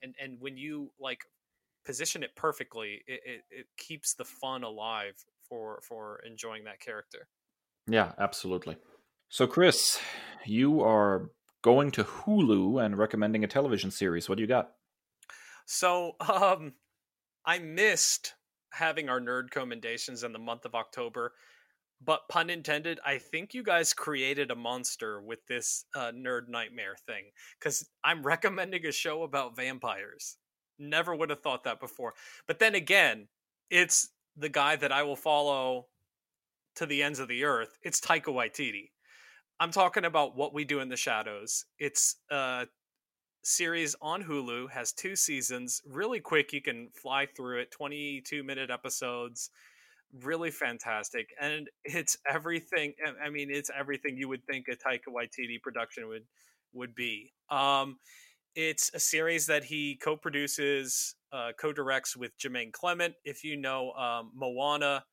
and 0.01 0.15
and 0.21 0.37
when 0.39 0.57
you 0.57 0.91
like 0.99 1.21
position 1.85 2.23
it 2.23 2.35
perfectly 2.35 3.01
it, 3.07 3.21
it, 3.25 3.41
it 3.49 3.65
keeps 3.77 4.13
the 4.13 4.25
fun 4.25 4.63
alive 4.63 5.15
for 5.47 5.81
for 5.87 6.21
enjoying 6.25 6.63
that 6.65 6.79
character. 6.79 7.27
Yeah 7.87 8.13
absolutely. 8.17 8.77
So 9.29 9.47
Kris 9.47 9.99
you 10.45 10.81
are 10.81 11.29
going 11.61 11.91
to 11.91 12.03
hulu 12.03 12.83
and 12.83 12.97
recommending 12.97 13.43
a 13.43 13.47
television 13.47 13.91
series. 13.91 14.27
What 14.27 14.35
do 14.35 14.41
you 14.41 14.47
got? 14.47 14.71
So 15.65 16.15
um 16.19 16.73
I 17.45 17.59
missed 17.59 18.35
having 18.71 19.09
our 19.09 19.19
nerd 19.19 19.51
commendations 19.51 20.23
in 20.23 20.33
the 20.33 20.39
month 20.39 20.65
of 20.65 20.73
October, 20.75 21.33
but 22.01 22.27
pun 22.27 22.49
intended, 22.49 22.99
I 23.05 23.17
think 23.17 23.53
you 23.53 23.63
guys 23.63 23.93
created 23.93 24.51
a 24.51 24.55
monster 24.55 25.21
with 25.21 25.45
this 25.47 25.85
uh, 25.95 26.11
nerd 26.11 26.49
nightmare 26.49 26.95
thing 27.05 27.25
because 27.59 27.87
I'm 28.03 28.23
recommending 28.23 28.85
a 28.85 28.91
show 28.91 29.23
about 29.23 29.55
vampires. 29.55 30.37
Never 30.79 31.15
would 31.15 31.29
have 31.29 31.41
thought 31.41 31.63
that 31.63 31.79
before. 31.79 32.13
But 32.47 32.59
then 32.59 32.75
again, 32.75 33.27
it's 33.69 34.09
the 34.35 34.49
guy 34.49 34.75
that 34.75 34.91
I 34.91 35.03
will 35.03 35.15
follow 35.15 35.87
to 36.75 36.85
the 36.85 37.03
ends 37.03 37.19
of 37.19 37.27
the 37.27 37.43
earth. 37.43 37.77
It's 37.83 37.99
Taika 37.99 38.25
Waititi. 38.25 38.89
I'm 39.59 39.71
talking 39.71 40.05
about 40.05 40.35
what 40.35 40.53
we 40.53 40.65
do 40.65 40.79
in 40.79 40.89
the 40.89 40.97
shadows. 40.97 41.65
It's 41.77 42.17
uh, 42.31 42.65
series 43.43 43.95
on 44.01 44.23
Hulu 44.23 44.71
has 44.71 44.91
two 44.91 45.15
seasons. 45.15 45.81
Really 45.87 46.19
quick, 46.19 46.53
you 46.53 46.61
can 46.61 46.89
fly 46.93 47.27
through 47.27 47.61
it. 47.61 47.71
22 47.71 48.43
minute 48.43 48.69
episodes. 48.69 49.51
Really 50.21 50.51
fantastic, 50.51 51.29
and 51.41 51.67
it's 51.83 52.17
everything. 52.29 52.93
I 53.23 53.31
mean, 53.31 53.49
it's 53.49 53.71
everything 53.75 54.15
you 54.15 54.27
would 54.29 54.45
think 54.45 54.67
a 54.67 54.75
Taika 54.75 55.09
Waititi 55.09 55.59
production 55.61 56.07
would 56.07 56.25
would 56.71 56.93
be. 56.93 57.33
Um, 57.49 57.97
it's 58.55 58.91
a 58.93 58.99
series 58.99 59.45
that 59.47 59.63
he 59.63 59.95
co-produces, 59.95 61.15
uh, 61.31 61.51
co-directs 61.59 62.15
with 62.15 62.37
Jermaine 62.37 62.71
Clement. 62.71 63.15
If 63.23 63.43
you 63.43 63.57
know 63.57 63.91
um, 63.93 64.31
Moana, 64.35 65.05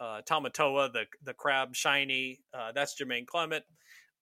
uh, 0.00 0.22
Tamatoa, 0.28 0.92
the 0.92 1.04
the 1.22 1.34
crab 1.34 1.74
shiny, 1.74 2.40
uh, 2.52 2.72
that's 2.72 3.00
Jermaine 3.00 3.26
Clement. 3.26 3.64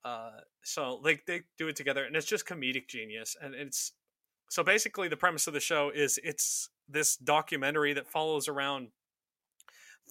Uh, 0.05 0.31
so 0.63 1.01
like 1.03 1.25
they 1.27 1.43
do 1.59 1.69
it 1.69 1.77
together, 1.77 2.05
and 2.05 2.17
it's 2.17 2.27
just 2.27 2.47
comedic 2.47 2.89
genius. 2.89 3.37
And 3.41 3.55
it's 3.55 3.93
so 4.51 4.63
basically 4.63 5.09
the 5.09 5.17
premise 5.17 5.47
of 5.47 5.55
the 5.55 5.61
show 5.61 5.91
is 5.95 6.19
it's 6.23 6.69
this 6.89 7.17
documentary 7.17 7.93
that 7.95 8.09
follows 8.09 8.49
around 8.49 8.89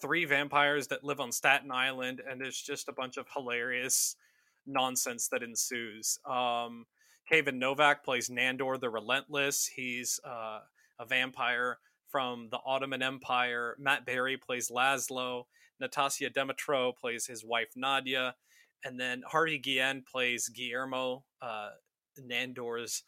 three 0.02 0.26
vampires 0.26 0.88
that 0.88 1.04
live 1.04 1.20
on 1.20 1.32
Staten 1.32 1.72
Island, 1.72 2.22
and 2.28 2.42
it's 2.42 2.62
just 2.62 2.88
a 2.88 2.94
bunch 2.94 3.18
of 3.18 3.28
hilarious 3.36 4.16
nonsense 4.66 5.28
that 5.30 5.44
ensues. 5.44 6.20
Um, 6.26 6.86
Kayvan 7.32 7.56
Novak 7.56 8.04
plays 8.04 8.30
Nandor 8.30 8.80
the 8.80 8.90
Relentless. 8.90 9.68
He's 9.68 10.20
uh, 10.26 10.60
a 11.00 11.06
vampire 11.06 11.78
from 12.08 12.50
the 12.50 12.60
Ottoman 12.66 13.04
Empire. 13.04 13.76
Matt 13.78 14.06
Berry 14.06 14.38
plays 14.38 14.70
Laszlo. 14.70 15.44
Natasia 15.82 16.34
Demetriou 16.34 16.96
plays 16.98 17.26
his 17.26 17.46
wife 17.46 17.70
Nadia, 17.76 18.36
and 18.84 19.00
then 19.00 19.22
Harvey 19.26 19.60
Guillen 19.60 20.04
plays 20.06 20.50
Guillermo, 20.50 21.24
uh, 21.42 21.70
Nandor's 22.20 23.04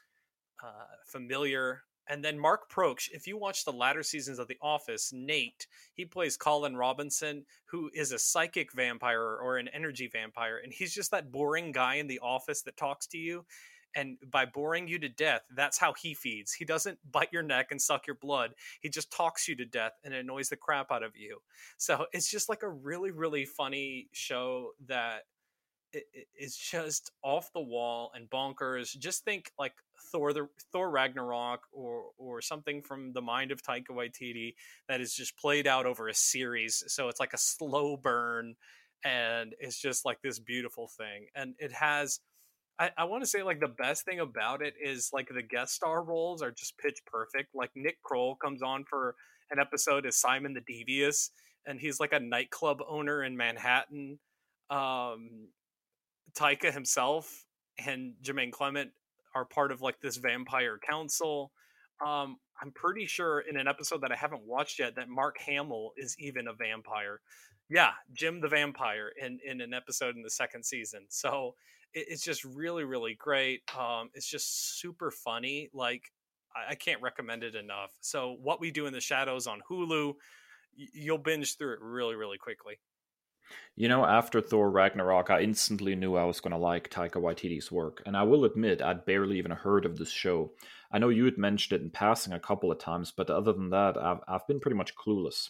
uh, 0.64 0.86
familiar. 1.06 1.82
And 2.08 2.24
then 2.24 2.38
Mark 2.38 2.70
Proksch, 2.70 3.10
if 3.12 3.28
you 3.28 3.38
watch 3.38 3.64
the 3.64 3.74
latter 3.74 4.04
seasons 4.04 4.40
of 4.40 4.48
The 4.48 4.58
Office, 4.62 5.12
Nate, 5.14 5.68
he 5.94 6.06
plays 6.06 6.38
Colin 6.38 6.76
Robinson, 6.76 7.46
who 7.66 7.90
is 7.94 8.12
a 8.12 8.20
psychic 8.20 8.74
vampire 8.74 9.22
or 9.22 9.58
an 9.58 9.68
energy 9.70 10.08
vampire. 10.08 10.60
And 10.64 10.74
he's 10.74 10.94
just 10.94 11.12
that 11.12 11.32
boring 11.32 11.72
guy 11.72 11.96
in 11.96 12.08
the 12.08 12.20
office 12.20 12.62
that 12.64 12.78
talks 12.78 13.08
to 13.08 13.18
you. 13.18 13.46
And 13.96 14.18
by 14.30 14.46
boring 14.46 14.88
you 14.88 15.00
to 15.00 15.10
death, 15.10 15.42
that's 15.56 15.78
how 15.78 15.94
he 15.94 16.14
feeds. 16.14 16.54
He 16.54 16.66
doesn't 16.66 17.00
bite 17.12 17.34
your 17.34 17.44
neck 17.44 17.68
and 17.72 17.82
suck 17.82 18.08
your 18.08 18.16
blood. 18.16 18.54
He 18.80 18.90
just 18.90 19.12
talks 19.12 19.48
you 19.48 19.56
to 19.58 19.66
death 19.66 19.94
and 20.04 20.14
annoys 20.14 20.50
the 20.50 20.56
crap 20.56 20.92
out 20.92 21.04
of 21.04 21.18
you. 21.18 21.42
So 21.78 22.06
it's 22.14 22.32
just 22.32 22.50
like 22.50 22.64
a 22.64 22.70
really, 22.70 23.12
really 23.12 23.46
funny 23.46 24.08
show 24.14 24.72
that 24.88 25.24
is 26.40 26.56
just 26.56 27.12
off 27.22 27.52
the 27.54 27.60
wall 27.60 28.12
and 28.16 28.30
bonkers. 28.30 28.98
Just 28.98 29.26
think 29.26 29.52
like 29.60 29.74
Thor, 30.12 30.32
the 30.32 30.48
Thor 30.72 30.90
Ragnarok, 30.90 31.68
or 31.74 32.06
or 32.18 32.42
something 32.42 32.82
from 32.82 33.12
the 33.12 33.22
mind 33.22 33.52
of 33.52 33.62
Taika 33.62 33.90
Waititi 33.90 34.56
that 34.88 35.02
is 35.02 35.14
just 35.14 35.38
played 35.38 35.68
out 35.68 35.86
over 35.86 36.08
a 36.08 36.14
series. 36.14 36.84
So 36.88 37.10
it's 37.10 37.20
like 37.20 37.34
a 37.34 37.38
slow 37.38 37.98
burn, 37.98 38.56
and 39.04 39.54
it's 39.60 39.82
just 39.82 40.06
like 40.06 40.22
this 40.22 40.40
beautiful 40.40 40.88
thing. 40.88 41.28
And 41.36 41.56
it 41.60 41.74
has, 41.74 42.22
I, 42.82 42.90
I 42.98 43.04
want 43.04 43.22
to 43.22 43.30
say 43.30 43.44
like 43.44 43.60
the 43.60 43.68
best 43.68 44.06
thing 44.06 44.20
about 44.20 44.64
it 44.64 44.74
is 44.84 45.12
like 45.14 45.30
the 45.30 45.44
guest 45.44 45.76
star 45.76 46.04
roles 46.04 46.42
are 46.42 46.50
just 46.50 46.80
pitch 46.80 46.98
perfect. 47.06 47.54
Like 47.54 47.70
Nick 47.76 48.02
Kroll 48.02 48.36
comes 48.36 48.64
on 48.64 48.86
for 48.90 49.16
an 49.52 49.60
episode 49.60 50.08
as 50.08 50.18
Simon 50.18 50.54
the 50.56 50.62
Devious, 50.62 51.30
and 51.68 51.80
he's 51.80 52.00
like 52.00 52.12
a 52.12 52.20
nightclub 52.20 52.80
owner 52.90 53.24
in 53.24 53.38
Manhattan. 53.38 54.18
Um, 54.72 55.50
Taika 56.34 56.74
himself 56.74 57.46
and 57.86 58.14
Jermaine 58.24 58.52
Clement 58.52 58.90
are 59.36 59.46
part 59.46 59.72
of 59.72 59.82
like 59.82 60.02
this 60.02 60.18
vampire 60.18 60.80
council. 60.90 61.52
Um, 62.04 62.38
I'm 62.64 62.72
pretty 62.74 63.06
sure 63.06 63.42
in 63.42 63.58
an 63.58 63.68
episode 63.68 64.02
that 64.02 64.12
I 64.12 64.16
haven't 64.16 64.48
watched 64.48 64.80
yet 64.80 64.96
that 64.96 65.08
Mark 65.08 65.38
Hamill 65.46 65.92
is 65.98 66.16
even 66.18 66.48
a 66.48 66.54
vampire. 66.54 67.22
Yeah, 67.70 67.92
Jim 68.12 68.42
the 68.42 68.48
vampire 68.48 69.12
in 69.22 69.38
in 69.46 69.62
an 69.62 69.72
episode 69.72 70.16
in 70.16 70.24
the 70.24 70.32
second 70.32 70.66
season. 70.66 71.06
So 71.10 71.54
it's 71.94 72.24
just 72.24 72.44
really 72.44 72.84
really 72.84 73.16
great. 73.16 73.62
Um, 73.78 74.10
it's 74.14 74.28
just 74.28 74.80
super 74.80 75.12
funny. 75.12 75.70
Like 75.74 76.12
I, 76.56 76.72
I 76.72 76.76
can't 76.76 77.02
recommend 77.02 77.44
it 77.44 77.56
enough. 77.56 77.92
So 78.02 78.38
what 78.42 78.60
we 78.60 78.72
do 78.72 78.86
in 78.86 78.94
the 78.94 79.02
shadows 79.02 79.48
on 79.48 79.62
Hulu, 79.70 80.14
you'll 80.76 81.18
binge 81.18 81.58
through 81.58 81.74
it 81.74 81.82
really 81.82 82.16
really 82.16 82.38
quickly. 82.38 82.80
You 83.76 83.90
know, 83.90 84.06
after 84.06 84.42
Thor 84.42 84.70
Ragnarok, 84.70 85.30
I 85.30 85.42
instantly 85.42 85.96
knew 85.96 86.16
I 86.16 86.24
was 86.24 86.40
going 86.40 86.52
to 86.52 86.58
like 86.58 86.90
Taika 86.90 87.16
Waititi's 87.16 87.72
work, 87.72 88.02
and 88.06 88.16
I 88.16 88.24
will 88.24 88.46
admit 88.46 88.82
I'd 88.82 89.06
barely 89.06 89.38
even 89.38 89.52
heard 89.52 89.86
of 89.86 89.98
this 89.98 90.12
show. 90.12 90.54
I 90.92 91.00
know 91.00 91.10
you 91.10 91.26
had 91.26 91.38
mentioned 91.38 91.80
it 91.80 91.84
in 91.84 91.90
passing 91.90 92.34
a 92.34 92.40
couple 92.40 92.72
of 92.72 92.80
times, 92.80 93.12
but 93.12 93.30
other 93.30 93.52
than 93.54 93.70
that, 93.72 93.98
I've, 93.98 94.20
I've 94.28 94.48
been 94.48 94.60
pretty 94.60 94.78
much 94.78 94.96
clueless. 94.96 95.50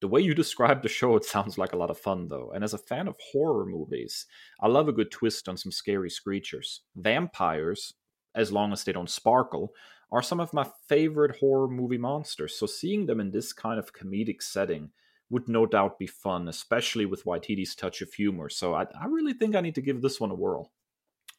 The 0.00 0.08
way 0.08 0.20
you 0.20 0.34
describe 0.34 0.82
the 0.82 0.88
show, 0.88 1.16
it 1.16 1.24
sounds 1.24 1.58
like 1.58 1.72
a 1.72 1.76
lot 1.76 1.90
of 1.90 1.98
fun, 1.98 2.28
though. 2.28 2.52
And 2.54 2.64
as 2.64 2.72
a 2.72 2.78
fan 2.78 3.06
of 3.06 3.16
horror 3.32 3.66
movies, 3.66 4.26
I 4.60 4.68
love 4.68 4.88
a 4.88 4.92
good 4.92 5.10
twist 5.10 5.48
on 5.48 5.56
some 5.56 5.72
scary 5.72 6.08
screechers. 6.08 6.80
Vampires, 6.96 7.94
as 8.34 8.50
long 8.50 8.72
as 8.72 8.84
they 8.84 8.92
don't 8.92 9.10
sparkle, 9.10 9.74
are 10.12 10.22
some 10.22 10.40
of 10.40 10.52
my 10.52 10.66
favorite 10.88 11.36
horror 11.38 11.68
movie 11.68 11.98
monsters, 11.98 12.56
so 12.56 12.66
seeing 12.66 13.06
them 13.06 13.20
in 13.20 13.30
this 13.30 13.52
kind 13.52 13.78
of 13.78 13.92
comedic 13.92 14.42
setting 14.42 14.90
would 15.28 15.48
no 15.48 15.64
doubt 15.64 15.98
be 15.98 16.06
fun, 16.06 16.48
especially 16.48 17.06
with 17.06 17.24
Waititi's 17.24 17.76
touch 17.76 18.02
of 18.02 18.12
humor. 18.12 18.48
So 18.48 18.74
I, 18.74 18.86
I 19.00 19.06
really 19.06 19.32
think 19.32 19.54
I 19.54 19.60
need 19.60 19.76
to 19.76 19.82
give 19.82 20.02
this 20.02 20.20
one 20.20 20.32
a 20.32 20.34
whirl. 20.34 20.72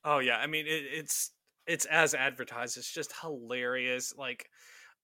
Oh 0.03 0.19
yeah, 0.19 0.37
I 0.37 0.47
mean 0.47 0.65
it, 0.65 0.83
it's 0.93 1.31
it's 1.67 1.85
as 1.85 2.13
advertised. 2.13 2.77
It's 2.77 2.91
just 2.91 3.13
hilarious. 3.21 4.15
Like 4.17 4.49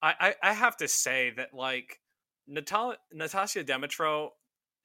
I 0.02 0.36
I, 0.42 0.52
I 0.52 0.54
have 0.54 0.78
to 0.78 0.88
say 0.88 1.32
that 1.36 1.54
like 1.54 2.00
Natal- 2.48 2.98
Natasha 3.14 3.64
Demetriou 3.64 4.30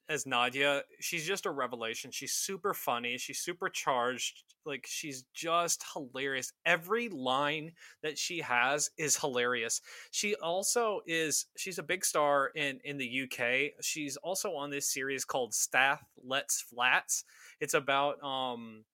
as 0.09 0.27
Nadia, 0.27 0.83
she's 1.01 1.27
just 1.27 1.47
a 1.47 1.51
revelation. 1.51 2.11
She's 2.11 2.33
super 2.33 2.75
funny. 2.75 3.17
She's 3.19 3.39
super 3.39 3.69
charged. 3.69 4.43
Like 4.65 4.85
she's 4.87 5.25
just 5.35 5.85
hilarious. 5.95 6.53
Every 6.67 7.09
line 7.09 7.73
that 8.03 8.19
she 8.19 8.41
has 8.41 8.91
is 8.99 9.17
hilarious. 9.17 9.81
She 10.11 10.35
also 10.37 11.01
is 11.07 11.47
she's 11.57 11.79
a 11.79 11.83
big 11.83 12.05
star 12.05 12.51
in 12.55 12.81
in 12.85 12.99
the 12.99 13.23
UK. 13.23 13.83
She's 13.83 14.17
also 14.19 14.55
on 14.55 14.71
this 14.71 14.93
series 14.93 15.25
called 15.25 15.55
Stath 15.55 16.05
Lets 16.23 16.61
Flats. 16.61 17.25
It's 17.61 17.75
about 17.75 18.23
um 18.23 18.85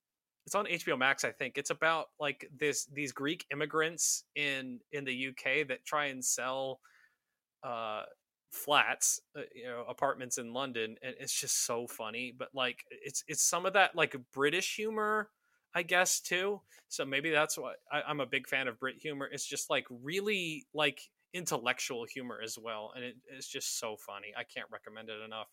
it's 0.46 0.54
on 0.54 0.66
HBO 0.66 0.98
Max, 0.98 1.24
I 1.24 1.32
think. 1.32 1.58
It's 1.58 1.70
about 1.70 2.06
like 2.18 2.48
this 2.56 2.86
these 2.86 3.12
Greek 3.12 3.44
immigrants 3.50 4.24
in 4.34 4.80
in 4.92 5.04
the 5.04 5.28
UK 5.28 5.68
that 5.68 5.84
try 5.84 6.06
and 6.06 6.24
sell 6.24 6.80
uh 7.62 8.04
flats 8.50 9.20
uh, 9.36 9.42
you 9.54 9.64
know 9.64 9.84
apartments 9.88 10.38
in 10.38 10.52
london 10.52 10.96
and 11.02 11.14
it's 11.20 11.38
just 11.38 11.66
so 11.66 11.86
funny 11.86 12.32
but 12.36 12.48
like 12.54 12.84
it's 12.90 13.22
it's 13.28 13.42
some 13.42 13.66
of 13.66 13.74
that 13.74 13.94
like 13.94 14.16
british 14.32 14.74
humor 14.76 15.28
i 15.74 15.82
guess 15.82 16.20
too 16.20 16.60
so 16.88 17.04
maybe 17.04 17.30
that's 17.30 17.58
why 17.58 17.74
I, 17.92 18.02
i'm 18.08 18.20
a 18.20 18.26
big 18.26 18.48
fan 18.48 18.66
of 18.66 18.80
brit 18.80 18.96
humor 19.00 19.28
it's 19.30 19.46
just 19.46 19.68
like 19.68 19.84
really 19.90 20.66
like 20.72 21.00
intellectual 21.34 22.06
humor 22.06 22.40
as 22.42 22.56
well 22.58 22.92
and 22.94 23.04
it, 23.04 23.16
it's 23.36 23.48
just 23.48 23.78
so 23.78 23.96
funny 23.96 24.28
i 24.36 24.44
can't 24.44 24.68
recommend 24.72 25.10
it 25.10 25.20
enough. 25.22 25.48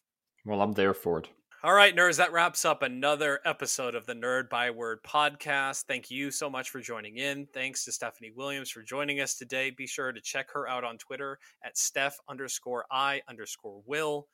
Well 0.45 0.61
i'm 0.61 0.71
there 0.71 0.93
for 0.93 1.19
it 1.19 1.29
all 1.63 1.73
right, 1.73 1.95
nerds, 1.95 2.17
that 2.17 2.31
wraps 2.31 2.65
up 2.65 2.83
another 2.83 3.39
episode 3.45 3.95
of 3.95 4.05
the 4.05 4.13
Nerd 4.13 4.49
Byword 4.49 4.97
podcast. 5.05 5.85
Thank 5.85 6.11
you 6.11 6.29
so 6.29 6.49
much 6.49 6.69
for 6.69 6.79
joining 6.79 7.17
in. 7.17 7.47
Thanks 7.53 7.85
to 7.85 7.91
Stephanie 7.91 8.33
Williams 8.35 8.69
for 8.69 8.83
joining 8.83 9.19
us 9.19 9.35
today. 9.35 9.71
Be 9.71 9.87
sure 9.87 10.11
to 10.11 10.21
check 10.21 10.51
her 10.53 10.67
out 10.67 10.83
on 10.83 10.97
Twitter 10.97 11.39
at 11.63 11.77
Steph 11.77 12.17
underscore 12.29 12.85
I 12.91 13.21
underscore 13.27 13.81
Will. 13.85 14.27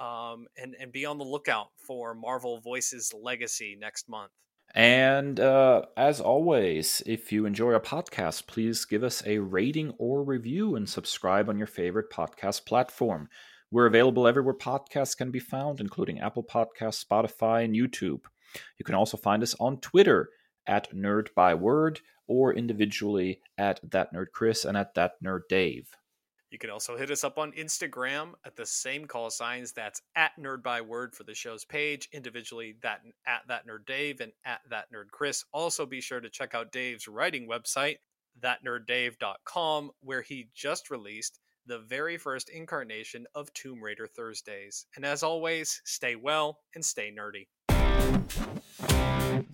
Um, 0.00 0.46
and, 0.56 0.74
and 0.80 0.90
be 0.90 1.04
on 1.04 1.18
the 1.18 1.24
lookout 1.24 1.68
for 1.86 2.14
Marvel 2.14 2.60
Voices 2.60 3.12
Legacy 3.12 3.76
next 3.78 4.08
month. 4.08 4.32
And 4.74 5.38
uh, 5.38 5.82
as 5.98 6.20
always, 6.20 7.02
if 7.04 7.30
you 7.30 7.44
enjoy 7.44 7.74
our 7.74 7.80
podcast, 7.80 8.46
please 8.46 8.86
give 8.86 9.04
us 9.04 9.22
a 9.26 9.38
rating 9.38 9.92
or 9.98 10.22
review 10.22 10.76
and 10.76 10.88
subscribe 10.88 11.50
on 11.50 11.58
your 11.58 11.66
favorite 11.66 12.10
podcast 12.10 12.64
platform. 12.64 13.28
We're 13.72 13.86
available 13.86 14.28
everywhere 14.28 14.52
podcasts 14.52 15.16
can 15.16 15.30
be 15.30 15.38
found, 15.38 15.80
including 15.80 16.20
Apple 16.20 16.44
Podcasts, 16.44 17.02
Spotify, 17.02 17.64
and 17.64 17.74
YouTube. 17.74 18.20
You 18.78 18.84
can 18.84 18.94
also 18.94 19.16
find 19.16 19.42
us 19.42 19.54
on 19.58 19.78
Twitter 19.78 20.28
at 20.66 20.94
Nerd 20.94 21.28
Byword 21.34 22.00
or 22.26 22.52
individually 22.52 23.40
at 23.56 23.80
That 23.90 24.12
Nerd 24.12 24.26
Kris 24.34 24.66
and 24.66 24.76
at 24.76 24.92
That 24.92 25.12
Nerd 25.24 25.48
Dave. 25.48 25.88
You 26.50 26.58
can 26.58 26.68
also 26.68 26.98
hit 26.98 27.10
us 27.10 27.24
up 27.24 27.38
on 27.38 27.52
Instagram 27.52 28.32
at 28.44 28.56
the 28.56 28.66
same 28.66 29.06
call 29.06 29.30
signs. 29.30 29.72
That's 29.72 30.02
at 30.16 30.32
Nerd 30.38 30.62
Byword 30.62 31.14
for 31.14 31.24
the 31.24 31.34
show's 31.34 31.64
page. 31.64 32.10
Individually, 32.12 32.76
that 32.82 33.00
at 33.26 33.40
that 33.48 33.66
Nerd 33.66 33.86
Dave 33.86 34.20
and 34.20 34.32
at 34.44 34.60
that 34.68 34.92
Nerd 34.92 35.10
Kris. 35.10 35.46
Also, 35.50 35.86
be 35.86 36.02
sure 36.02 36.20
to 36.20 36.28
check 36.28 36.54
out 36.54 36.72
Dave's 36.72 37.08
writing 37.08 37.48
website, 37.48 37.96
thatnerddave.com, 38.38 39.92
where 40.00 40.20
he 40.20 40.50
just 40.54 40.90
released 40.90 41.40
the 41.66 41.78
very 41.78 42.16
first 42.16 42.48
incarnation 42.48 43.26
of 43.34 43.52
Tomb 43.54 43.82
Raider 43.82 44.06
Thursdays. 44.06 44.86
And 44.96 45.04
as 45.04 45.22
always, 45.22 45.80
stay 45.84 46.16
well 46.16 46.60
and 46.74 46.84
stay 46.84 47.12
nerdy. 47.16 47.46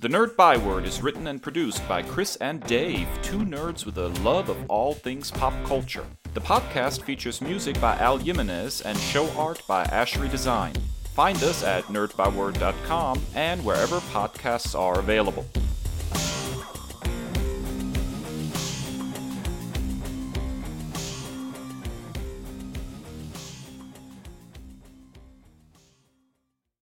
The 0.01 0.09
Nerd 0.09 0.37
Byword 0.37 0.87
is 0.87 1.03
written 1.03 1.27
and 1.27 1.43
produced 1.43 1.87
by 1.89 2.03
Kris 2.03 2.37
and 2.37 2.63
Dave, 2.65 3.09
two 3.23 3.39
nerds 3.39 3.85
with 3.85 3.99
a 3.99 4.09
love 4.21 4.49
of 4.49 4.57
all 4.71 4.95
things 4.95 5.31
pop 5.31 5.53
culture. 5.65 6.05
The 6.35 6.41
podcast 6.41 7.03
features 7.03 7.41
music 7.41 7.81
by 7.81 7.97
Al 7.97 8.17
Jimenez 8.17 8.83
and 8.83 8.97
show 8.99 9.29
art 9.31 9.63
by 9.67 9.85
Ashery 9.87 10.31
Design. 10.31 10.75
Find 11.15 11.43
us 11.43 11.65
at 11.65 11.85
nerdbyword.com 11.85 13.23
and 13.35 13.65
wherever 13.65 13.99
podcasts 13.99 14.79
are 14.79 15.01
available. 15.01 15.45